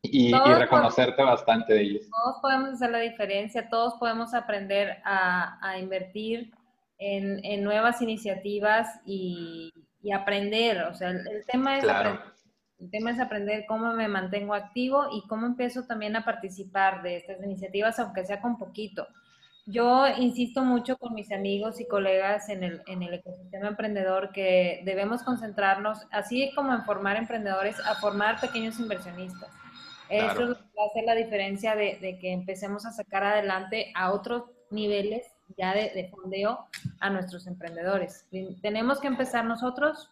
y, 0.03 0.35
y, 0.35 0.55
reconocerte 0.55 1.23
bastante 1.23 1.75
de 1.75 1.81
ellos. 1.83 2.07
Todos 2.11 2.37
podemos 2.43 2.71
hacer 2.71 2.91
la 2.91 2.99
diferencia, 2.99 3.69
todos 3.69 3.95
podemos 3.95 4.35
aprender 4.35 4.99
a, 5.05 5.59
a 5.67 5.79
invertir 5.79 6.53
en, 6.99 7.45
en, 7.45 7.63
nuevas 7.63 8.01
iniciativas 8.03 8.89
y, 9.07 9.73
y 10.03 10.13
aprender, 10.13 10.83
o 10.83 10.95
sea, 10.95 11.11
el, 11.11 11.45
tema 11.47 11.79
es 11.79 11.89
aprender, 11.89 12.21
el 12.79 12.91
tema 12.91 13.11
es 13.11 13.21
aprender 13.21 13.65
cómo 13.67 13.93
me 13.93 14.09
mantengo 14.09 14.55
activo 14.55 15.07
y 15.13 15.27
cómo 15.29 15.47
empiezo 15.47 15.85
también 15.87 16.17
a 16.17 16.25
participar 16.25 17.03
de 17.03 17.17
estas 17.17 17.43
iniciativas, 17.43 17.99
aunque 17.99 18.27
sea 18.27 18.41
con 18.41 18.59
poquito. 18.59 19.07
Yo 19.67 20.07
insisto 20.19 20.63
mucho 20.63 20.99
con 20.99 21.15
mis 21.15 21.33
amigos 21.33 21.81
y 21.81 21.87
colegas 21.87 22.51
en 22.51 22.65
el, 22.65 22.83
en 22.87 23.03
el 23.03 23.15
ecosistema 23.15 23.69
emprendedor 23.69 24.31
que 24.33 24.83
debemos 24.85 25.23
concentrarnos, 25.23 26.01
así 26.11 26.53
como 26.55 26.75
en 26.75 26.85
formar 26.85 27.17
emprendedores, 27.17 27.81
a 27.81 27.95
formar 27.95 28.41
pequeños 28.41 28.79
inversionistas. 28.79 29.51
Claro. 30.09 30.33
Eso 30.33 30.61
va 30.79 30.85
a 30.85 30.89
hacer 30.91 31.05
la 31.07 31.15
diferencia 31.15 31.75
de, 31.77 31.99
de 32.01 32.19
que 32.19 32.33
empecemos 32.33 32.85
a 32.85 32.93
sacar 32.93 33.25
adelante 33.25 33.91
a 33.95 34.13
otros 34.13 34.45
niveles 34.71 35.25
ya 35.57 35.73
de, 35.73 35.91
de, 35.95 36.09
fondeo 36.11 36.67
a 37.01 37.11
nuestros 37.11 37.47
emprendedores. 37.47 38.27
Tenemos 38.61 39.01
que 39.01 39.07
empezar 39.07 39.45
nosotros 39.45 40.11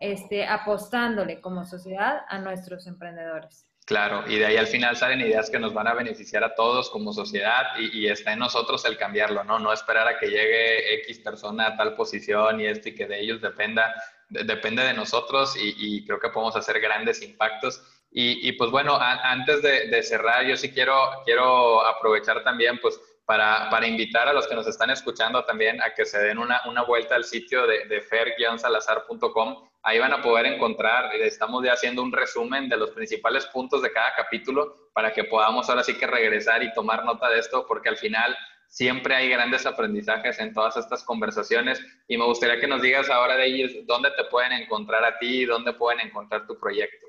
este, 0.00 0.46
apostándole 0.46 1.40
como 1.40 1.64
sociedad 1.66 2.22
a 2.28 2.38
nuestros 2.38 2.86
emprendedores. 2.86 3.66
Claro, 3.84 4.22
y 4.28 4.38
de 4.38 4.46
ahí 4.46 4.56
al 4.56 4.68
final 4.68 4.96
salen 4.96 5.20
ideas 5.20 5.50
que 5.50 5.58
nos 5.58 5.74
van 5.74 5.88
a 5.88 5.94
beneficiar 5.94 6.44
a 6.44 6.54
todos 6.54 6.90
como 6.90 7.12
sociedad 7.12 7.76
y, 7.76 7.98
y, 7.98 8.08
está 8.08 8.32
en 8.32 8.38
nosotros 8.38 8.84
el 8.84 8.96
cambiarlo, 8.96 9.42
¿no? 9.42 9.58
No 9.58 9.72
esperar 9.72 10.06
a 10.06 10.16
que 10.16 10.28
llegue 10.28 10.94
X 11.00 11.18
persona 11.18 11.66
a 11.66 11.76
tal 11.76 11.96
posición 11.96 12.60
y 12.60 12.66
esto 12.66 12.88
y 12.88 12.94
que 12.94 13.06
de 13.06 13.20
ellos 13.20 13.40
dependa, 13.40 13.92
de, 14.28 14.44
depende 14.44 14.84
de 14.84 14.94
nosotros 14.94 15.56
y, 15.56 16.04
creo 16.06 16.20
que 16.20 16.28
podemos 16.28 16.54
hacer 16.54 16.80
grandes 16.80 17.20
impactos. 17.22 17.82
Y, 18.12 18.52
pues 18.52 18.70
bueno, 18.70 18.96
antes 19.00 19.60
de, 19.62 19.88
de, 19.88 20.02
cerrar, 20.02 20.44
yo 20.44 20.56
sí 20.56 20.72
quiero, 20.72 20.94
quiero 21.24 21.84
aprovechar 21.84 22.42
también, 22.42 22.78
pues 22.80 23.00
para, 23.24 23.70
para, 23.70 23.86
invitar 23.86 24.26
a 24.28 24.32
los 24.32 24.46
que 24.46 24.54
nos 24.54 24.66
están 24.66 24.90
escuchando 24.90 25.44
también 25.44 25.80
a 25.82 25.94
que 25.94 26.04
se 26.04 26.18
den 26.18 26.38
una, 26.38 26.60
una 26.66 26.82
vuelta 26.82 27.14
al 27.14 27.24
sitio 27.24 27.66
de, 27.66 27.86
de 27.86 28.00
fer-salazar.com. 28.00 29.68
Ahí 29.82 29.98
van 29.98 30.12
a 30.12 30.20
poder 30.20 30.46
encontrar, 30.46 31.14
estamos 31.14 31.64
ya 31.64 31.72
haciendo 31.72 32.02
un 32.02 32.12
resumen 32.12 32.68
de 32.68 32.76
los 32.76 32.90
principales 32.90 33.46
puntos 33.46 33.82
de 33.82 33.92
cada 33.92 34.14
capítulo 34.14 34.90
para 34.92 35.12
que 35.12 35.24
podamos 35.24 35.70
ahora 35.70 35.84
sí 35.84 35.94
que 35.96 36.06
regresar 36.06 36.62
y 36.62 36.72
tomar 36.72 37.04
nota 37.04 37.28
de 37.30 37.38
esto, 37.38 37.64
porque 37.66 37.88
al 37.88 37.96
final 37.96 38.36
siempre 38.70 39.14
hay 39.14 39.28
grandes 39.28 39.66
aprendizajes 39.66 40.38
en 40.38 40.54
todas 40.54 40.76
estas 40.76 41.04
conversaciones 41.04 41.84
y 42.08 42.16
me 42.16 42.24
gustaría 42.24 42.60
que 42.60 42.68
nos 42.68 42.80
digas 42.80 43.10
ahora 43.10 43.36
de 43.36 43.46
ellos 43.46 43.72
dónde 43.86 44.10
te 44.12 44.24
pueden 44.24 44.52
encontrar 44.52 45.04
a 45.04 45.18
ti 45.18 45.44
dónde 45.44 45.72
pueden 45.72 46.06
encontrar 46.06 46.46
tu 46.46 46.58
proyecto. 46.58 47.06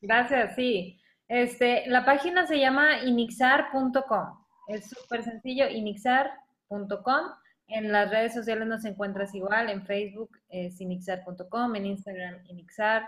Gracias, 0.00 0.54
sí. 0.56 1.00
Este, 1.28 1.84
la 1.86 2.04
página 2.04 2.46
se 2.46 2.58
llama 2.58 3.02
inixar.com. 3.04 4.39
Es 4.70 4.88
súper 4.88 5.24
sencillo, 5.24 5.68
inixar.com. 5.68 7.24
En 7.66 7.90
las 7.90 8.08
redes 8.08 8.34
sociales 8.34 8.68
nos 8.68 8.84
encuentras 8.84 9.34
igual, 9.34 9.68
en 9.68 9.84
Facebook 9.84 10.38
es 10.48 10.80
inixar.com, 10.80 11.74
en 11.74 11.86
Instagram 11.86 12.36
inixar. 12.46 13.02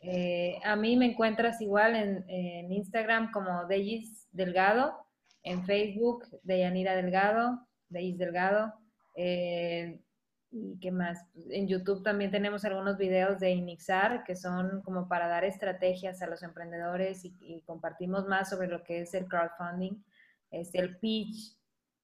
Eh, 0.00 0.58
a 0.64 0.74
mí 0.74 0.96
me 0.96 1.06
encuentras 1.06 1.60
igual 1.60 1.94
en, 1.94 2.72
Instagram 2.72 3.30
como 3.30 3.66
Deyis 3.66 4.26
Delgado, 4.32 4.96
en 5.44 5.64
Facebook 5.64 6.24
Deyanira 6.42 6.96
Delgado, 6.96 7.60
Deyis 7.88 8.18
Delgado. 8.18 8.74
Eh, 9.14 10.00
¿Y 10.50 10.76
qué 10.80 10.90
más? 10.90 11.24
En 11.50 11.68
YouTube 11.68 12.02
también 12.02 12.32
tenemos 12.32 12.64
algunos 12.64 12.98
videos 12.98 13.38
de 13.38 13.52
Inixar 13.52 14.24
que 14.24 14.34
son 14.34 14.82
como 14.82 15.06
para 15.06 15.28
dar 15.28 15.44
estrategias 15.44 16.20
a 16.22 16.26
los 16.26 16.42
emprendedores 16.42 17.24
y 17.24 17.62
compartimos 17.64 18.26
más 18.26 18.50
sobre 18.50 18.66
lo 18.66 18.82
que 18.82 19.02
es 19.02 19.14
el 19.14 19.26
crowdfunding 19.26 20.02
este, 20.50 20.78
el 20.78 20.98
pitch. 20.98 21.56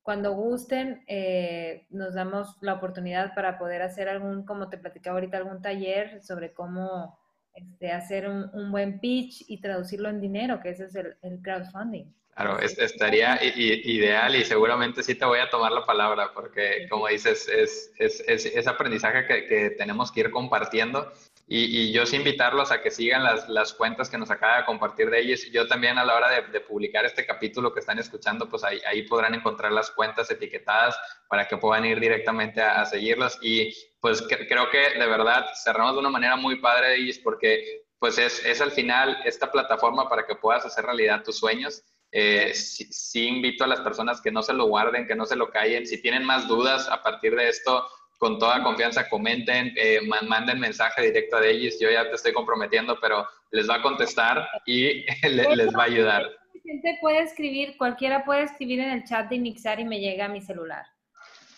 Cuando 0.03 0.32
gusten, 0.32 1.05
eh, 1.07 1.86
nos 1.90 2.14
damos 2.14 2.57
la 2.61 2.74
oportunidad 2.74 3.34
para 3.34 3.59
poder 3.59 3.82
hacer 3.82 4.09
algún, 4.09 4.45
como 4.45 4.68
te 4.68 4.78
platicaba 4.78 5.16
ahorita, 5.16 5.36
algún 5.36 5.62
taller 5.62 6.22
sobre 6.22 6.53
cómo 6.53 7.18
este, 7.55 7.93
hacer 7.93 8.28
un, 8.28 8.51
un, 8.53 8.72
buen 8.72 8.99
pitch 8.99 9.45
y 9.47 9.61
traducirlo 9.61 10.09
en 10.09 10.20
dinero, 10.20 10.61
que 10.61 10.70
ese 10.70 10.86
es 10.86 10.95
el, 10.97 11.16
el 11.22 11.40
crowdfunding. 11.40 12.12
Claro, 12.34 12.59
es, 12.61 12.78
estaría 12.78 13.38
ideal 13.45 14.34
y 14.34 14.45
seguramente 14.45 15.03
sí 15.03 15.14
te 15.14 15.26
voy 15.26 15.38
a 15.38 15.51
tomar 15.51 15.70
la 15.70 15.84
palabra 15.84 16.32
porque, 16.32 16.86
como 16.88 17.09
dices, 17.09 17.47
es, 17.47 17.93
es, 17.99 18.20
es 18.26 18.66
aprendizaje 18.66 19.26
que, 19.26 19.47
que, 19.47 19.70
tenemos 19.70 20.11
que 20.11 20.20
ir 20.20 20.30
compartiendo 20.30 21.12
y, 21.47 21.88
y, 21.88 21.93
yo 21.93 22.07
sí 22.07 22.16
invitarlos 22.16 22.70
a 22.70 22.80
que 22.80 22.90
sigan 22.90 23.24
las, 23.24 23.49
las, 23.49 23.72
cuentas 23.74 24.09
que 24.09 24.16
nos 24.16 24.30
acaba 24.30 24.59
de 24.59 24.64
compartir 24.64 25.11
de 25.11 25.20
ellos. 25.20 25.43
Yo 25.53 25.66
también 25.66 25.99
a 25.99 26.05
la 26.05 26.14
hora 26.16 26.30
de, 26.30 26.43
de 26.49 26.61
publicar 26.61 27.05
este 27.05 27.26
capítulo 27.26 27.74
que 27.74 27.80
están 27.80 27.99
escuchando, 27.99 28.49
pues 28.49 28.64
ahí, 28.64 28.80
ahí, 28.86 29.03
podrán 29.03 29.34
encontrar 29.34 29.72
las 29.72 29.90
cuentas 29.90 30.30
etiquetadas 30.30 30.97
para 31.28 31.47
que 31.47 31.57
puedan 31.57 31.84
ir 31.84 32.01
directamente 32.01 32.62
a, 32.62 32.80
a 32.80 32.86
seguirlas. 32.86 33.38
Y 33.43 33.74
pues 34.01 34.22
que, 34.22 34.47
creo 34.47 34.70
que 34.70 34.99
de 34.99 35.07
verdad 35.07 35.47
cerramos 35.62 35.95
de 35.95 36.01
una 36.01 36.11
manera 36.11 36.36
muy 36.36 36.61
padre 36.61 36.97
ellos 36.97 37.18
porque 37.18 37.84
pues 37.99 38.18
es, 38.18 38.45
es 38.45 38.61
al 38.61 38.72
final 38.72 39.18
esta 39.24 39.51
plataforma 39.51 40.09
para 40.09 40.26
que 40.26 40.34
puedas 40.34 40.64
hacer 40.64 40.84
realidad 40.84 41.22
tus 41.22 41.38
sueños 41.38 41.84
eh, 42.14 42.53
sí, 42.55 43.26
invito 43.26 43.64
a 43.64 43.66
las 43.66 43.80
personas 43.80 44.20
que 44.20 44.30
no 44.30 44.43
se 44.43 44.53
lo 44.53 44.66
guarden, 44.66 45.07
que 45.07 45.14
no 45.14 45.24
se 45.24 45.34
lo 45.34 45.51
callen. 45.51 45.86
Si 45.86 46.01
tienen 46.01 46.24
más 46.24 46.47
dudas 46.47 46.86
a 46.90 47.03
partir 47.03 47.34
de 47.34 47.49
esto, 47.49 47.88
con 48.23 48.39
toda 48.39 48.62
confianza 48.62 49.09
comenten, 49.09 49.73
eh, 49.75 49.99
manden 50.29 50.61
mensaje 50.61 51.03
directo 51.03 51.39
a 51.39 51.45
ellos. 51.45 51.75
Yo 51.81 51.91
ya 51.91 52.09
te 52.09 52.14
estoy 52.14 52.33
comprometiendo, 52.33 52.97
pero 53.01 53.27
les 53.51 53.68
va 53.68 53.75
a 53.75 53.83
contestar 53.83 54.47
y 54.64 55.05
les, 55.29 55.75
va 55.77 55.83
a 55.83 55.87
ayudar. 55.87 56.31
Gente 56.64 56.99
puede 57.01 57.18
escribir, 57.18 57.77
cualquiera 57.77 58.25
puede 58.25 58.45
escribir 58.45 58.79
en 58.79 58.91
el 58.91 59.03
chat 59.03 59.29
de 59.29 59.35
Inixar 59.35 59.81
y 59.81 59.85
me 59.85 59.99
llega 59.99 60.27
a 60.27 60.29
mi 60.29 60.41
celular. 60.41 60.87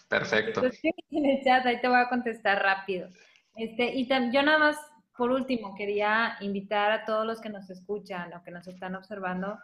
Perfecto. 0.09 0.63
en 1.11 1.27
el 1.27 1.45
chat, 1.45 1.67
ahí 1.67 1.83
te 1.83 1.89
voy 1.89 1.99
a 1.99 2.09
contestar 2.09 2.63
rápido. 2.63 3.11
Este, 3.57 3.95
y 3.95 4.09
yo 4.09 4.43
nada 4.43 4.59
más, 4.59 4.79
por 5.19 5.33
último, 5.33 5.75
quería 5.75 6.39
invitar 6.41 6.93
a 6.93 7.05
todos 7.05 7.27
los 7.27 7.43
que 7.43 7.51
nos 7.51 7.69
escuchan 7.69 8.33
o 8.33 8.43
que 8.43 8.51
nos 8.51 8.67
están 8.67 8.95
observando, 8.95 9.59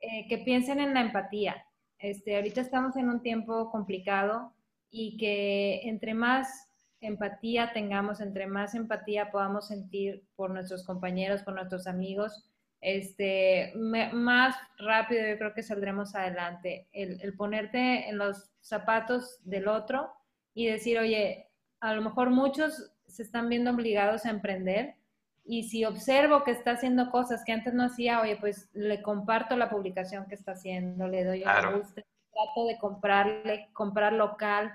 eh, 0.00 0.26
que 0.30 0.38
piensen 0.38 0.80
en 0.80 0.94
la 0.94 1.02
empatía. 1.02 1.62
Este, 1.98 2.36
ahorita 2.36 2.62
estamos 2.62 2.96
en 2.96 3.10
un 3.10 3.20
tiempo 3.20 3.70
complicado 3.70 4.54
y 4.92 5.16
que 5.16 5.80
entre 5.88 6.14
más 6.14 6.68
empatía 7.00 7.72
tengamos, 7.72 8.20
entre 8.20 8.46
más 8.46 8.76
empatía 8.76 9.32
podamos 9.32 9.66
sentir 9.66 10.22
por 10.36 10.50
nuestros 10.50 10.84
compañeros, 10.84 11.42
por 11.42 11.54
nuestros 11.54 11.88
amigos, 11.88 12.48
este, 12.80 13.72
más 13.74 14.54
rápido 14.76 15.26
yo 15.26 15.38
creo 15.38 15.54
que 15.54 15.62
saldremos 15.62 16.14
adelante. 16.14 16.88
El, 16.92 17.20
el, 17.22 17.34
ponerte 17.34 18.08
en 18.08 18.18
los 18.18 18.50
zapatos 18.60 19.38
del 19.44 19.66
otro 19.66 20.12
y 20.52 20.66
decir, 20.66 20.98
oye, 20.98 21.48
a 21.80 21.94
lo 21.94 22.02
mejor 22.02 22.30
muchos 22.30 22.92
se 23.06 23.22
están 23.22 23.48
viendo 23.48 23.70
obligados 23.70 24.26
a 24.26 24.30
emprender 24.30 24.96
y 25.44 25.64
si 25.64 25.84
observo 25.84 26.44
que 26.44 26.52
está 26.52 26.72
haciendo 26.72 27.10
cosas 27.10 27.42
que 27.44 27.52
antes 27.52 27.72
no 27.72 27.84
hacía, 27.84 28.20
oye, 28.20 28.36
pues 28.36 28.68
le 28.74 29.02
comparto 29.02 29.56
la 29.56 29.70
publicación 29.70 30.26
que 30.26 30.34
está 30.34 30.52
haciendo, 30.52 31.08
le 31.08 31.24
doy 31.24 31.42
un 31.42 31.78
gusto, 31.78 32.02
trato 32.32 32.66
de 32.66 32.78
comprarle, 32.78 33.68
comprar 33.72 34.12
local. 34.12 34.72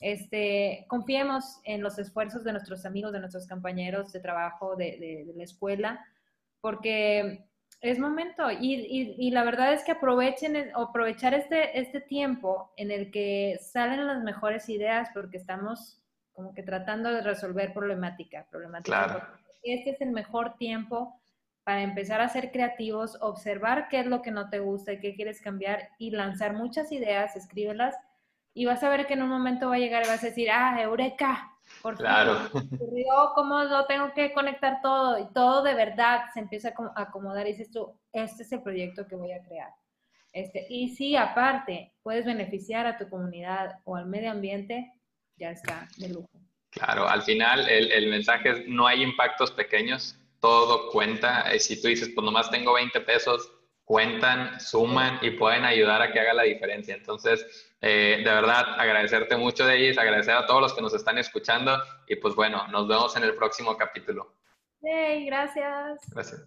Este, 0.00 0.84
confiemos 0.88 1.60
en 1.64 1.82
los 1.82 1.98
esfuerzos 1.98 2.44
de 2.44 2.52
nuestros 2.52 2.84
amigos, 2.84 3.12
de 3.12 3.20
nuestros 3.20 3.46
compañeros 3.48 4.12
de 4.12 4.20
trabajo, 4.20 4.74
de, 4.76 5.24
de, 5.26 5.32
la 5.34 5.44
escuela, 5.44 6.04
porque 6.60 7.46
es 7.80 7.98
momento. 7.98 8.50
Y, 8.50 8.74
y, 8.74 9.14
y, 9.18 9.30
la 9.30 9.44
verdad 9.44 9.72
es 9.72 9.84
que 9.84 9.92
aprovechen, 9.92 10.72
aprovechar 10.74 11.34
este, 11.34 11.78
este 11.78 12.00
tiempo 12.00 12.72
en 12.76 12.90
el 12.90 13.12
que 13.12 13.58
salen 13.60 14.06
las 14.06 14.22
mejores 14.22 14.68
ideas, 14.68 15.08
porque 15.14 15.36
estamos 15.36 16.02
como 16.32 16.54
que 16.54 16.62
tratando 16.62 17.12
de 17.12 17.20
resolver 17.20 17.72
problemática, 17.72 18.46
problemática. 18.50 19.04
Claro. 19.04 19.26
Este 19.62 19.90
es 19.90 20.00
el 20.00 20.10
mejor 20.10 20.56
tiempo 20.56 21.21
para 21.64 21.82
empezar 21.82 22.20
a 22.20 22.28
ser 22.28 22.50
creativos, 22.50 23.16
observar 23.20 23.88
qué 23.88 24.00
es 24.00 24.06
lo 24.06 24.22
que 24.22 24.30
no 24.30 24.50
te 24.50 24.58
gusta 24.58 24.92
y 24.92 25.00
qué 25.00 25.14
quieres 25.14 25.40
cambiar 25.40 25.90
y 25.98 26.10
lanzar 26.10 26.54
muchas 26.54 26.90
ideas, 26.92 27.36
escríbelas 27.36 27.94
y 28.54 28.66
vas 28.66 28.82
a 28.82 28.90
ver 28.90 29.06
que 29.06 29.14
en 29.14 29.22
un 29.22 29.28
momento 29.28 29.68
va 29.68 29.76
a 29.76 29.78
llegar 29.78 30.04
y 30.04 30.08
vas 30.08 30.22
a 30.22 30.26
decir, 30.26 30.50
ah, 30.50 30.80
eureka, 30.80 31.50
por 31.80 31.96
claro. 31.96 32.48
ocurrió, 32.52 33.32
cómo 33.34 33.62
lo 33.64 33.86
tengo 33.86 34.12
que 34.12 34.32
conectar 34.32 34.80
todo 34.82 35.18
y 35.18 35.32
todo 35.32 35.62
de 35.62 35.74
verdad 35.74 36.24
se 36.34 36.40
empieza 36.40 36.72
a 36.94 37.02
acomodar 37.02 37.46
y 37.46 37.52
dices 37.52 37.70
tú, 37.70 37.98
este 38.12 38.42
es 38.42 38.52
el 38.52 38.62
proyecto 38.62 39.06
que 39.06 39.16
voy 39.16 39.32
a 39.32 39.42
crear. 39.42 39.70
Este, 40.32 40.66
y 40.68 40.88
si 40.88 41.14
aparte 41.16 41.92
puedes 42.02 42.24
beneficiar 42.24 42.86
a 42.86 42.96
tu 42.96 43.08
comunidad 43.08 43.78
o 43.84 43.96
al 43.96 44.06
medio 44.06 44.30
ambiente, 44.30 44.92
ya 45.36 45.50
está 45.50 45.88
de 45.98 46.08
lujo. 46.08 46.28
Claro, 46.70 47.06
al 47.06 47.22
final 47.22 47.68
el, 47.68 48.08
mensaje 48.08 48.50
es 48.50 48.66
no 48.66 48.86
hay 48.86 49.02
impactos 49.02 49.50
pequeños, 49.50 50.18
todo 50.42 50.90
cuenta. 50.90 51.50
Eh, 51.52 51.60
si 51.60 51.80
tú 51.80 51.88
dices, 51.88 52.10
pues 52.14 52.24
nomás 52.24 52.50
tengo 52.50 52.74
20 52.74 53.00
pesos, 53.02 53.50
cuentan, 53.84 54.60
suman 54.60 55.18
y 55.22 55.30
pueden 55.30 55.64
ayudar 55.64 56.02
a 56.02 56.12
que 56.12 56.20
haga 56.20 56.34
la 56.34 56.42
diferencia. 56.42 56.94
Entonces, 56.94 57.70
eh, 57.80 58.18
de 58.18 58.30
verdad, 58.30 58.78
agradecerte 58.78 59.36
mucho 59.36 59.64
de 59.64 59.76
ellos, 59.76 59.96
agradecer 59.98 60.34
a 60.34 60.44
todos 60.44 60.60
los 60.60 60.74
que 60.74 60.82
nos 60.82 60.92
están 60.94 61.16
escuchando 61.16 61.80
y 62.08 62.16
pues 62.16 62.34
bueno, 62.34 62.66
nos 62.68 62.88
vemos 62.88 63.16
en 63.16 63.22
el 63.22 63.36
próximo 63.36 63.76
capítulo. 63.76 64.34
Hey, 64.82 65.24
gracias. 65.26 66.00
Gracias. 66.10 66.42